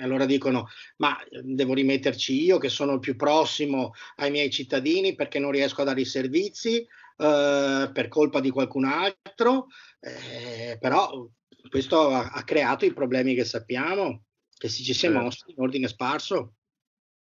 allora, 0.00 0.26
dicono 0.26 0.68
ma 0.96 1.16
devo 1.42 1.72
rimetterci 1.72 2.42
io 2.42 2.58
che 2.58 2.68
sono 2.68 2.92
il 2.92 3.00
più 3.00 3.16
prossimo 3.16 3.94
ai 4.16 4.30
miei 4.30 4.50
cittadini 4.50 5.14
perché 5.14 5.38
non 5.38 5.52
riesco 5.52 5.80
a 5.80 5.84
dare 5.84 6.02
i 6.02 6.04
servizi 6.04 6.86
uh, 7.16 7.90
per 7.92 8.08
colpa 8.08 8.40
di 8.40 8.50
qualcun 8.50 8.84
altro, 8.84 9.68
eh, 10.00 10.76
però 10.78 11.26
questo 11.70 12.10
ha, 12.10 12.28
ha, 12.28 12.44
creato 12.44 12.84
i 12.84 12.92
problemi 12.92 13.34
che 13.34 13.46
sappiamo, 13.46 14.24
che 14.54 14.68
si 14.68 14.82
ci 14.82 14.92
si 14.92 15.06
è 15.06 15.08
certo. 15.08 15.24
mossi 15.24 15.44
in 15.46 15.62
ordine 15.62 15.88
sparso. 15.88 16.56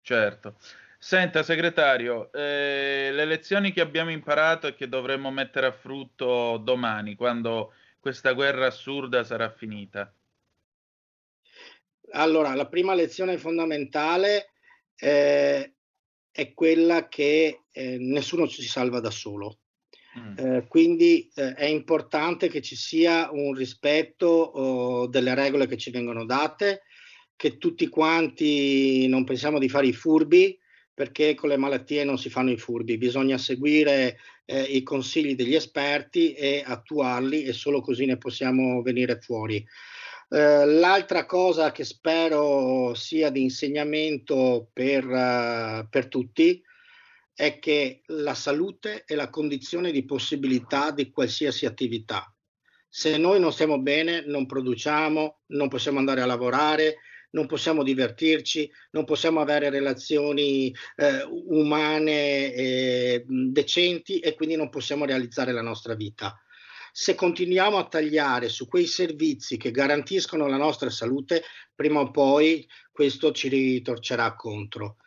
Certo. 0.02 0.56
Senta, 1.00 1.44
segretario, 1.44 2.32
eh, 2.32 3.12
le 3.12 3.26
lezioni 3.26 3.72
che 3.72 3.82
abbiamo 3.82 4.10
imparato 4.10 4.68
e 4.68 4.74
che 4.74 4.90
dovremmo 4.90 5.30
mettere 5.30 5.68
a 5.68 5.72
frutto 5.72 6.58
domani, 6.58 7.16
quando 7.16 7.74
questa 8.00 8.34
guerra 8.34 8.66
assurda 8.66 9.24
sarà 9.24 9.50
finita. 9.52 10.12
Allora, 12.12 12.56
la 12.56 12.68
prima 12.68 12.96
lezione 12.96 13.38
fondamentale 13.38 14.52
eh, 14.96 15.74
è 16.32 16.54
quella 16.54 17.08
che 17.08 17.62
eh, 17.72 17.98
nessuno 18.00 18.48
si 18.48 18.64
salva 18.64 19.00
da 19.00 19.12
solo. 19.12 19.60
Mm. 20.18 20.38
Eh, 20.38 20.66
quindi 20.68 21.30
eh, 21.36 21.54
è 21.54 21.66
importante 21.66 22.48
che 22.48 22.62
ci 22.62 22.76
sia 22.76 23.30
un 23.32 23.54
rispetto 23.54 24.28
oh, 24.28 25.08
delle 25.08 25.36
regole 25.36 25.68
che 25.68 25.78
ci 25.78 25.92
vengono 25.92 26.26
date, 26.26 26.84
che 27.36 27.58
tutti 27.58 27.88
quanti 27.88 29.08
non 29.08 29.24
pensiamo 29.26 29.60
di 29.60 29.70
fare 29.70 29.88
i 29.88 29.94
furbi, 29.94 30.58
perché 30.98 31.36
con 31.36 31.50
le 31.50 31.58
malattie 31.58 32.04
non 32.04 32.18
si 32.18 32.28
fanno 32.28 32.50
i 32.50 32.58
furbi, 32.58 32.98
bisogna 32.98 33.38
seguire 33.38 34.18
eh, 34.46 34.64
i 34.64 34.82
consigli 34.82 35.36
degli 35.36 35.54
esperti 35.54 36.34
e 36.34 36.64
attuarli 36.66 37.44
e 37.44 37.54
solo 37.54 37.82
così 37.82 38.06
ne 38.06 38.18
possiamo 38.18 38.82
venire 38.82 39.20
fuori. 39.22 39.64
Eh, 40.28 40.66
l'altra 40.66 41.28
cosa 41.28 41.72
che 41.72 41.84
spero 41.84 42.96
sia 42.96 43.30
di 43.30 43.44
insegnamento 43.44 44.72
per, 44.74 45.06
uh, 45.06 45.88
per 45.88 46.08
tutti 46.08 46.64
è 47.32 47.60
che 47.60 48.02
la 48.08 48.34
salute 48.34 49.04
è 49.06 49.14
la 49.14 49.30
condizione 49.30 49.92
di 49.92 50.04
possibilità 50.04 50.90
di 50.90 51.12
qualsiasi 51.12 51.68
attività. 51.68 52.34
Se 52.90 53.18
noi 53.18 53.40
non 53.40 53.54
stiamo 53.54 53.80
bene, 53.80 54.24
non 54.26 54.48
produciamo, 54.48 55.42
non 55.50 55.68
possiamo 55.68 56.00
andare 56.00 56.22
a 56.22 56.26
lavorare, 56.26 56.96
non 57.38 57.46
possiamo 57.46 57.84
divertirci, 57.84 58.70
non 58.92 59.06
possiamo 59.06 59.40
avere 59.40 59.70
relazioni 59.70 60.76
eh, 60.96 61.24
umane 61.24 62.52
eh, 62.54 63.26
decenti 63.28 64.20
e 64.20 64.34
quindi 64.34 64.56
non 64.56 64.70
possiamo 64.70 65.06
realizzare 65.06 65.52
la 65.52 65.62
nostra 65.62 65.94
vita. 65.94 66.36
Se 66.92 67.14
continuiamo 67.14 67.78
a 67.78 67.88
tagliare 67.88 68.50
su 68.50 68.68
quei 68.68 68.88
servizi 68.88 69.58
che 69.58 69.70
garantiscono 69.70 70.48
la 70.48 70.58
nostra 70.58 70.90
salute, 70.90 71.44
prima 71.76 72.00
o 72.00 72.10
poi 72.10 72.68
questo 72.92 73.32
ci 73.32 73.50
ritorcerà 73.50 74.34
contro. 74.34 74.98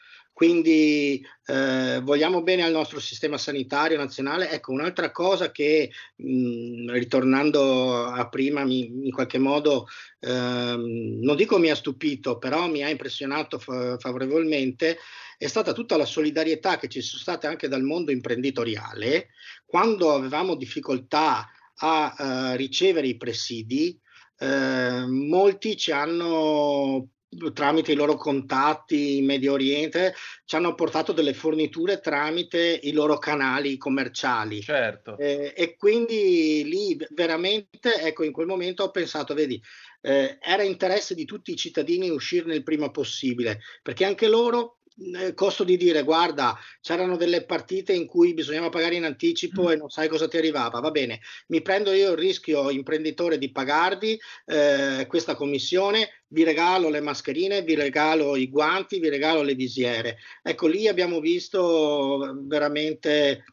Quindi 0.41 1.23
eh, 1.45 2.01
vogliamo 2.03 2.43
bene 2.43 2.63
al 2.63 2.73
nostro 2.73 2.99
sistema 2.99 3.37
sanitario 3.37 3.99
nazionale. 3.99 4.49
Ecco, 4.51 4.73
un'altra 4.73 5.11
cosa 5.11 5.51
che, 5.51 5.91
mh, 6.17 6.91
ritornando 6.93 8.05
a 8.05 8.27
prima, 8.27 8.65
mi, 8.65 8.87
in 9.05 9.13
qualche 9.13 9.37
modo, 9.37 9.87
ehm, 10.19 11.19
non 11.21 11.37
dico 11.37 11.59
mi 11.59 11.69
ha 11.69 11.75
stupito, 11.75 12.39
però 12.39 12.69
mi 12.69 12.83
ha 12.83 12.89
impressionato 12.89 13.59
fa- 13.59 13.99
favorevolmente, 13.99 14.97
è 15.37 15.47
stata 15.47 15.75
tutta 15.75 15.99
la 15.99 16.07
solidarietà 16.07 16.79
che 16.79 16.89
ci 16.89 17.03
sono 17.03 17.21
state 17.21 17.47
anche 17.47 17.69
dal 17.69 17.83
mondo 17.83 18.11
imprenditoriale, 18.11 19.33
quando 19.67 20.15
avevamo 20.15 20.55
difficoltà 20.55 21.51
a 21.83 22.15
uh, 22.17 22.57
ricevere 22.57 23.09
i 23.09 23.19
presidi, 23.19 24.01
eh, 24.39 25.05
molti 25.07 25.77
ci 25.77 25.93
hanno 25.93 27.11
tramite 27.53 27.93
i 27.93 27.95
loro 27.95 28.17
contatti 28.17 29.19
in 29.19 29.25
Medio 29.25 29.53
Oriente 29.53 30.15
ci 30.45 30.57
hanno 30.57 30.75
portato 30.75 31.13
delle 31.13 31.35
forniture 31.35 32.01
tramite 32.01 32.81
i 32.83 32.93
loro 32.93 33.19
canali 33.19 33.77
commerciali. 33.77 34.61
Certo. 34.61 35.17
Eh, 35.17 35.53
e 35.57 35.77
quindi 35.77 36.65
lì 36.65 36.99
veramente, 37.11 37.95
ecco, 38.01 38.25
in 38.25 38.33
quel 38.33 38.47
momento 38.47 38.83
ho 38.83 38.91
pensato, 38.91 39.35
vedi, 39.35 39.63
eh, 40.03 40.39
era 40.41 40.63
interesse 40.63 41.15
di 41.15 41.25
tutti 41.25 41.53
i 41.53 41.57
cittadini 41.57 42.11
uscirne 42.11 42.55
il 42.55 42.63
prima 42.63 42.91
possibile, 42.91 43.61
perché 43.83 44.05
anche 44.05 44.29
loro 44.29 44.80
eh, 45.01 45.33
costo 45.35 45.65
di 45.65 45.77
dire 45.77 46.03
guarda 46.03 46.59
c'erano 46.81 47.17
delle 47.17 47.45
partite 47.45 47.93
in 47.95 48.07
cui 48.07 48.35
bisognava 48.35 48.69
pagare 48.69 48.97
in 48.97 49.05
anticipo 49.05 49.65
mm. 49.65 49.71
e 49.71 49.77
non 49.77 49.89
sai 49.89 50.09
cosa 50.09 50.29
ti 50.29 50.37
arrivava. 50.37 50.81
Va 50.81 50.91
bene 50.91 51.21
mi 51.49 51.63
prendo 51.63 51.93
io 51.93 52.13
il 52.13 52.19
rischio 52.19 52.71
imprenditore 52.71 53.39
di 53.39 53.51
pagarvi 53.51 54.21
eh, 54.47 55.07
questa 55.09 55.35
commissione 55.35 56.25
vi 56.29 56.45
regalo 56.45 56.91
le 56.91 57.01
mascherine 57.01 57.63
vi 57.63 57.75
regalo 57.75 58.37
i 58.37 58.49
guanti 58.51 59.01
vi 59.01 59.09
regalo 59.09 59.43
le 59.43 59.55
visiere. 59.55 60.19
Ecco 60.43 60.67
lì 60.67 60.87
abbiamo 60.87 61.21
visto 61.21 62.37
veramente 62.43 63.45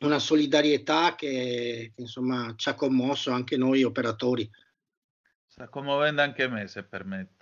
una 0.00 0.18
solidarietà 0.18 1.14
che, 1.14 1.92
che 1.94 2.00
insomma 2.00 2.54
ci 2.56 2.68
ha 2.68 2.74
commosso 2.74 3.30
anche 3.30 3.56
noi 3.56 3.82
operatori. 3.82 4.48
Sta 5.46 5.68
commuovendo 5.68 6.20
anche 6.20 6.48
me 6.48 6.66
se 6.68 6.82
permette 6.84 7.35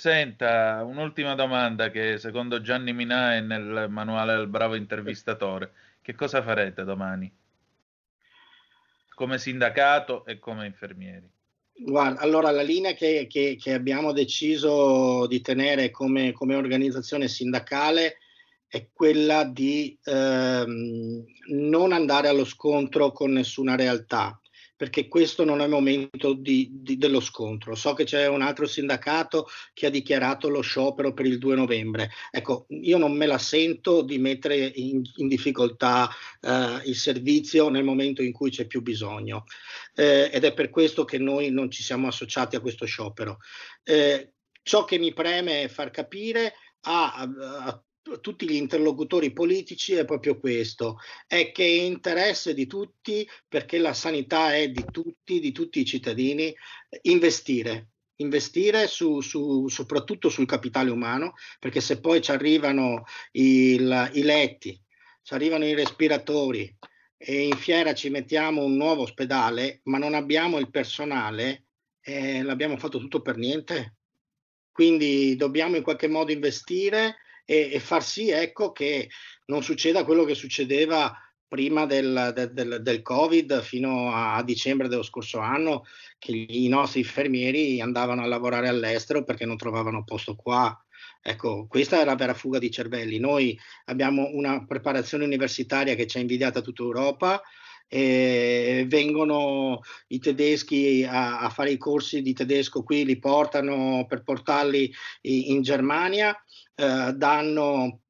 Senta, 0.00 0.84
un'ultima 0.84 1.34
domanda 1.34 1.90
che 1.90 2.18
secondo 2.18 2.60
Gianni 2.60 2.92
Minà 2.92 3.34
è 3.34 3.40
nel 3.40 3.88
manuale 3.90 4.36
del 4.36 4.46
bravo 4.46 4.76
intervistatore. 4.76 5.72
Che 6.00 6.14
cosa 6.14 6.40
farete 6.40 6.84
domani? 6.84 7.28
Come 9.12 9.38
sindacato 9.38 10.24
e 10.24 10.38
come 10.38 10.66
infermieri? 10.66 11.28
Guarda, 11.72 12.20
allora 12.20 12.52
la 12.52 12.62
linea 12.62 12.92
che, 12.92 13.26
che, 13.28 13.58
che 13.60 13.72
abbiamo 13.72 14.12
deciso 14.12 15.26
di 15.26 15.40
tenere 15.40 15.90
come, 15.90 16.30
come, 16.30 16.54
organizzazione 16.54 17.26
sindacale 17.26 18.18
è 18.68 18.86
quella 18.92 19.42
di 19.42 19.98
ehm, 20.04 21.24
non 21.48 21.90
andare 21.90 22.28
allo 22.28 22.44
scontro 22.44 23.10
con 23.10 23.32
nessuna 23.32 23.74
realtà 23.74 24.40
perché 24.78 25.08
questo 25.08 25.44
non 25.44 25.60
è 25.60 25.64
il 25.64 25.70
momento 25.70 26.34
di, 26.34 26.68
di, 26.70 26.96
dello 26.98 27.18
scontro. 27.18 27.74
So 27.74 27.94
che 27.94 28.04
c'è 28.04 28.28
un 28.28 28.42
altro 28.42 28.64
sindacato 28.64 29.48
che 29.74 29.86
ha 29.86 29.90
dichiarato 29.90 30.48
lo 30.48 30.60
sciopero 30.60 31.12
per 31.12 31.26
il 31.26 31.38
2 31.38 31.56
novembre. 31.56 32.10
Ecco, 32.30 32.66
io 32.68 32.96
non 32.96 33.12
me 33.12 33.26
la 33.26 33.38
sento 33.38 34.02
di 34.02 34.18
mettere 34.18 34.56
in, 34.56 35.02
in 35.16 35.26
difficoltà 35.26 36.08
eh, 36.40 36.82
il 36.84 36.94
servizio 36.94 37.68
nel 37.70 37.82
momento 37.82 38.22
in 38.22 38.30
cui 38.30 38.50
c'è 38.50 38.68
più 38.68 38.80
bisogno 38.80 39.46
eh, 39.96 40.30
ed 40.32 40.44
è 40.44 40.54
per 40.54 40.70
questo 40.70 41.04
che 41.04 41.18
noi 41.18 41.50
non 41.50 41.72
ci 41.72 41.82
siamo 41.82 42.06
associati 42.06 42.54
a 42.54 42.60
questo 42.60 42.86
sciopero. 42.86 43.38
Eh, 43.82 44.34
ciò 44.62 44.84
che 44.84 44.98
mi 44.98 45.12
preme 45.12 45.68
far 45.68 45.90
capire 45.90 46.54
a, 46.82 47.14
a, 47.14 47.82
tutti 48.20 48.48
gli 48.48 48.54
interlocutori 48.54 49.32
politici 49.32 49.94
è 49.94 50.04
proprio 50.04 50.38
questo, 50.38 50.98
è 51.26 51.52
che 51.52 51.64
è 51.64 51.82
interesse 51.82 52.54
di 52.54 52.66
tutti, 52.66 53.28
perché 53.46 53.78
la 53.78 53.94
sanità 53.94 54.54
è 54.54 54.68
di 54.70 54.84
tutti, 54.90 55.40
di 55.40 55.52
tutti 55.52 55.80
i 55.80 55.84
cittadini, 55.84 56.54
investire. 57.02 57.90
Investire 58.20 58.88
su, 58.88 59.20
su, 59.20 59.68
soprattutto 59.68 60.28
sul 60.28 60.46
capitale 60.46 60.90
umano, 60.90 61.34
perché 61.60 61.80
se 61.80 62.00
poi 62.00 62.20
ci 62.20 62.32
arrivano 62.32 63.04
il, 63.32 64.10
i 64.14 64.22
letti, 64.22 64.80
ci 65.22 65.34
arrivano 65.34 65.64
i 65.64 65.74
respiratori 65.74 66.76
e 67.16 67.42
in 67.42 67.56
fiera 67.56 67.94
ci 67.94 68.10
mettiamo 68.10 68.64
un 68.64 68.76
nuovo 68.76 69.02
ospedale, 69.02 69.80
ma 69.84 69.98
non 69.98 70.14
abbiamo 70.14 70.58
il 70.58 70.70
personale, 70.70 71.66
eh, 72.00 72.42
l'abbiamo 72.42 72.76
fatto 72.76 72.98
tutto 72.98 73.20
per 73.20 73.36
niente. 73.36 73.96
Quindi 74.72 75.36
dobbiamo 75.36 75.76
in 75.76 75.82
qualche 75.82 76.08
modo 76.08 76.32
investire 76.32 77.18
e, 77.50 77.70
e 77.72 77.80
far 77.80 78.04
sì 78.04 78.28
ecco, 78.28 78.72
che 78.72 79.08
non 79.46 79.62
succeda 79.62 80.04
quello 80.04 80.24
che 80.24 80.34
succedeva 80.34 81.16
prima 81.48 81.86
del, 81.86 82.50
del, 82.52 82.82
del, 82.82 83.00
Covid 83.00 83.62
fino 83.62 84.12
a, 84.12 84.42
dicembre 84.42 84.86
dello 84.86 85.02
scorso 85.02 85.38
anno, 85.38 85.84
che 86.18 86.32
i 86.32 86.68
nostri 86.68 87.00
infermieri 87.00 87.80
andavano 87.80 88.20
a 88.22 88.26
lavorare 88.26 88.68
all'estero 88.68 89.24
perché 89.24 89.46
non 89.46 89.56
trovavano 89.56 90.04
posto 90.04 90.36
qua. 90.36 90.78
Ecco, 91.22 91.66
questa 91.66 92.02
è 92.02 92.04
la 92.04 92.16
vera 92.16 92.34
fuga 92.34 92.58
di 92.58 92.70
cervelli. 92.70 93.18
Noi 93.18 93.58
abbiamo 93.86 94.28
una 94.30 94.66
preparazione 94.66 95.24
universitaria 95.24 95.94
che 95.94 96.06
ci 96.06 96.18
ha 96.18 96.20
invidiata 96.20 96.60
tutta 96.60 96.82
Europa. 96.82 97.40
E 97.88 98.84
vengono 98.86 99.80
i 100.08 100.18
tedeschi 100.18 101.04
a, 101.08 101.40
a, 101.40 101.48
fare 101.48 101.70
i 101.70 101.78
corsi 101.78 102.20
di 102.20 102.34
tedesco 102.34 102.82
qui, 102.82 103.04
li 103.04 103.18
portano 103.18 104.04
per 104.06 104.22
portarli 104.22 104.92
in, 105.22 105.54
in 105.54 105.62
Germania, 105.62 106.36
eh, 106.74 107.12
danno 107.14 108.00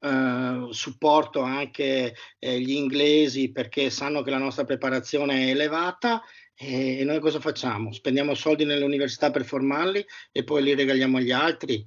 eh, 0.00 0.68
supporto 0.70 1.40
anche 1.40 2.14
eh, 2.38 2.60
gli 2.60 2.70
inglesi 2.70 3.50
perché 3.50 3.90
sanno 3.90 4.22
che 4.22 4.30
la 4.30 4.38
nostra 4.38 4.64
preparazione 4.64 5.46
è 5.46 5.50
elevata 5.50 6.22
e, 6.54 6.98
e 6.98 7.04
noi 7.04 7.20
cosa 7.20 7.40
facciamo? 7.40 7.92
Spendiamo 7.92 8.34
soldi 8.34 8.64
nelle 8.64 8.84
università 8.84 9.30
per 9.30 9.44
formarli 9.44 10.04
e 10.32 10.44
poi 10.44 10.62
li 10.62 10.74
regaliamo 10.74 11.18
agli 11.18 11.32
altri? 11.32 11.84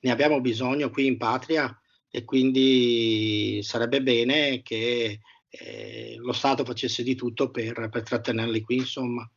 Ne 0.00 0.10
abbiamo 0.10 0.40
bisogno 0.40 0.90
qui 0.90 1.06
in 1.06 1.16
patria 1.16 1.76
e 2.08 2.24
quindi 2.24 3.60
sarebbe 3.62 4.02
bene 4.02 4.62
che 4.62 5.20
eh, 5.58 6.16
lo 6.18 6.32
Stato 6.32 6.64
facesse 6.64 7.02
di 7.02 7.14
tutto 7.14 7.50
per, 7.50 7.88
per 7.88 8.02
trattenerli 8.02 8.60
qui, 8.60 8.76
insomma. 8.76 9.28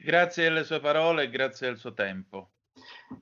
Grazie 0.00 0.46
alle 0.46 0.64
sue 0.64 0.80
parole 0.80 1.24
e 1.24 1.30
grazie 1.30 1.68
al 1.68 1.78
suo 1.78 1.92
tempo. 1.92 2.52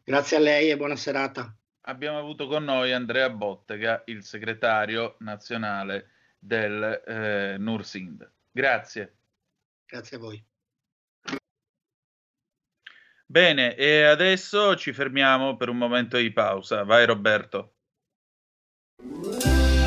Grazie 0.04 0.36
a 0.36 0.40
lei 0.40 0.70
e 0.70 0.76
buona 0.76 0.96
serata 0.96 1.56
abbiamo 1.86 2.18
avuto 2.18 2.46
con 2.46 2.64
noi 2.64 2.92
Andrea 2.92 3.30
Bottega, 3.30 4.02
il 4.06 4.22
segretario 4.22 5.16
nazionale 5.20 6.10
del 6.38 7.02
eh, 7.06 7.56
Nursind. 7.58 8.30
Grazie. 8.50 9.16
Grazie 9.86 10.16
a 10.16 10.20
voi. 10.20 10.44
Bene, 13.28 13.74
e 13.74 14.04
adesso 14.04 14.76
ci 14.76 14.92
fermiamo 14.92 15.56
per 15.56 15.68
un 15.68 15.78
momento 15.78 16.16
di 16.16 16.32
pausa. 16.32 16.84
Vai 16.84 17.06
Roberto. 17.06 17.74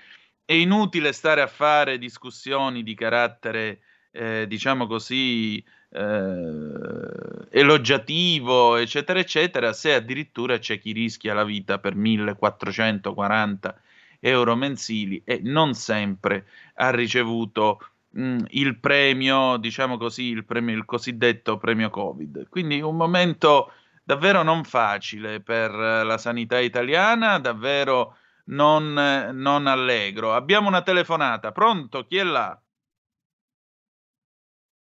è 0.45 0.53
inutile 0.53 1.13
stare 1.13 1.41
a 1.41 1.49
fare 1.49 1.99
discussioni 1.99 2.85
di 2.85 2.95
carattere, 2.95 3.81
eh, 4.13 4.47
diciamo 4.47 4.87
così, 4.87 5.57
eh, 5.57 7.49
elogiativo, 7.51 8.77
eccetera, 8.77 9.19
eccetera, 9.19 9.73
se 9.73 9.95
addirittura 9.95 10.59
c'è 10.59 10.79
chi 10.79 10.93
rischia 10.93 11.35
la 11.35 11.43
vita 11.43 11.81
per 11.81 11.97
1440 11.97 13.81
euro 14.21 14.55
mensili 14.55 15.21
e 15.25 15.41
non 15.43 15.75
sempre 15.75 16.47
ha 16.75 16.91
ricevuto 16.91 17.81
mh, 18.11 18.45
il 18.51 18.79
premio, 18.79 19.57
diciamo 19.57 19.97
così, 19.97 20.27
il, 20.27 20.45
premio, 20.45 20.77
il 20.77 20.85
cosiddetto 20.85 21.59
premio 21.59 21.91
Covid. 21.91 22.47
Quindi 22.49 22.81
un 22.81 22.95
momento 22.95 23.73
davvero 24.03 24.43
non 24.43 24.65
facile 24.65 25.41
per 25.43 25.73
la 25.73 26.19
sanità 26.19 26.59
italiana, 26.59 27.39
davvero 27.39 28.17
non, 28.47 28.93
non 28.93 29.67
allegro. 29.67 30.35
Abbiamo 30.35 30.69
una 30.69 30.83
telefonata, 30.83 31.53
pronto? 31.53 32.05
Chi 32.07 32.17
è 32.17 32.23
là? 32.25 32.61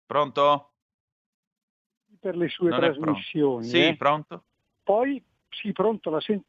Pronto? 0.06 0.72
Per 2.20 2.36
le 2.36 2.48
sue 2.48 2.70
Non 2.70 2.80
trasmissioni. 2.80 3.68
Sì, 3.68 3.78
eh. 3.88 3.96
pronto? 3.96 4.44
Poi, 4.82 5.22
sì, 5.48 5.72
pronto, 5.72 6.10
la 6.10 6.20
sen- 6.20 6.42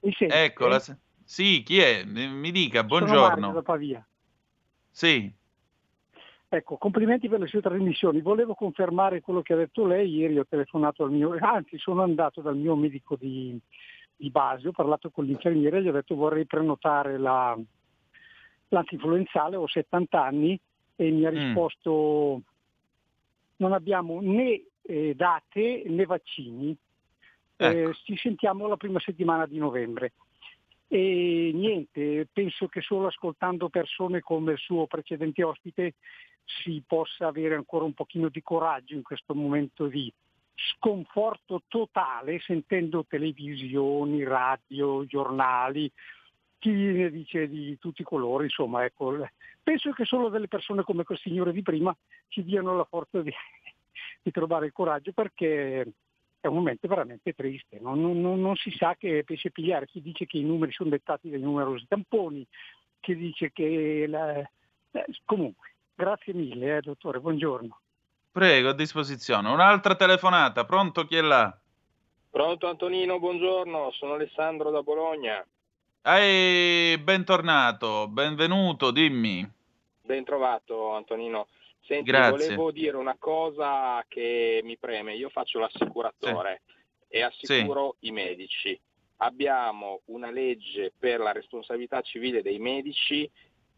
mi 0.00 0.12
sente? 0.12 0.34
Ecco, 0.44 0.66
la 0.68 0.78
se- 0.78 0.98
sì, 1.24 1.62
chi 1.64 1.78
è? 1.78 2.04
Mi 2.04 2.50
dica, 2.52 2.84
Sono 2.84 3.06
Mario 3.06 3.06
buongiorno. 3.06 3.52
da 3.52 3.62
Pavia. 3.62 4.08
Sì, 4.90 5.32
Ecco, 6.50 6.78
complimenti 6.78 7.28
per 7.28 7.40
le 7.40 7.46
sue 7.46 7.60
trasmissioni. 7.60 8.22
Volevo 8.22 8.54
confermare 8.54 9.20
quello 9.20 9.42
che 9.42 9.52
ha 9.52 9.56
detto 9.56 9.86
lei. 9.86 10.10
Ieri 10.10 10.38
ho 10.38 10.46
telefonato 10.46 11.04
al 11.04 11.10
mio, 11.10 11.36
anzi 11.38 11.76
sono 11.78 12.02
andato 12.02 12.40
dal 12.40 12.56
mio 12.56 12.74
medico 12.74 13.16
di, 13.16 13.58
di 14.16 14.30
base, 14.30 14.68
ho 14.68 14.72
parlato 14.72 15.10
con 15.10 15.26
l'infermiere 15.26 15.82
gli 15.82 15.88
ho 15.88 15.92
detto 15.92 16.14
vorrei 16.14 16.46
prenotare 16.46 17.18
la, 17.18 17.56
l'antinfluenzale, 18.68 19.56
ho 19.56 19.68
70 19.68 20.22
anni 20.22 20.58
e 20.96 21.10
mi 21.10 21.24
ha 21.26 21.30
Mm. 21.30 21.34
risposto 21.34 22.42
non 23.56 23.72
abbiamo 23.72 24.20
né 24.20 24.62
eh, 24.82 25.14
date 25.14 25.82
né 25.86 26.06
vaccini. 26.06 26.76
Eh, 27.60 27.90
ci 28.04 28.16
sentiamo 28.16 28.68
la 28.68 28.76
prima 28.76 29.00
settimana 29.00 29.44
di 29.44 29.58
novembre. 29.58 30.12
E 30.86 31.50
niente, 31.52 32.26
penso 32.32 32.68
che 32.68 32.80
solo 32.80 33.08
ascoltando 33.08 33.68
persone 33.68 34.20
come 34.20 34.52
il 34.52 34.58
suo 34.58 34.86
precedente 34.86 35.42
ospite 35.42 35.94
si 36.48 36.82
possa 36.86 37.26
avere 37.26 37.54
ancora 37.54 37.84
un 37.84 37.92
pochino 37.92 38.28
di 38.28 38.42
coraggio 38.42 38.94
in 38.94 39.02
questo 39.02 39.34
momento 39.34 39.86
di 39.86 40.12
sconforto 40.54 41.62
totale 41.68 42.40
sentendo 42.40 43.04
televisioni, 43.06 44.24
radio, 44.24 45.04
giornali, 45.04 45.90
chi 46.58 46.70
ne 46.70 47.10
dice 47.10 47.48
di 47.48 47.78
tutti 47.78 48.00
i 48.02 48.04
colori, 48.04 48.44
insomma, 48.44 48.84
ecco, 48.84 49.16
penso 49.62 49.92
che 49.92 50.04
solo 50.04 50.28
delle 50.28 50.48
persone 50.48 50.82
come 50.82 51.04
quel 51.04 51.18
signore 51.18 51.52
di 51.52 51.62
prima 51.62 51.96
ci 52.28 52.42
diano 52.42 52.76
la 52.76 52.84
forza 52.84 53.20
di, 53.22 53.30
di 54.22 54.30
trovare 54.30 54.66
il 54.66 54.72
coraggio 54.72 55.12
perché 55.12 55.86
è 56.40 56.46
un 56.46 56.54
momento 56.54 56.88
veramente 56.88 57.32
triste, 57.34 57.78
non, 57.80 58.00
non- 58.00 58.40
non 58.40 58.56
si 58.56 58.70
sa 58.72 58.96
che 58.96 59.22
pesce 59.24 59.50
pigliare, 59.50 59.86
chi 59.86 60.00
dice 60.00 60.26
che 60.26 60.38
i 60.38 60.44
numeri 60.44 60.72
sono 60.72 60.90
dettati 60.90 61.30
dai 61.30 61.40
numerosi 61.40 61.86
tamponi, 61.86 62.44
chi 63.00 63.14
dice 63.14 63.52
che... 63.52 64.06
la- 64.08 64.40
eh, 64.90 65.04
comunque, 65.24 65.74
grazie 65.98 66.32
mille, 66.32 66.76
eh, 66.76 66.80
dottore, 66.80 67.18
buongiorno. 67.18 67.80
prego, 68.30 68.68
a 68.68 68.72
disposizione. 68.72 69.48
Un'altra 69.48 69.96
telefonata, 69.96 70.64
pronto? 70.64 71.04
Chi 71.04 71.16
è 71.16 71.20
là? 71.20 71.56
Pronto 72.30 72.68
Antonino, 72.68 73.18
buongiorno, 73.18 73.90
sono 73.90 74.12
Alessandro 74.14 74.70
da 74.70 74.82
Bologna. 74.82 75.44
Ehi, 76.02 76.96
bentornato, 76.98 78.06
benvenuto, 78.06 78.92
dimmi. 78.92 79.46
Ben 80.02 80.22
trovato 80.24 80.92
Antonino. 80.94 81.48
Senti, 81.80 82.10
Grazie. 82.10 82.30
volevo 82.54 82.70
dire 82.70 82.96
una 82.96 83.16
cosa 83.18 84.04
che 84.06 84.60
mi 84.62 84.76
preme. 84.76 85.14
Io 85.16 85.30
faccio 85.30 85.58
l'assicuratore 85.58 86.62
e 87.08 87.22
assicuro 87.22 87.96
i 88.00 88.12
medici. 88.12 88.78
Abbiamo 89.16 90.02
una 90.06 90.30
legge 90.30 90.92
per 90.96 91.18
la 91.18 91.32
responsabilità 91.32 92.02
civile 92.02 92.42
dei 92.42 92.58
medici 92.58 93.28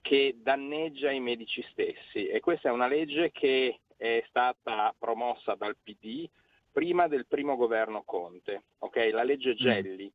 che 0.00 0.36
danneggia 0.38 1.10
i 1.10 1.20
medici 1.20 1.62
stessi 1.70 2.26
e 2.26 2.40
questa 2.40 2.68
è 2.68 2.72
una 2.72 2.86
legge 2.86 3.30
che 3.32 3.80
è 3.96 4.24
stata 4.28 4.94
promossa 4.98 5.54
dal 5.54 5.76
PD 5.76 6.28
prima 6.72 7.08
del 7.08 7.26
primo 7.26 7.56
governo 7.56 8.02
Conte, 8.04 8.62
ok? 8.78 9.10
La 9.12 9.22
legge 9.24 9.54
Gelli. 9.54 10.10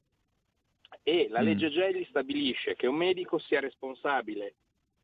E 1.03 1.27
la 1.29 1.41
Mm. 1.41 1.45
legge 1.45 1.69
Gelli 1.69 2.05
stabilisce 2.05 2.75
che 2.75 2.87
un 2.87 2.95
medico 2.95 3.37
sia 3.37 3.59
responsabile 3.59 4.55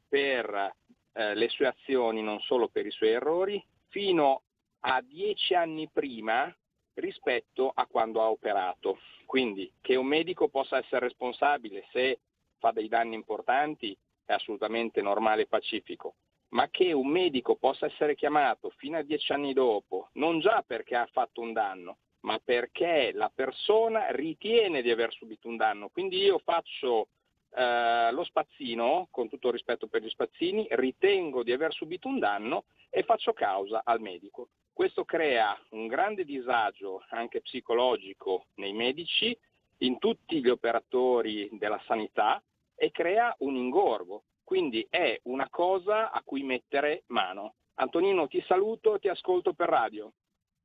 per 0.07 0.75
eh, 1.13 1.35
le 1.35 1.49
sue 1.49 1.67
azioni, 1.67 2.21
non 2.21 2.39
solo 2.39 2.69
per 2.69 2.85
i 2.85 2.91
suoi 2.91 3.09
errori, 3.09 3.63
fino 3.89 4.43
a 4.79 5.01
dieci 5.01 5.53
anni 5.53 5.89
prima 5.89 6.53
rispetto 6.95 7.71
a 7.73 7.85
quando 7.85 8.21
ha 8.21 8.29
operato. 8.29 8.99
Quindi 9.25 9.71
che 9.81 9.95
un 9.95 10.07
medico 10.07 10.47
possa 10.47 10.77
essere 10.77 11.07
responsabile 11.07 11.85
se 11.91 12.19
fa 12.57 12.71
dei 12.71 12.87
danni 12.87 13.15
importanti 13.15 13.95
è 14.31 14.35
assolutamente 14.35 15.01
normale 15.01 15.43
e 15.43 15.47
pacifico, 15.47 16.15
ma 16.49 16.69
che 16.69 16.91
un 16.91 17.07
medico 17.07 17.55
possa 17.55 17.85
essere 17.85 18.15
chiamato 18.15 18.69
fino 18.77 18.97
a 18.97 19.03
dieci 19.03 19.31
anni 19.31 19.53
dopo, 19.53 20.09
non 20.13 20.39
già 20.39 20.63
perché 20.65 20.95
ha 20.95 21.07
fatto 21.11 21.41
un 21.41 21.53
danno, 21.53 21.97
ma 22.21 22.39
perché 22.43 23.11
la 23.13 23.31
persona 23.33 24.11
ritiene 24.11 24.81
di 24.81 24.89
aver 24.89 25.11
subito 25.13 25.47
un 25.47 25.57
danno. 25.57 25.89
Quindi 25.89 26.17
io 26.17 26.39
faccio 26.39 27.07
eh, 27.53 28.11
lo 28.11 28.23
spazzino, 28.23 29.07
con 29.11 29.29
tutto 29.29 29.47
il 29.47 29.53
rispetto 29.53 29.87
per 29.87 30.01
gli 30.01 30.09
spazzini, 30.09 30.67
ritengo 30.71 31.43
di 31.43 31.51
aver 31.51 31.73
subito 31.73 32.07
un 32.07 32.19
danno 32.19 32.65
e 32.89 33.03
faccio 33.03 33.33
causa 33.33 33.81
al 33.83 34.01
medico. 34.01 34.49
Questo 34.73 35.03
crea 35.03 35.57
un 35.71 35.87
grande 35.87 36.23
disagio 36.23 37.03
anche 37.09 37.41
psicologico 37.41 38.45
nei 38.55 38.73
medici, 38.73 39.37
in 39.79 39.97
tutti 39.97 40.41
gli 40.41 40.49
operatori 40.49 41.49
della 41.53 41.81
sanità 41.85 42.41
e 42.81 42.89
crea 42.89 43.35
un 43.39 43.55
ingorgo. 43.55 44.23
Quindi 44.43 44.87
è 44.89 45.19
una 45.25 45.47
cosa 45.51 46.09
a 46.09 46.19
cui 46.25 46.41
mettere 46.41 47.03
mano. 47.07 47.53
Antonino, 47.75 48.27
ti 48.27 48.43
saluto, 48.47 48.97
ti 48.99 49.07
ascolto 49.07 49.53
per 49.53 49.69
radio. 49.69 50.11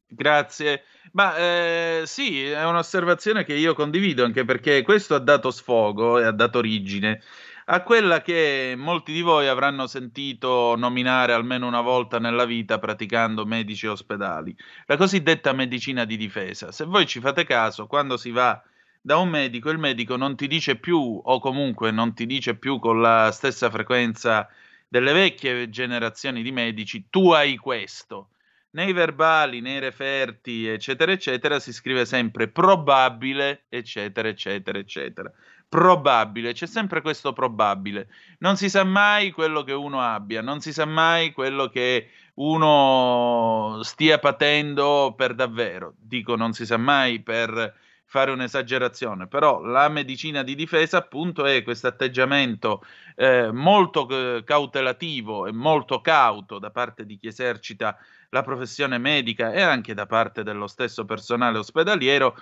Grazie. 0.08 0.84
Ma 1.12 1.36
eh, 1.36 2.02
sì, 2.06 2.48
è 2.48 2.64
un'osservazione 2.64 3.44
che 3.44 3.52
io 3.52 3.74
condivido 3.74 4.24
anche 4.24 4.46
perché 4.46 4.82
questo 4.82 5.14
ha 5.14 5.18
dato 5.18 5.50
sfogo 5.50 6.18
e 6.18 6.24
ha 6.24 6.32
dato 6.32 6.58
origine 6.58 7.20
a 7.68 7.82
quella 7.82 8.22
che 8.22 8.74
molti 8.76 9.12
di 9.12 9.22
voi 9.22 9.48
avranno 9.48 9.86
sentito 9.86 10.74
nominare 10.76 11.32
almeno 11.32 11.66
una 11.66 11.80
volta 11.80 12.18
nella 12.18 12.44
vita 12.44 12.78
praticando 12.78 13.44
medici 13.44 13.86
ospedali, 13.88 14.56
la 14.86 14.96
cosiddetta 14.96 15.52
medicina 15.52 16.04
di 16.04 16.16
difesa. 16.16 16.70
Se 16.70 16.84
voi 16.84 17.06
ci 17.06 17.18
fate 17.20 17.44
caso, 17.44 17.86
quando 17.86 18.16
si 18.16 18.30
va 18.30 18.62
da 19.06 19.18
un 19.18 19.28
medico, 19.28 19.70
il 19.70 19.78
medico 19.78 20.16
non 20.16 20.34
ti 20.34 20.48
dice 20.48 20.74
più, 20.74 21.20
o 21.22 21.38
comunque 21.38 21.92
non 21.92 22.12
ti 22.12 22.26
dice 22.26 22.56
più 22.56 22.80
con 22.80 23.00
la 23.00 23.30
stessa 23.30 23.70
frequenza 23.70 24.48
delle 24.88 25.12
vecchie 25.12 25.70
generazioni 25.70 26.42
di 26.42 26.50
medici, 26.50 27.06
tu 27.08 27.30
hai 27.30 27.56
questo. 27.56 28.30
Nei 28.70 28.92
verbali, 28.92 29.60
nei 29.60 29.78
referti, 29.78 30.66
eccetera, 30.66 31.12
eccetera, 31.12 31.60
si 31.60 31.72
scrive 31.72 32.04
sempre 32.04 32.48
probabile, 32.48 33.66
eccetera, 33.68 34.26
eccetera, 34.26 34.76
eccetera. 34.76 35.30
Probabile, 35.68 36.52
c'è 36.52 36.66
sempre 36.66 37.00
questo 37.00 37.32
probabile. 37.32 38.08
Non 38.40 38.56
si 38.56 38.68
sa 38.68 38.82
mai 38.82 39.30
quello 39.30 39.62
che 39.62 39.72
uno 39.72 40.00
abbia, 40.00 40.42
non 40.42 40.60
si 40.60 40.72
sa 40.72 40.84
mai 40.84 41.30
quello 41.30 41.68
che 41.68 42.10
uno 42.34 43.78
stia 43.84 44.18
patendo 44.18 45.14
per 45.16 45.36
davvero. 45.36 45.94
Dico 45.96 46.34
non 46.34 46.52
si 46.54 46.66
sa 46.66 46.76
mai 46.76 47.22
per 47.22 47.84
fare 48.06 48.30
un'esagerazione, 48.30 49.26
però 49.26 49.60
la 49.60 49.88
medicina 49.88 50.42
di 50.42 50.54
difesa 50.54 50.98
appunto 50.98 51.44
è 51.44 51.62
questo 51.62 51.88
atteggiamento 51.88 52.82
eh, 53.16 53.50
molto 53.52 54.08
eh, 54.08 54.44
cautelativo 54.44 55.46
e 55.46 55.52
molto 55.52 56.00
cauto 56.00 56.58
da 56.58 56.70
parte 56.70 57.04
di 57.04 57.18
chi 57.18 57.26
esercita 57.26 57.98
la 58.30 58.42
professione 58.42 58.98
medica 58.98 59.52
e 59.52 59.60
anche 59.60 59.92
da 59.92 60.06
parte 60.06 60.42
dello 60.44 60.68
stesso 60.68 61.04
personale 61.04 61.58
ospedaliero 61.58 62.36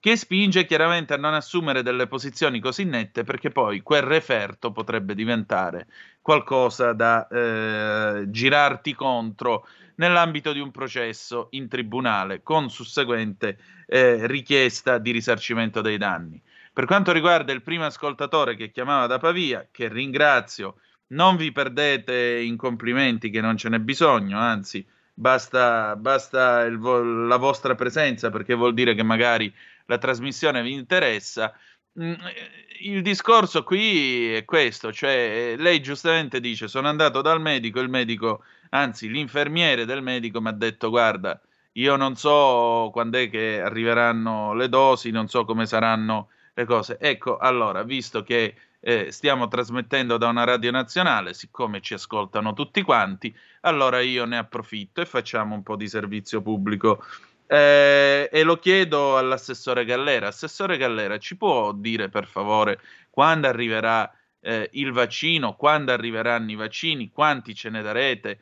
che 0.00 0.14
spinge 0.16 0.64
chiaramente 0.64 1.14
a 1.14 1.16
non 1.16 1.34
assumere 1.34 1.82
delle 1.82 2.06
posizioni 2.06 2.60
così 2.60 2.84
nette 2.84 3.24
perché 3.24 3.50
poi 3.50 3.80
quel 3.80 4.02
referto 4.02 4.70
potrebbe 4.70 5.14
diventare 5.14 5.88
qualcosa 6.20 6.92
da 6.92 7.26
eh, 7.26 8.24
girarti 8.28 8.94
contro 8.94 9.66
nell'ambito 9.98 10.52
di 10.52 10.60
un 10.60 10.70
processo 10.70 11.48
in 11.50 11.68
tribunale 11.68 12.42
con 12.42 12.70
susseguente 12.70 13.58
eh, 13.86 14.26
richiesta 14.26 14.98
di 14.98 15.12
risarcimento 15.12 15.80
dei 15.80 15.98
danni. 15.98 16.40
Per 16.72 16.84
quanto 16.86 17.12
riguarda 17.12 17.52
il 17.52 17.62
primo 17.62 17.84
ascoltatore 17.84 18.54
che 18.56 18.70
chiamava 18.70 19.06
da 19.06 19.18
Pavia, 19.18 19.68
che 19.70 19.88
ringrazio, 19.88 20.76
non 21.08 21.36
vi 21.36 21.52
perdete 21.52 22.38
in 22.40 22.56
complimenti 22.56 23.30
che 23.30 23.40
non 23.40 23.56
ce 23.56 23.68
n'è 23.68 23.78
bisogno, 23.80 24.38
anzi 24.38 24.86
basta, 25.12 25.96
basta 25.96 26.68
vo- 26.76 27.02
la 27.02 27.36
vostra 27.36 27.74
presenza 27.74 28.30
perché 28.30 28.54
vuol 28.54 28.74
dire 28.74 28.94
che 28.94 29.02
magari 29.02 29.52
la 29.86 29.98
trasmissione 29.98 30.62
vi 30.62 30.72
interessa. 30.72 31.52
Mm, 32.00 32.14
Il 32.80 33.02
discorso 33.02 33.64
qui 33.64 34.32
è 34.34 34.44
questo, 34.44 34.92
cioè 34.92 35.56
lei 35.58 35.80
giustamente 35.80 36.38
dice 36.38 36.68
sono 36.68 36.88
andato 36.88 37.20
dal 37.22 37.40
medico, 37.40 37.80
il 37.80 37.88
medico, 37.88 38.44
anzi 38.70 39.08
l'infermiere 39.08 39.84
del 39.84 40.02
medico 40.02 40.40
mi 40.40 40.48
ha 40.48 40.52
detto 40.52 40.90
guarda, 40.90 41.40
io 41.72 41.96
non 41.96 42.16
so 42.16 42.90
quando 42.92 43.18
è 43.18 43.30
che 43.30 43.60
arriveranno 43.60 44.54
le 44.54 44.68
dosi, 44.68 45.10
non 45.10 45.28
so 45.28 45.44
come 45.44 45.66
saranno 45.66 46.28
le 46.54 46.64
cose. 46.64 46.98
Ecco, 47.00 47.36
allora, 47.36 47.82
visto 47.82 48.22
che 48.22 48.54
eh, 48.80 49.10
stiamo 49.10 49.48
trasmettendo 49.48 50.16
da 50.16 50.28
una 50.28 50.44
radio 50.44 50.70
nazionale, 50.70 51.34
siccome 51.34 51.80
ci 51.80 51.94
ascoltano 51.94 52.52
tutti 52.52 52.82
quanti, 52.82 53.34
allora 53.62 54.00
io 54.00 54.24
ne 54.24 54.38
approfitto 54.38 55.00
e 55.00 55.06
facciamo 55.06 55.54
un 55.54 55.62
po' 55.62 55.76
di 55.76 55.88
servizio 55.88 56.42
pubblico. 56.42 57.04
Eh, 57.46 58.28
e 58.30 58.42
lo 58.42 58.58
chiedo 58.58 59.16
all'assessore 59.16 59.84
Gallera. 59.84 60.28
Assessore 60.28 60.76
Gallera, 60.76 61.18
ci 61.18 61.36
può 61.36 61.72
dire 61.72 62.08
per 62.08 62.26
favore 62.26 62.80
quando 63.10 63.48
arriverà 63.48 64.12
eh, 64.40 64.68
il 64.72 64.92
vaccino, 64.92 65.54
quando 65.54 65.92
arriveranno 65.92 66.50
i 66.50 66.54
vaccini, 66.54 67.10
quanti 67.10 67.54
ce 67.54 67.70
ne 67.70 67.82
darete? 67.82 68.40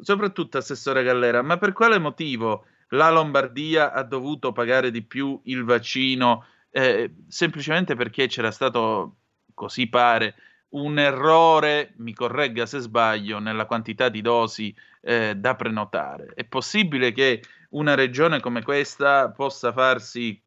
Soprattutto, 0.00 0.58
Assessore 0.58 1.02
Gallera, 1.02 1.42
ma 1.42 1.56
per 1.58 1.72
quale 1.72 1.98
motivo 1.98 2.66
la 2.90 3.10
Lombardia 3.10 3.92
ha 3.92 4.02
dovuto 4.02 4.52
pagare 4.52 4.90
di 4.90 5.02
più 5.02 5.40
il 5.44 5.64
vaccino? 5.64 6.44
Eh, 6.70 7.14
semplicemente 7.28 7.94
perché 7.94 8.26
c'era 8.26 8.50
stato 8.50 9.16
così 9.54 9.88
pare, 9.88 10.34
un 10.70 10.98
errore, 10.98 11.94
mi 11.96 12.12
corregga 12.12 12.66
se 12.66 12.78
sbaglio, 12.78 13.38
nella 13.38 13.66
quantità 13.66 14.08
di 14.08 14.20
dosi 14.20 14.74
eh, 15.00 15.34
da 15.34 15.54
prenotare. 15.54 16.32
È 16.34 16.44
possibile 16.44 17.12
che 17.12 17.42
una 17.70 17.94
regione 17.94 18.40
come 18.40 18.62
questa 18.62 19.30
possa 19.30 19.72
farsi, 19.72 20.40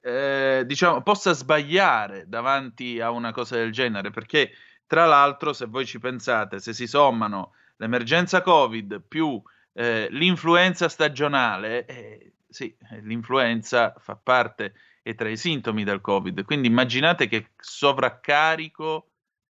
eh, 0.00 0.62
diciamo, 0.64 1.02
possa 1.02 1.32
sbagliare 1.32 2.24
davanti 2.28 3.00
a 3.00 3.10
una 3.10 3.32
cosa 3.32 3.56
del 3.56 3.72
genere? 3.72 4.10
Perché, 4.10 4.52
tra 4.86 5.06
l'altro, 5.06 5.52
se 5.52 5.66
voi 5.66 5.84
ci 5.86 5.98
pensate, 5.98 6.58
se 6.58 6.72
si 6.72 6.86
sommano 6.86 7.52
l'emergenza 7.76 8.42
Covid 8.42 9.02
più 9.06 9.42
eh, 9.72 10.08
l'influenza 10.10 10.88
stagionale, 10.88 11.84
eh, 11.86 12.32
sì, 12.48 12.74
l'influenza 13.02 13.94
fa 13.98 14.16
parte 14.16 14.74
e 15.02 15.14
tra 15.14 15.28
i 15.28 15.36
sintomi 15.36 15.84
del 15.84 16.00
Covid. 16.00 16.44
Quindi 16.44 16.68
immaginate 16.68 17.26
che 17.26 17.50
sovraccarico 17.56 19.08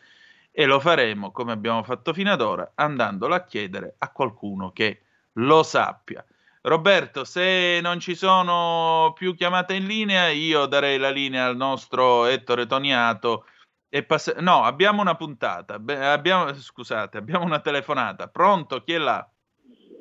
e 0.56 0.66
lo 0.66 0.78
faremo 0.78 1.32
come 1.32 1.50
abbiamo 1.50 1.82
fatto 1.82 2.12
fino 2.12 2.30
ad 2.30 2.40
ora 2.40 2.72
andandolo 2.76 3.34
a 3.34 3.42
chiedere 3.42 3.96
a 3.98 4.12
qualcuno 4.12 4.70
che 4.70 5.00
lo 5.32 5.64
sappia. 5.64 6.24
Roberto, 6.62 7.24
se 7.24 7.80
non 7.82 7.98
ci 7.98 8.14
sono 8.14 9.12
più 9.16 9.34
chiamate 9.34 9.74
in 9.74 9.84
linea, 9.84 10.28
io 10.28 10.66
darei 10.66 10.96
la 10.96 11.10
linea 11.10 11.46
al 11.46 11.56
nostro 11.56 12.26
Ettore 12.26 12.66
Toniato. 12.66 13.46
E 13.88 14.04
pass- 14.04 14.36
no, 14.36 14.62
abbiamo 14.62 15.00
una 15.00 15.16
puntata. 15.16 15.80
Beh, 15.80 16.06
abbiamo, 16.06 16.54
scusate, 16.54 17.18
abbiamo 17.18 17.44
una 17.44 17.60
telefonata. 17.60 18.28
Pronto? 18.28 18.80
Chi 18.82 18.92
è 18.92 18.98
là? 18.98 19.28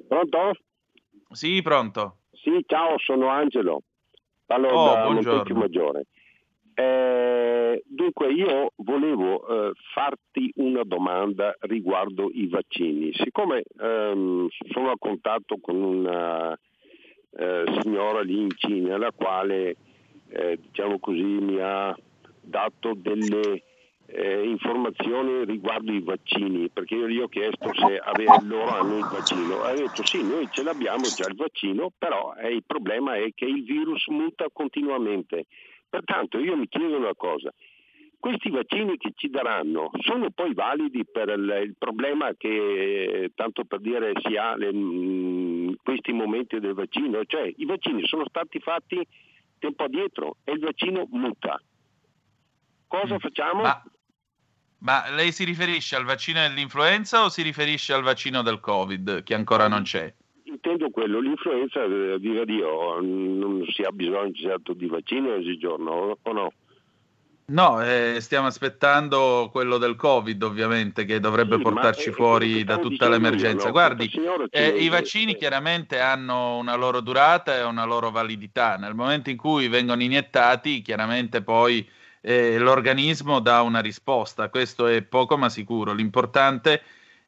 Pronto? 0.08 0.52
Sì, 1.32 1.62
pronto. 1.64 2.18
Sì, 2.32 2.64
ciao, 2.68 2.98
sono 3.00 3.30
Angelo. 3.30 3.82
Parlo 4.46 4.68
oh, 4.70 5.12
buongiorno. 5.12 5.56
Maggiore. 5.58 6.06
Eh, 6.76 7.84
dunque, 7.86 8.32
io 8.32 8.72
volevo 8.78 9.48
eh, 9.48 9.72
farti 9.94 10.52
una 10.56 10.84
domanda 10.84 11.56
riguardo 11.62 12.30
i 12.34 12.48
vaccini. 12.48 13.14
Siccome 13.14 13.64
ehm, 13.80 14.48
sono 14.72 14.92
a 14.92 14.98
contatto 14.98 15.58
con 15.62 15.76
una 15.76 16.58
eh, 17.36 17.64
signora 17.82 18.22
lì 18.22 18.42
in 18.42 18.52
Cina, 18.56 18.98
la 18.98 19.12
quale, 19.16 19.76
eh, 20.30 20.58
diciamo 20.62 21.00
così, 21.00 21.22
mi 21.22 21.60
ha 21.60 21.96
dato 22.42 22.94
delle 22.96 23.64
eh, 24.06 24.44
informazioni 24.44 25.46
riguardo 25.46 25.92
i 25.92 26.02
vaccini, 26.02 26.70
perché 26.70 26.96
io 26.96 27.08
gli 27.08 27.20
ho 27.20 27.28
chiesto 27.28 27.72
se 27.74 27.98
ave- 27.98 28.46
loro 28.46 28.70
hanno 28.70 28.98
il 28.98 29.08
vaccino. 29.12 29.62
Ha 29.62 29.74
detto 29.74 30.06
sì, 30.06 30.24
noi 30.24 30.48
ce 30.52 30.64
l'abbiamo 30.64 31.04
già 31.04 31.28
il 31.28 31.36
vaccino, 31.36 31.92
però 31.98 32.34
il 32.50 32.64
problema 32.66 33.16
è 33.16 33.30
che 33.34 33.46
il 33.46 33.64
virus 33.64 34.08
muta 34.08 34.48
continuamente. 34.52 35.46
Pertanto 35.94 36.40
io 36.40 36.58
mi 36.58 36.68
chiedo 36.68 36.98
una 36.98 37.14
cosa, 37.14 37.54
questi 38.18 38.50
vaccini 38.50 38.98
che 38.98 39.12
ci 39.16 39.30
daranno 39.30 39.92
sono 40.00 40.32
poi 40.32 40.56
validi 40.56 41.06
per 41.06 41.30
il, 41.30 41.60
il 41.66 41.76
problema 41.78 42.34
che, 42.36 43.32
tanto 43.36 43.64
per 43.64 43.80
dire, 43.80 44.12
si 44.24 44.36
ha 44.36 44.56
in 44.58 45.76
questi 45.84 46.12
momenti 46.12 46.60
del 46.60 46.74
vaccino? 46.74 47.24
Cioè 47.26 47.54
i 47.58 47.66
vaccini 47.66 48.04
sono 48.08 48.26
stati 48.28 48.58
fatti 48.60 49.08
tempo 49.60 49.84
addietro 49.84 50.38
e 50.44 50.54
il 50.54 50.62
vaccino 50.62 51.06
muta. 51.12 51.62
Cosa 52.88 53.20
facciamo? 53.20 53.62
Ma, 53.62 53.84
ma 54.80 55.12
lei 55.12 55.32
si 55.32 55.44
riferisce 55.44 55.96
al 55.96 56.06
vaccino 56.06 56.40
dell'influenza 56.40 57.24
o 57.24 57.30
si 57.30 57.44
riferisce 57.44 57.94
al 57.94 58.02
vaccino 58.02 58.42
del 58.42 58.60
Covid 58.60 59.22
che 59.22 59.36
ancora 59.36 59.68
non 59.68 59.84
c'è? 59.84 60.12
Intendo 60.66 60.92
quello, 60.92 61.20
l'influenza, 61.20 61.84
eh, 61.84 62.18
viva 62.20 62.46
Dio, 62.46 63.02
non 63.02 63.66
si 63.74 63.82
ha 63.82 63.92
bisogno 63.92 64.32
certo 64.32 64.72
di 64.72 64.88
vaccino 64.88 65.34
oggigiorno, 65.34 66.18
o 66.22 66.32
no? 66.32 66.54
No, 67.48 67.84
eh, 67.84 68.20
stiamo 68.22 68.48
aspettando 68.48 69.50
quello 69.52 69.78
del 69.78 69.98
Covid, 69.98 70.42
ovviamente, 70.42 71.04
che 71.04 71.20
dovrebbe 71.20 71.58
Sì, 71.58 71.64
ma 71.64 71.70
portarci 71.70 72.08
è- 72.08 72.12
è 72.12 72.16
fuori 72.16 72.54
che 72.60 72.64
da 72.64 72.78
tutta 72.78 73.10
l'emergenza. 73.10 73.58
io, 73.58 73.66
no? 73.66 73.72
Guardi, 73.72 74.10
eh, 74.52 74.70
i 74.70 74.88
vaccini 74.88 75.36
chiaramente 75.36 76.00
hanno 76.00 76.56
una 76.56 76.76
loro 76.76 77.02
durata 77.02 77.58
e 77.58 77.64
una 77.64 77.84
loro 77.84 78.10
validità. 78.10 78.78
Nel 78.78 78.96
momento 78.96 79.30
in 79.30 79.36
cui 79.36 79.68
vengono 79.68 80.02
iniettati, 80.02 80.82
chiaramente 80.82 81.42
poi 81.42 81.86
eh, 82.22 82.58
l'organismo 82.58 83.42
dà 83.42 83.62
una 83.64 83.82
risposta. 83.82 84.48
Questo 84.48 84.88
è 84.88 85.02
poco 85.02 85.36
ma 85.36 85.50
sicuro. 85.50 85.92
L'importante 85.92 86.82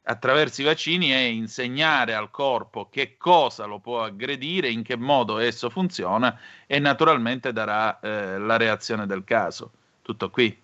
attraverso 0.08 0.60
i 0.60 0.64
vaccini 0.64 1.08
è 1.08 1.18
insegnare 1.18 2.14
al 2.14 2.30
corpo 2.30 2.88
che 2.88 3.16
cosa 3.16 3.66
lo 3.66 3.80
può 3.80 4.02
aggredire, 4.02 4.68
in 4.68 4.82
che 4.82 4.96
modo 4.96 5.38
esso 5.38 5.68
funziona 5.68 6.38
e 6.66 6.78
naturalmente 6.78 7.52
darà 7.52 7.98
eh, 7.98 8.38
la 8.38 8.56
reazione 8.56 9.06
del 9.06 9.24
caso. 9.24 9.72
Tutto 10.02 10.30
qui. 10.30 10.44
I 10.44 10.58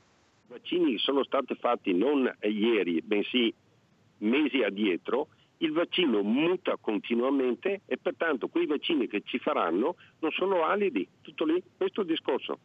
vaccini 0.47 0.99
sono 0.99 1.25
stati 1.25 1.57
fatti 1.57 1.93
non 1.93 2.33
ieri, 2.43 3.03
bensì 3.03 3.53
mesi 4.19 4.63
addietro, 4.63 5.29
il 5.59 5.73
vaccino 5.73 6.23
muta 6.23 6.77
continuamente 6.81 7.83
e 7.87 7.97
pertanto 7.97 8.49
quei 8.49 8.67
vaccini 8.67 9.09
che 9.09 9.23
ci 9.25 9.39
faranno 9.39 9.97
non 10.21 10.31
sono 10.31 10.59
validi. 10.59 11.07
Tutto 11.21 11.45
lì, 11.45 11.61
questo 11.77 12.01
è 12.01 12.05
il 12.05 12.11
discorso. 12.11 12.59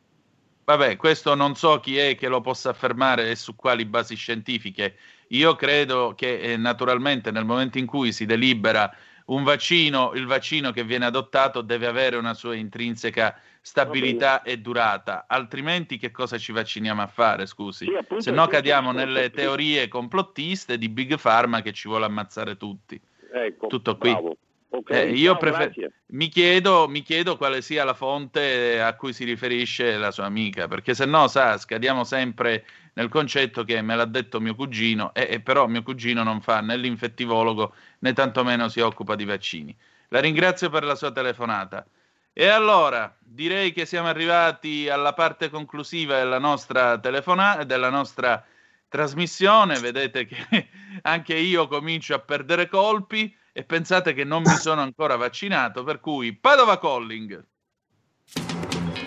Vabbè, 0.66 0.98
questo 0.98 1.34
non 1.34 1.56
so 1.56 1.80
chi 1.80 1.98
è 1.98 2.16
che 2.16 2.28
lo 2.28 2.42
possa 2.42 2.72
affermare 2.72 3.30
e 3.30 3.36
su 3.36 3.56
quali 3.56 3.86
basi 3.86 4.16
scientifiche. 4.16 4.98
Io 5.30 5.56
credo 5.56 6.14
che 6.16 6.40
eh, 6.40 6.58
naturalmente 6.58 7.32
nel 7.32 7.46
momento 7.46 7.78
in 7.78 7.86
cui 7.86 8.12
si 8.12 8.26
delibera 8.26 8.94
un 9.26 9.44
vaccino, 9.44 10.14
il 10.14 10.26
vaccino 10.26 10.72
che 10.72 10.84
viene 10.84 11.06
adottato 11.06 11.62
deve 11.62 11.88
avere 11.88 12.16
una 12.16 12.34
sua 12.34 12.56
intrinseca 12.56 13.38
stabilità 13.60 14.44
e 14.44 14.60
durata, 14.60 15.26
altrimenti 15.28 15.98
che 15.98 16.12
cosa 16.12 16.38
ci 16.38 16.54
vacciniamo 16.54 17.02
a 17.02 17.08
fare, 17.08 17.46
scusi? 17.46 17.86
Sì, 17.86 17.94
appunto, 17.94 18.24
Se 18.24 18.32
no 18.32 18.48
cadiamo 18.48 18.92
nelle 18.94 19.30
teorie 19.30 19.90
complottiste 19.90 20.78
di 20.78 20.88
Big 20.88 21.20
Pharma 21.20 21.62
che 21.62 21.74
ci 21.74 21.90
vuole 21.90 22.06
ammazzare 22.06 22.56
tutti. 22.56 23.00
Ecco, 23.34 23.68
Tutto 23.68 23.98
qui. 23.98 24.12
bravo. 24.12 24.38
Ok, 24.70 24.90
Eh, 24.92 25.12
io 25.12 25.38
prefer- 25.38 25.94
mi, 26.08 26.28
chiedo, 26.28 26.88
mi 26.90 27.02
chiedo 27.02 27.38
quale 27.38 27.62
sia 27.62 27.86
la 27.86 27.94
fonte 27.94 28.82
a 28.82 28.96
cui 28.96 29.14
si 29.14 29.24
riferisce 29.24 29.98
la 29.98 30.12
sua 30.12 30.26
amica, 30.26 30.68
perché 30.68 30.94
se 30.94 31.06
no, 31.06 31.28
sa, 31.28 31.58
scadiamo 31.58 32.04
sempre 32.04 32.66
nel 32.94 33.08
concetto 33.10 33.64
che 33.64 33.82
me 33.82 33.96
l'ha 33.96 34.06
detto 34.06 34.42
mio 34.42 34.56
cugino, 34.56 35.14
e, 35.14 35.28
e 35.32 35.40
però 35.40 35.68
mio 35.68 35.84
cugino 35.84 36.24
non 36.24 36.42
fa 36.42 36.60
né 36.62 36.76
l'infettivologo 36.76 37.74
né 38.00 38.14
tantomeno 38.14 38.68
si 38.68 38.82
occupa 38.82 39.16
di 39.16 39.24
vaccini. 39.24 39.76
La 40.10 40.20
ringrazio 40.20 40.70
per 40.70 40.84
la 40.84 40.96
sua 40.96 41.12
telefonata. 41.12 41.86
E 42.34 42.48
allora, 42.48 43.16
direi 43.20 43.72
che 43.72 43.86
siamo 43.86 44.10
arrivati 44.10 44.90
alla 44.90 45.14
parte 45.14 45.50
conclusiva 45.50 46.18
della 46.18 46.40
nostra 46.40 47.00
telefonata, 47.00 47.64
della 47.64 47.90
nostra 47.90 48.46
trasmissione. 48.90 49.80
Vedete 49.80 50.26
che 50.26 50.68
anche 51.04 51.36
io 51.36 51.68
comincio 51.68 52.14
a 52.14 52.20
perdere 52.20 52.68
colpi 52.68 53.36
e 53.58 53.64
pensate 53.64 54.14
che 54.14 54.24
non 54.24 54.44
mi 54.44 54.56
sono 54.56 54.82
ancora 54.82 55.16
vaccinato, 55.16 55.84
per 55.84 56.00
cui 56.00 56.38
Padova 56.38 56.78
Calling. 56.78 57.44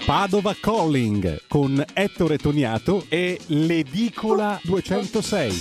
Padova 0.05 0.57
Calling 0.61 1.47
con 1.47 1.85
Ettore 1.95 2.37
Toniato 2.37 3.07
e 3.09 3.39
l'Edicola 3.47 4.59
206. 4.65 5.53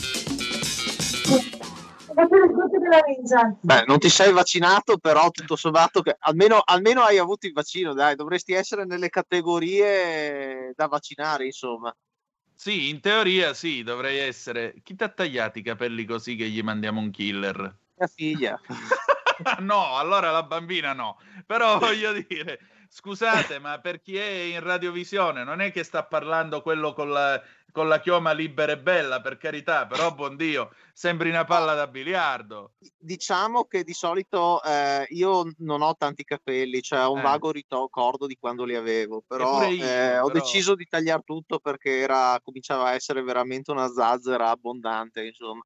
Beh, 3.62 3.84
non 3.86 4.00
ti 4.00 4.10
sei 4.10 4.34
vaccinato, 4.34 4.98
però 4.98 5.30
tutto 5.30 5.56
sommato 5.56 6.02
che 6.02 6.16
almeno, 6.18 6.60
almeno 6.66 7.02
hai 7.04 7.20
avuto 7.20 7.46
il 7.46 7.54
vaccino, 7.54 7.94
dai, 7.94 8.16
dovresti 8.16 8.54
essere 8.54 8.86
nelle 8.86 9.10
categorie 9.10 10.74
da 10.76 10.88
vaccinare, 10.88 11.46
insomma. 11.46 11.96
Sì, 12.56 12.90
in 12.90 13.02
teoria 13.02 13.54
sì, 13.54 13.84
dovrei 13.84 14.18
essere. 14.18 14.74
Chi 14.82 14.96
ti 14.96 15.04
ha 15.04 15.10
tagliato 15.10 15.60
i 15.60 15.62
capelli 15.62 16.06
così 16.06 16.36
che 16.36 16.50
gli 16.50 16.64
mandiamo 16.64 17.00
un 17.00 17.12
killer? 17.12 17.78
Mia 18.00 18.08
figlia. 18.08 18.60
no, 19.60 19.98
allora 19.98 20.32
la 20.32 20.44
bambina 20.44 20.94
no. 20.94 21.18
Però 21.46 21.78
voglio 21.80 22.14
dire, 22.14 22.60
scusate, 22.90 23.60
ma 23.60 23.80
per 23.80 24.02
chi 24.02 24.16
è 24.16 24.24
in 24.24 24.62
radiovisione 24.62 25.44
non 25.44 25.60
è 25.62 25.72
che 25.72 25.84
sta 25.84 26.04
parlando 26.06 26.62
quello 26.62 26.94
con 26.94 27.10
la, 27.10 27.42
con 27.72 27.88
la 27.90 28.00
chioma 28.00 28.32
libera 28.32 28.72
e 28.72 28.78
bella, 28.80 29.20
per 29.22 29.38
carità, 29.38 29.86
però 29.86 30.14
buon 30.16 30.38
Dio, 30.38 30.72
sembri 30.94 31.30
una 31.30 31.44
palla 31.44 31.74
da 31.74 31.88
biliardo. 31.88 32.72
Diciamo 32.98 33.66
che 33.66 33.84
di 33.84 33.94
solito 33.94 34.64
eh, 34.64 35.06
io 35.10 35.52
non 35.58 35.82
ho 35.82 35.96
tanti 35.96 36.24
capelli, 36.24 36.82
cioè 36.82 37.06
ho 37.06 37.12
un 37.12 37.20
Eh. 37.20 37.24
vago 37.24 37.52
ricordo 37.52 38.28
di 38.28 38.38
quando 38.40 38.64
li 38.64 38.76
avevo, 38.76 39.24
però, 39.28 39.64
io, 39.68 39.84
eh, 39.84 40.20
ho 40.20 40.28
però- 40.28 40.40
deciso 40.40 40.76
di 40.76 40.86
tagliare 40.86 41.22
tutto 41.26 41.60
perché 41.60 42.00
era, 42.00 42.40
cominciava 42.42 42.88
a 42.90 42.94
essere 42.94 43.22
veramente 43.24 43.72
una 43.72 43.88
zazzera 43.90 44.50
abbondante, 44.50 45.26
insomma. 45.26 45.62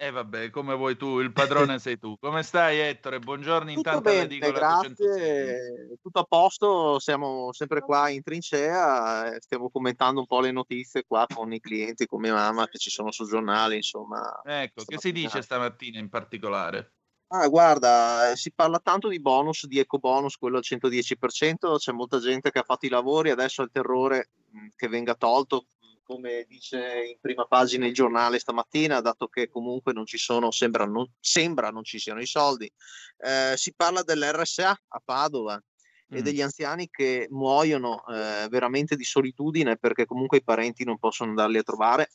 E 0.00 0.10
vabbè, 0.12 0.50
come 0.50 0.76
vuoi 0.76 0.96
tu, 0.96 1.18
il 1.18 1.32
padrone 1.32 1.80
sei 1.80 1.98
tu. 1.98 2.16
Come 2.20 2.44
stai 2.44 2.78
Ettore? 2.78 3.18
Buongiorno 3.18 3.72
Tutto 3.72 3.78
intanto 3.78 4.00
bene, 4.00 4.18
all'edicola 4.20 4.60
206. 4.60 5.08
grazie, 5.08 5.98
tutto 6.00 6.20
a 6.20 6.22
posto, 6.22 7.00
siamo 7.00 7.52
sempre 7.52 7.80
qua 7.80 8.08
in 8.08 8.22
trincea, 8.22 9.34
eh, 9.34 9.40
stiamo 9.40 9.70
commentando 9.70 10.20
un 10.20 10.26
po' 10.26 10.38
le 10.40 10.52
notizie 10.52 11.02
qua 11.04 11.26
con 11.26 11.52
i 11.52 11.58
clienti, 11.58 12.06
con 12.06 12.20
mia 12.20 12.32
mamma 12.32 12.68
che 12.68 12.78
ci 12.78 12.90
sono 12.90 13.10
sul 13.10 13.28
giornale, 13.28 13.74
insomma. 13.74 14.40
Ecco, 14.44 14.84
che 14.84 14.98
si 14.98 15.10
dice 15.10 15.42
stamattina 15.42 15.98
in 15.98 16.08
particolare? 16.08 16.92
Ah, 17.30 17.48
guarda, 17.48 18.30
eh, 18.30 18.36
si 18.36 18.52
parla 18.54 18.78
tanto 18.78 19.08
di 19.08 19.20
bonus, 19.20 19.66
di 19.66 19.78
eco 19.80 19.98
bonus, 19.98 20.36
quello 20.36 20.58
al 20.58 20.62
110%, 20.62 21.76
c'è 21.76 21.92
molta 21.92 22.20
gente 22.20 22.50
che 22.50 22.60
ha 22.60 22.62
fatto 22.62 22.86
i 22.86 22.88
lavori, 22.88 23.30
adesso 23.30 23.62
il 23.62 23.70
terrore 23.70 24.30
mh, 24.50 24.68
che 24.76 24.88
venga 24.88 25.14
tolto, 25.14 25.66
come 26.08 26.46
dice 26.48 27.04
in 27.04 27.18
prima 27.20 27.44
pagina 27.44 27.86
il 27.86 27.92
giornale 27.92 28.38
stamattina, 28.38 29.02
dato 29.02 29.28
che 29.28 29.50
comunque 29.50 29.92
non 29.92 30.06
ci 30.06 30.16
sono, 30.16 30.50
sembra 30.50 30.86
non, 30.86 31.06
sembra 31.20 31.68
non 31.68 31.84
ci 31.84 31.98
siano 31.98 32.22
i 32.22 32.26
soldi. 32.26 32.72
Eh, 33.18 33.52
si 33.56 33.74
parla 33.74 34.02
dell'RSA 34.02 34.70
a 34.88 35.02
Padova 35.04 35.62
e 36.10 36.20
Mm. 36.20 36.24
degli 36.24 36.40
anziani 36.40 36.88
che 36.88 37.26
muoiono 37.28 38.02
eh, 38.06 38.48
veramente 38.48 38.96
di 38.96 39.04
solitudine 39.04 39.76
perché 39.76 40.06
comunque 40.06 40.38
i 40.38 40.42
parenti 40.42 40.82
non 40.82 40.98
possono 40.98 41.28
andarli 41.28 41.58
a 41.58 41.62
trovare. 41.62 42.08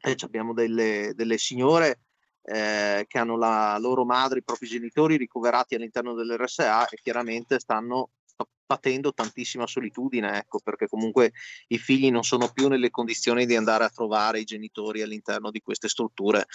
E 0.00 0.16
ci 0.16 0.24
abbiamo 0.24 0.52
delle, 0.52 1.12
delle 1.14 1.38
signore 1.38 2.00
eh, 2.42 3.04
che 3.06 3.18
hanno 3.18 3.36
la 3.36 3.78
loro 3.78 4.04
madre, 4.04 4.40
i 4.40 4.42
propri 4.42 4.66
genitori 4.66 5.16
ricoverati 5.16 5.76
all'interno 5.76 6.14
dell'RSA 6.14 6.88
e 6.88 6.98
chiaramente 7.00 7.60
stanno 7.60 8.10
sta 8.40 8.46
patendo 8.66 9.12
tantissima 9.12 9.66
solitudine, 9.66 10.38
ecco, 10.38 10.60
perché 10.60 10.86
comunque 10.86 11.32
i 11.68 11.78
figli 11.78 12.10
non 12.10 12.22
sono 12.22 12.50
più 12.52 12.68
nelle 12.68 12.90
condizioni 12.90 13.46
di 13.46 13.56
andare 13.56 13.84
a 13.84 13.90
trovare 13.90 14.40
i 14.40 14.44
genitori 14.44 15.02
all'interno 15.02 15.50
di 15.50 15.60
queste 15.60 15.88
strutture, 15.88 16.46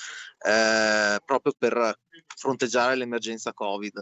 eh, 0.45 1.20
proprio 1.26 1.53
per 1.57 1.99
fronteggiare 2.36 2.95
l'emergenza 2.95 3.53
Covid. 3.53 4.02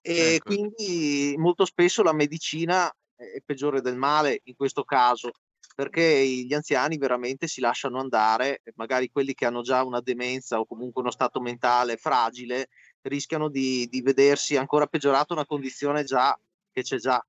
E 0.00 0.34
Ecco. 0.34 0.44
quindi 0.44 1.34
molto 1.36 1.64
spesso 1.64 2.02
la 2.02 2.12
medicina 2.12 2.92
è 3.14 3.40
peggiore 3.44 3.80
del 3.80 3.96
male 3.96 4.40
in 4.44 4.54
questo 4.56 4.84
caso, 4.84 5.32
perché 5.74 6.26
gli 6.26 6.52
anziani 6.52 6.98
veramente 6.98 7.46
si 7.46 7.60
lasciano 7.60 7.98
andare, 7.98 8.62
magari 8.74 9.10
quelli 9.10 9.32
che 9.32 9.46
hanno 9.46 9.62
già 9.62 9.82
una 9.84 10.00
demenza 10.00 10.58
o 10.58 10.66
comunque 10.66 11.02
uno 11.02 11.10
stato 11.10 11.40
mentale 11.40 11.96
fragile, 11.96 12.68
rischiano 13.02 13.48
di, 13.48 13.88
di 13.88 14.00
vedersi 14.00 14.56
ancora 14.56 14.86
peggiorata 14.86 15.32
una 15.32 15.46
condizione 15.46 16.04
già 16.04 16.38
che 16.72 16.82
c'è 16.82 16.96
già. 16.96 17.24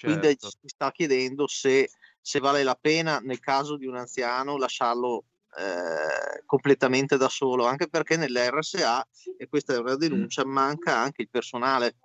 Quindi 0.00 0.26
Certo. 0.26 0.50
si 0.50 0.68
sta 0.68 0.90
chiedendo 0.92 1.46
se, 1.46 1.90
se 2.20 2.38
vale 2.38 2.62
la 2.62 2.78
pena 2.80 3.18
nel 3.18 3.40
caso 3.40 3.76
di 3.76 3.86
un 3.86 3.96
anziano 3.96 4.56
lasciarlo 4.56 5.24
eh, 5.56 6.42
completamente 6.44 7.16
da 7.16 7.28
solo, 7.28 7.66
anche 7.66 7.88
perché 7.88 8.16
nell'RSA, 8.16 9.06
e 9.36 9.48
questa 9.48 9.74
è 9.74 9.78
una 9.78 9.96
denuncia, 9.96 10.44
manca 10.44 10.96
anche 10.98 11.22
il 11.22 11.30
personale. 11.30 11.96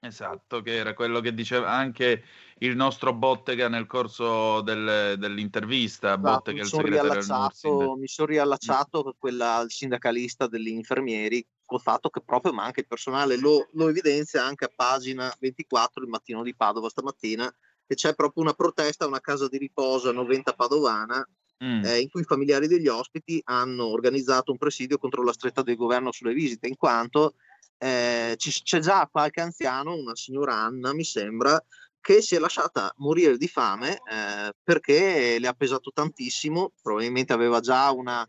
Esatto, 0.00 0.62
che 0.62 0.74
era 0.74 0.94
quello 0.94 1.20
che 1.20 1.32
diceva 1.32 1.70
anche 1.70 2.24
il 2.58 2.74
nostro 2.74 3.14
Bottega 3.14 3.68
nel 3.68 3.86
corso 3.86 4.60
del- 4.60 5.14
dell'intervista. 5.16 6.14
Esatto, 6.14 6.20
Bottega, 6.20 6.62
mi 6.62 6.68
sono 6.68 6.82
riallacciato, 6.82 7.96
mi 7.96 8.08
son 8.08 8.26
riallacciato 8.26 9.02
con 9.04 9.12
quella, 9.16 9.54
al 9.54 9.70
sindacalista 9.70 10.48
degli 10.48 10.68
infermieri 10.68 11.46
col 11.72 11.80
fatto 11.80 12.10
che 12.10 12.22
proprio 12.22 12.52
manca 12.52 12.80
il 12.80 12.86
personale, 12.86 13.36
lo, 13.36 13.68
lo 13.72 13.88
evidenzia 13.88 14.44
anche 14.44 14.66
a 14.66 14.72
pagina 14.74 15.34
24 15.40 16.02
il 16.02 16.08
mattino 16.08 16.42
di 16.42 16.54
Padova 16.54 16.88
stamattina, 16.88 17.52
che 17.86 17.94
c'è 17.94 18.14
proprio 18.14 18.42
una 18.42 18.52
protesta 18.52 19.04
a 19.04 19.08
una 19.08 19.20
casa 19.20 19.48
di 19.48 19.58
riposo 19.58 20.10
a 20.10 20.12
Noventa 20.12 20.52
Padovana 20.52 21.26
Mm. 21.64 21.84
eh, 21.84 22.00
in 22.00 22.10
cui 22.10 22.22
i 22.22 22.24
familiari 22.24 22.66
degli 22.66 22.88
ospiti 22.88 23.40
hanno 23.44 23.86
organizzato 23.86 24.50
un 24.50 24.58
presidio 24.58 24.98
contro 24.98 25.22
la 25.22 25.32
stretta 25.32 25.62
del 25.62 25.76
governo 25.76 26.10
sulle 26.10 26.32
visite, 26.32 26.66
in 26.66 26.76
quanto 26.76 27.34
eh, 27.78 28.34
ci- 28.36 28.62
c'è 28.62 28.80
già 28.80 29.08
qualche 29.10 29.40
anziano, 29.40 29.94
una 29.94 30.16
signora 30.16 30.54
Anna 30.54 30.92
mi 30.92 31.04
sembra, 31.04 31.62
che 32.00 32.20
si 32.20 32.34
è 32.34 32.40
lasciata 32.40 32.92
morire 32.96 33.36
di 33.36 33.46
fame 33.46 33.94
eh, 33.94 34.52
perché 34.60 35.38
le 35.38 35.46
ha 35.46 35.52
pesato 35.52 35.92
tantissimo, 35.94 36.72
probabilmente 36.82 37.32
aveva 37.32 37.60
già 37.60 37.92
una, 37.92 38.26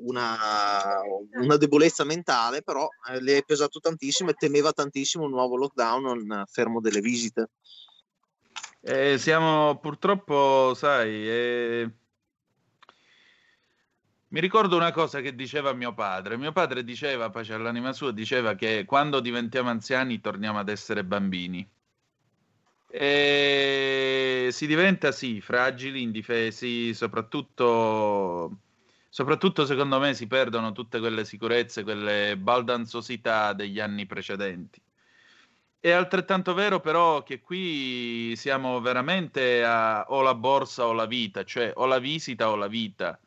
una, 0.00 1.00
una 1.34 1.56
debolezza 1.56 2.04
mentale, 2.04 2.62
però 2.62 2.88
eh, 3.08 3.20
le 3.20 3.38
è 3.38 3.42
pesato 3.44 3.80
tantissimo 3.80 4.30
e 4.30 4.34
temeva 4.34 4.72
tantissimo 4.72 5.24
un 5.24 5.30
nuovo 5.30 5.56
lockdown, 5.56 6.04
un 6.04 6.44
fermo 6.46 6.80
delle 6.80 7.00
visite. 7.00 7.50
Eh, 8.82 9.18
siamo 9.18 9.78
purtroppo, 9.78 10.72
sai, 10.74 11.28
eh, 11.28 11.90
mi 14.28 14.40
ricordo 14.40 14.76
una 14.76 14.92
cosa 14.92 15.20
che 15.20 15.34
diceva 15.34 15.72
mio 15.72 15.92
padre. 15.92 16.36
Mio 16.36 16.52
padre 16.52 16.84
diceva, 16.84 17.30
pace 17.30 17.52
all'anima 17.52 17.92
sua, 17.92 18.12
diceva 18.12 18.54
che 18.54 18.84
quando 18.86 19.20
diventiamo 19.20 19.70
anziani 19.70 20.20
torniamo 20.20 20.58
ad 20.58 20.68
essere 20.68 21.04
bambini. 21.04 21.68
E 22.92 24.48
si 24.52 24.66
diventa 24.66 25.10
sì, 25.10 25.40
fragili, 25.40 26.02
indifesi, 26.02 26.94
soprattutto, 26.94 28.58
soprattutto 29.10 29.66
secondo 29.66 29.98
me 29.98 30.14
si 30.14 30.26
perdono 30.28 30.72
tutte 30.72 31.00
quelle 31.00 31.24
sicurezze, 31.24 31.82
quelle 31.82 32.36
baldanzosità 32.38 33.52
degli 33.52 33.80
anni 33.80 34.06
precedenti. 34.06 34.80
È 35.80 35.90
altrettanto 35.90 36.54
vero 36.54 36.80
però 36.80 37.22
che 37.22 37.40
qui 37.40 38.34
siamo 38.36 38.80
veramente 38.80 39.64
a 39.64 40.04
o 40.08 40.22
la 40.22 40.34
borsa 40.34 40.86
o 40.86 40.92
la 40.92 41.06
vita, 41.06 41.42
cioè 41.44 41.72
o 41.74 41.86
la 41.86 41.98
visita 41.98 42.50
o 42.50 42.54
la 42.54 42.68
vita. 42.68 43.18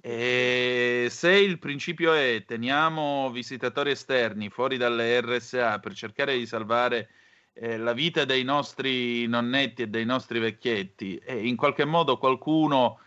E 0.00 1.08
se 1.10 1.32
il 1.32 1.58
principio 1.58 2.12
è 2.14 2.44
teniamo 2.46 3.30
visitatori 3.32 3.90
esterni 3.90 4.48
fuori 4.50 4.76
dalle 4.76 5.20
RSA 5.20 5.80
per 5.80 5.94
cercare 5.94 6.36
di 6.36 6.46
salvare 6.46 7.08
eh, 7.54 7.76
la 7.78 7.92
vita 7.92 8.24
dei 8.24 8.44
nostri 8.44 9.26
nonnetti 9.26 9.82
e 9.82 9.88
dei 9.88 10.04
nostri 10.04 10.38
vecchietti, 10.38 11.16
e 11.16 11.46
in 11.46 11.56
qualche 11.56 11.84
modo 11.84 12.18
qualcuno 12.18 13.00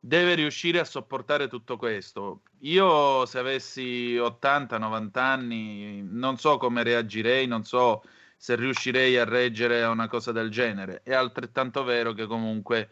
deve 0.00 0.34
riuscire 0.34 0.78
a 0.78 0.84
sopportare 0.84 1.48
tutto 1.48 1.76
questo. 1.76 2.42
Io 2.60 3.26
se 3.26 3.38
avessi 3.38 4.14
80-90 4.16 5.18
anni 5.18 6.02
non 6.02 6.36
so 6.38 6.56
come 6.56 6.82
reagirei, 6.82 7.46
non 7.46 7.64
so 7.64 8.02
se 8.36 8.54
riuscirei 8.54 9.16
a 9.18 9.24
reggere 9.24 9.82
a 9.82 9.90
una 9.90 10.08
cosa 10.08 10.32
del 10.32 10.50
genere. 10.50 11.02
È 11.02 11.12
altrettanto 11.12 11.82
vero 11.82 12.12
che 12.12 12.26
comunque 12.26 12.88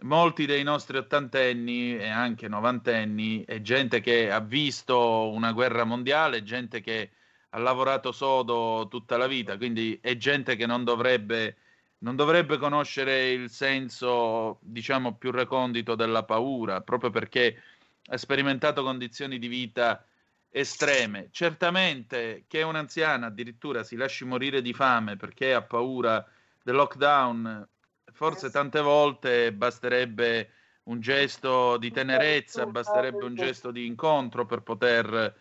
molti 0.00 0.46
dei 0.46 0.62
nostri 0.62 0.96
ottantenni 0.96 1.96
e 1.96 2.08
anche 2.08 2.48
novantenni 2.48 3.44
è 3.44 3.60
gente 3.60 4.00
che 4.00 4.30
ha 4.30 4.40
visto 4.40 5.30
una 5.30 5.52
guerra 5.52 5.84
mondiale, 5.84 6.42
gente 6.42 6.80
che 6.80 7.10
ha 7.50 7.58
lavorato 7.58 8.10
sodo 8.10 8.88
tutta 8.90 9.16
la 9.16 9.28
vita, 9.28 9.56
quindi 9.56 9.98
è 10.02 10.16
gente 10.16 10.56
che 10.56 10.66
non 10.66 10.82
dovrebbe, 10.82 11.56
non 12.04 12.16
dovrebbe 12.16 12.58
conoscere 12.58 13.30
il 13.30 13.48
senso, 13.48 14.58
diciamo, 14.60 15.14
più 15.14 15.30
recondito 15.30 15.94
della 15.94 16.22
paura, 16.22 16.82
proprio 16.82 17.08
perché 17.08 17.62
ha 18.08 18.18
sperimentato 18.18 18.82
condizioni 18.82 19.38
di 19.38 19.48
vita 19.48 20.04
estreme. 20.50 21.28
Certamente 21.30 22.44
che 22.46 22.60
un'anziana 22.60 23.26
addirittura 23.26 23.82
si 23.82 23.96
lasci 23.96 24.26
morire 24.26 24.60
di 24.60 24.74
fame 24.74 25.16
perché 25.16 25.54
ha 25.54 25.62
paura 25.62 26.22
del 26.62 26.74
lockdown, 26.74 27.66
forse 28.12 28.50
tante 28.50 28.82
volte 28.82 29.54
basterebbe 29.54 30.50
un 30.84 31.00
gesto 31.00 31.78
di 31.78 31.90
tenerezza, 31.90 32.66
basterebbe 32.66 33.24
un 33.24 33.34
gesto 33.34 33.70
di 33.70 33.86
incontro 33.86 34.44
per 34.44 34.60
poter 34.60 35.34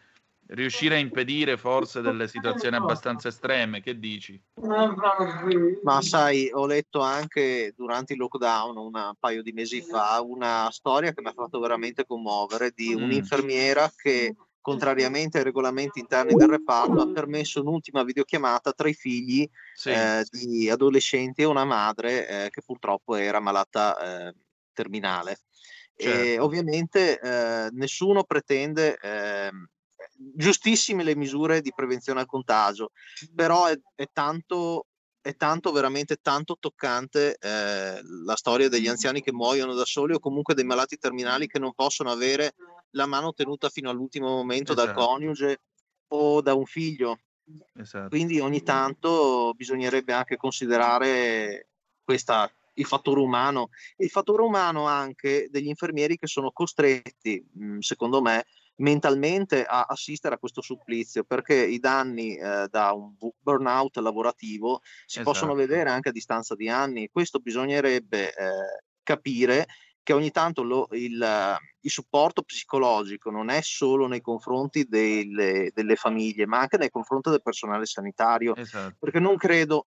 riuscire 0.47 0.95
a 0.95 0.99
impedire 0.99 1.57
forse 1.57 2.01
delle 2.01 2.27
situazioni 2.27 2.75
abbastanza 2.75 3.27
estreme. 3.29 3.81
Che 3.81 3.97
dici? 3.99 4.41
Ma 5.81 6.01
sai, 6.01 6.49
ho 6.53 6.65
letto 6.65 7.01
anche 7.01 7.73
durante 7.75 8.13
il 8.13 8.19
lockdown 8.19 8.77
un 8.77 9.13
paio 9.19 9.41
di 9.41 9.51
mesi 9.51 9.81
fa 9.81 10.21
una 10.21 10.69
storia 10.71 11.11
che 11.11 11.21
mi 11.21 11.27
ha 11.29 11.33
fatto 11.33 11.59
veramente 11.59 12.05
commuovere 12.05 12.71
di 12.71 12.93
Mm. 12.95 13.01
un'infermiera 13.01 13.91
che, 13.95 14.33
contrariamente 14.61 15.39
ai 15.39 15.43
regolamenti 15.43 15.99
interni 15.99 16.35
del 16.35 16.47
reparto, 16.47 17.01
ha 17.01 17.07
permesso 17.11 17.59
un'ultima 17.61 18.03
videochiamata 18.03 18.71
tra 18.71 18.87
i 18.87 18.93
figli 18.93 19.45
Sì. 19.75 19.89
eh, 19.89 20.25
di 20.29 20.69
adolescenti 20.69 21.41
e 21.41 21.45
una 21.45 21.65
madre 21.65 22.45
eh, 22.45 22.49
che 22.49 22.61
purtroppo 22.63 23.15
era 23.15 23.39
malata 23.41 24.29
eh, 24.29 24.35
terminale. 24.71 25.39
E 25.95 26.37
Certo. 26.37 26.43
ovviamente 26.45 27.19
eh, 27.19 27.69
nessuno 27.71 28.23
pretende 28.23 28.97
ehm, 29.01 29.67
giustissime 30.35 31.03
le 31.03 31.15
misure 31.15 31.61
di 31.61 31.71
prevenzione 31.73 32.19
al 32.19 32.25
contagio, 32.25 32.91
però 33.33 33.65
è, 33.65 33.79
è 33.95 34.07
tanto, 34.11 34.87
è 35.21 35.35
tanto 35.35 35.71
veramente 35.71 36.17
tanto 36.17 36.57
toccante 36.59 37.37
eh, 37.39 38.01
la 38.03 38.35
storia 38.35 38.69
degli 38.69 38.87
anziani 38.87 39.21
che 39.21 39.31
muoiono 39.31 39.73
da 39.73 39.85
soli 39.85 40.13
o 40.13 40.19
comunque 40.19 40.53
dei 40.53 40.65
malati 40.65 40.97
terminali 40.97 41.47
che 41.47 41.59
non 41.59 41.73
possono 41.73 42.11
avere 42.11 42.53
la 42.91 43.05
mano 43.05 43.33
tenuta 43.33 43.69
fino 43.69 43.89
all'ultimo 43.89 44.27
momento 44.29 44.73
dal 44.73 44.89
Esatto. 44.89 45.05
coniuge 45.05 45.57
o 46.09 46.41
da 46.41 46.53
un 46.53 46.65
figlio. 46.65 47.19
Esatto. 47.75 48.09
Quindi 48.09 48.39
ogni 48.39 48.63
tanto 48.63 49.53
bisognerebbe 49.55 50.13
anche 50.13 50.37
considerare 50.37 51.69
questa, 52.03 52.49
il 52.75 52.85
fattore 52.85 53.19
umano, 53.19 53.69
il 53.97 54.09
fattore 54.09 54.43
umano 54.43 54.87
anche 54.87 55.47
degli 55.49 55.67
infermieri 55.67 56.17
che 56.17 56.27
sono 56.27 56.51
costretti, 56.51 57.45
mh, 57.53 57.79
secondo 57.79 58.21
me, 58.21 58.45
mentalmente 58.77 59.63
a 59.65 59.85
assistere 59.87 60.35
a 60.35 60.37
questo 60.39 60.61
supplizio 60.61 61.23
perché 61.23 61.55
i 61.55 61.79
danni 61.79 62.35
eh, 62.35 62.67
da 62.69 62.91
un 62.93 63.13
bu- 63.15 63.33
burnout 63.39 63.97
lavorativo 63.97 64.81
si 65.05 65.21
possono 65.21 65.53
Esatto. 65.53 65.67
vedere 65.67 65.89
anche 65.89 66.09
a 66.09 66.11
distanza 66.11 66.55
di 66.55 66.69
anni. 66.69 67.09
Questo 67.11 67.39
bisognerebbe 67.39 68.29
eh, 68.33 68.83
capire 69.03 69.67
che 70.01 70.13
ogni 70.13 70.31
tanto 70.31 70.63
lo- 70.63 70.87
il, 70.91 71.57
il 71.81 71.89
supporto 71.91 72.41
psicologico 72.43 73.29
non 73.29 73.49
è 73.49 73.61
solo 73.61 74.07
nei 74.07 74.21
confronti 74.21 74.85
delle, 74.85 75.71
delle 75.73 75.95
famiglie, 75.95 76.45
ma 76.45 76.59
anche 76.59 76.77
nei 76.77 76.89
confronti 76.89 77.29
del 77.29 77.41
personale 77.41 77.85
sanitario, 77.85 78.55
Esatto. 78.55 78.97
perché 78.99 79.19
non 79.19 79.37
credo, 79.37 79.87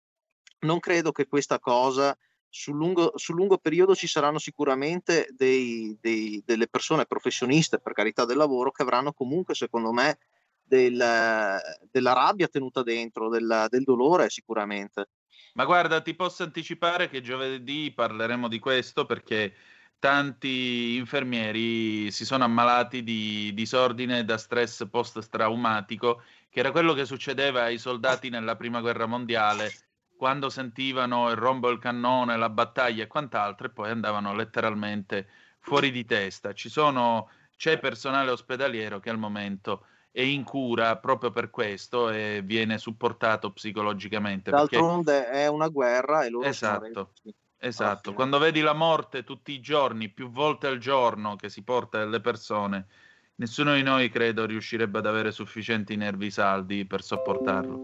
non 0.62 0.80
credo 0.80 1.12
che 1.12 1.28
questa 1.28 1.60
cosa 1.60 2.18
sul 2.50 2.76
lungo, 2.76 3.14
sul 3.16 3.36
lungo 3.36 3.58
periodo 3.58 3.96
ci 3.96 4.08
saranno 4.08 4.40
sicuramente 4.40 5.28
dei- 5.32 5.98
dei- 6.02 6.42
delle 6.46 6.68
persone 6.68 7.06
professioniste, 7.06 7.80
per 7.80 7.94
carità 7.94 8.26
del 8.26 8.38
lavoro, 8.38 8.72
che 8.72 8.82
avranno 8.82 9.14
comunque, 9.14 9.54
secondo 9.54 9.92
me, 9.92 10.18
del- 10.62 11.60
della 11.92 12.14
rabbia 12.14 12.48
tenuta 12.48 12.84
dentro, 12.84 13.30
del, 13.30 13.68
del 13.70 13.84
dolore 13.84 14.30
sicuramente. 14.30 15.10
Ma 15.54 15.66
guarda, 15.66 16.02
ti 16.02 16.16
posso 16.16 16.44
anticipare 16.44 17.10
che 17.10 17.22
giovedì 17.22 17.92
parleremo 17.94 18.48
di 18.48 18.60
questo 18.60 19.06
perché 19.06 19.54
tanti 20.00 20.96
infermieri 20.96 22.10
si 22.12 22.24
sono 22.24 22.46
ammalati 22.46 23.04
di 23.04 23.52
disordine 23.54 24.24
da 24.24 24.38
stress 24.38 24.88
post-traumatico, 24.90 26.24
che 26.50 26.60
era 26.60 26.72
quello 26.72 26.94
che 26.94 27.06
succedeva 27.06 27.64
ai 27.64 27.78
soldati 27.78 28.30
nella 28.30 28.56
prima 28.56 28.80
guerra 28.80 29.06
mondiale, 29.08 29.74
quando 30.20 30.50
sentivano 30.50 31.30
il 31.30 31.38
rombo 31.38 31.70
del 31.70 31.80
cannone, 31.80 32.36
la 32.36 32.50
battaglia 32.50 33.04
e 33.04 33.08
quant'altro, 33.08 33.68
e 33.68 33.70
poi 33.70 33.90
andavano 33.90 34.36
letteralmente 34.36 35.30
fuori 35.60 35.92
di 35.92 36.04
testa. 36.04 36.52
Ci 36.54 36.68
sono, 36.68 37.30
c'è 37.56 37.80
personale 37.80 38.30
ospedaliero 38.30 39.00
che 39.00 39.10
al 39.10 39.18
momento 39.18 39.86
è 40.12 40.20
in 40.20 40.44
cura 40.44 40.98
proprio 40.98 41.32
per 41.32 41.50
questo 41.50 42.10
e 42.10 42.42
viene 42.44 42.78
supportato 42.78 43.54
psicologicamente. 43.54 44.52
perché- 44.52 44.76
D'altronde 44.76 45.30
è 45.30 45.48
una 45.48 45.70
guerra 45.70 46.26
e 46.26 46.30
loro 46.30 46.48
Esatto, 46.50 47.14
esatto. 47.58 48.14
Quando 48.14 48.40
vedi 48.40 48.60
la 48.60 48.74
morte 48.74 49.24
tutti 49.24 49.54
i 49.54 49.62
giorni, 49.62 50.10
più 50.10 50.30
volte 50.30 50.68
al 50.68 50.80
giorno 50.80 51.38
che 51.38 51.48
si 51.48 51.64
porta 51.64 51.98
delle 52.00 52.20
persone, 52.20 52.88
nessuno 53.36 53.74
di 53.74 53.84
noi 53.84 54.10
credo 54.10 54.46
riuscirebbe 54.46 54.98
ad 54.98 55.06
avere 55.06 55.32
sufficienti 55.32 55.96
nervi 55.96 56.30
saldi 56.30 56.86
per 56.86 57.04
sopportarlo. 57.04 57.84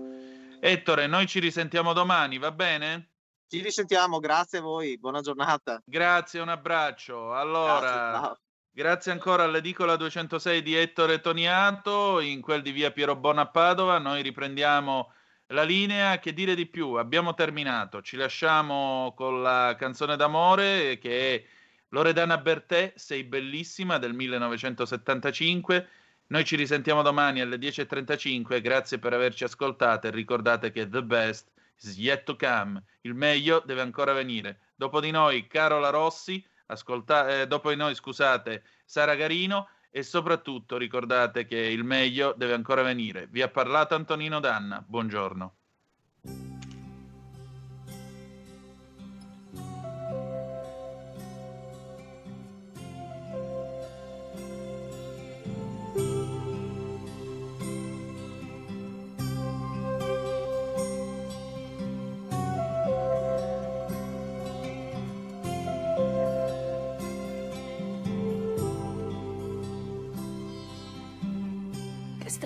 Ettore, 0.68 1.06
noi 1.06 1.28
ci 1.28 1.40
risentiamo 1.40 1.94
domani, 1.94 2.40
va 2.40 2.52
bene? 2.52 3.12
Ci 3.48 3.62
risentiamo, 3.62 4.18
grazie 4.18 4.58
a 4.58 4.62
voi, 4.62 4.98
buona 4.98 5.22
giornata. 5.22 5.80
Grazie, 5.86 6.40
un 6.40 6.50
abbraccio. 6.50 7.36
Allora, 7.36 8.10
Grazie, 8.10 8.38
grazie 8.72 9.12
ancora 9.12 9.44
all'edicola 9.44 9.96
206 9.96 10.64
di 10.64 10.76
Ettore 10.76 11.22
Toniato, 11.22 12.20
in 12.20 12.42
quel 12.42 12.64
di 12.64 12.72
via 12.72 12.90
Piero 12.90 13.16
Bona 13.16 13.42
a 13.42 13.48
Padova. 13.48 14.00
Noi 14.00 14.24
riprendiamo 14.24 15.14
la 15.50 15.62
linea. 15.62 16.18
Che 16.18 16.34
dire 16.34 16.56
di 16.56 16.66
più? 16.66 16.94
Abbiamo 16.94 17.36
terminato. 17.36 18.02
Ci 18.02 18.18
lasciamo 18.18 19.14
con 19.16 19.44
la 19.44 19.76
canzone 19.78 20.16
d'amore 20.16 20.98
che 20.98 21.36
è 21.36 21.46
Loredana 21.90 22.40
Bertè, 22.40 22.94
Sei 22.96 23.24
bellissima 23.24 24.00
del 24.00 24.16
1975. 24.16 25.88
Noi 26.28 26.44
ci 26.44 26.56
risentiamo 26.56 27.04
domani 27.04 27.42
alle 27.42 27.58
10.35. 27.58 28.60
Grazie 28.62 28.98
per 28.98 29.14
averci 29.14 29.44
ascoltato 29.44 30.08
e 30.08 30.12
ricordate 30.12 30.72
che 30.72 30.90
The 30.90 31.04
Best 31.04 31.52
is 31.80 31.98
yet 31.98 32.24
to 32.24 32.36
come. 32.36 32.82
Il 33.02 33.14
meglio 33.14 33.62
deve 33.64 33.82
ancora 33.82 34.12
venire. 34.12 34.60
Dopo 34.76 35.00
di 35.00 35.12
noi 35.12 35.46
Carola 35.46 35.90
Rossi, 35.90 36.44
ascolta- 36.68 37.42
eh, 37.42 37.48
dopo 37.48 37.70
di 37.70 37.76
noi 37.76 37.94
scusate 37.94 38.64
Sara 38.86 39.14
Garino 39.14 39.70
e 39.92 40.02
soprattutto 40.02 40.78
ricordate 40.78 41.46
che 41.46 41.58
il 41.58 41.84
meglio 41.84 42.34
deve 42.36 42.54
ancora 42.54 42.82
venire. 42.82 43.28
Vi 43.30 43.44
ha 43.44 43.50
parlato 43.50 43.94
Antonino 43.94 44.40
Danna. 44.40 44.84
Buongiorno. 44.86 45.56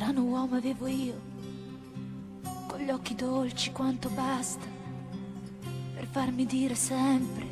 Strano 0.10 0.28
uomo 0.28 0.56
avevo 0.56 0.88
io, 0.88 1.22
con 2.66 2.80
gli 2.80 2.90
occhi 2.90 3.14
dolci 3.14 3.72
quanto 3.72 4.10
basta, 4.10 4.66
per 5.94 6.08
farmi 6.10 6.48
dire 6.48 6.74
sempre 6.74 7.46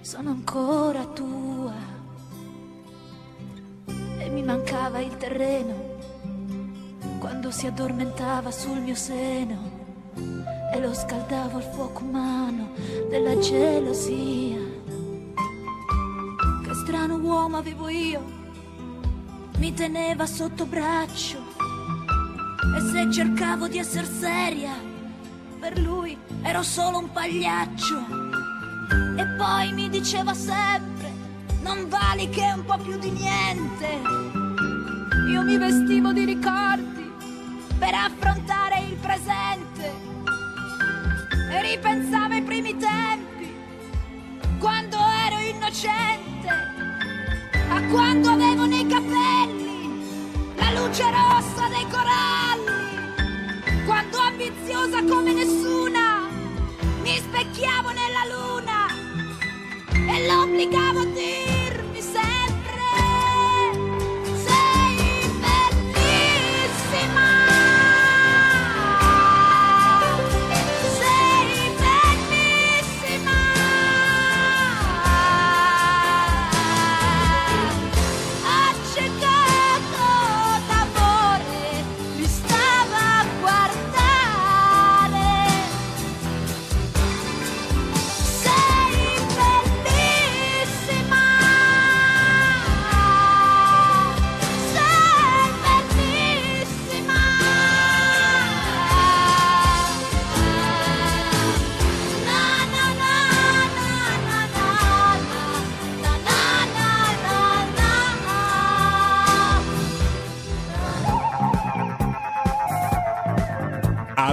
sono 0.00 0.30
ancora 0.30 1.04
tua. 1.04 1.74
E 4.18 4.28
mi 4.30 4.42
mancava 4.42 4.98
il 4.98 5.16
terreno 5.16 5.74
quando 7.20 7.52
si 7.52 7.68
addormentava 7.68 8.50
sul 8.50 8.80
mio 8.80 8.96
seno 8.96 9.70
e 10.74 10.80
lo 10.80 10.92
scaldavo 10.92 11.58
al 11.58 11.70
fuoco 11.72 12.02
umano 12.02 12.70
della 13.10 13.38
gelosia. 13.38 14.58
Che 16.64 16.74
strano 16.82 17.14
uomo 17.18 17.58
avevo 17.58 17.88
io 17.88 18.40
mi 19.58 19.72
teneva 19.72 20.26
sotto 20.26 20.66
braccio 20.66 21.41
e 22.76 22.80
se 22.80 23.10
cercavo 23.10 23.66
di 23.66 23.78
essere 23.78 24.06
seria, 24.06 24.74
per 25.58 25.78
lui 25.78 26.16
ero 26.42 26.62
solo 26.62 26.98
un 26.98 27.10
pagliaccio. 27.10 28.06
E 29.16 29.26
poi 29.36 29.72
mi 29.72 29.88
diceva 29.88 30.32
sempre, 30.34 31.12
non 31.62 31.88
vali 31.88 32.28
che 32.30 32.52
un 32.54 32.64
po' 32.64 32.78
più 32.78 32.98
di 32.98 33.10
niente. 33.10 34.00
Io 35.28 35.42
mi 35.42 35.56
vestivo 35.56 36.12
di 36.12 36.24
ricordi 36.24 37.10
per 37.78 37.94
affrontare 37.94 38.86
il 38.88 38.96
presente 38.96 39.92
e 41.50 41.62
ripensavo 41.62 42.21
e 60.60 61.11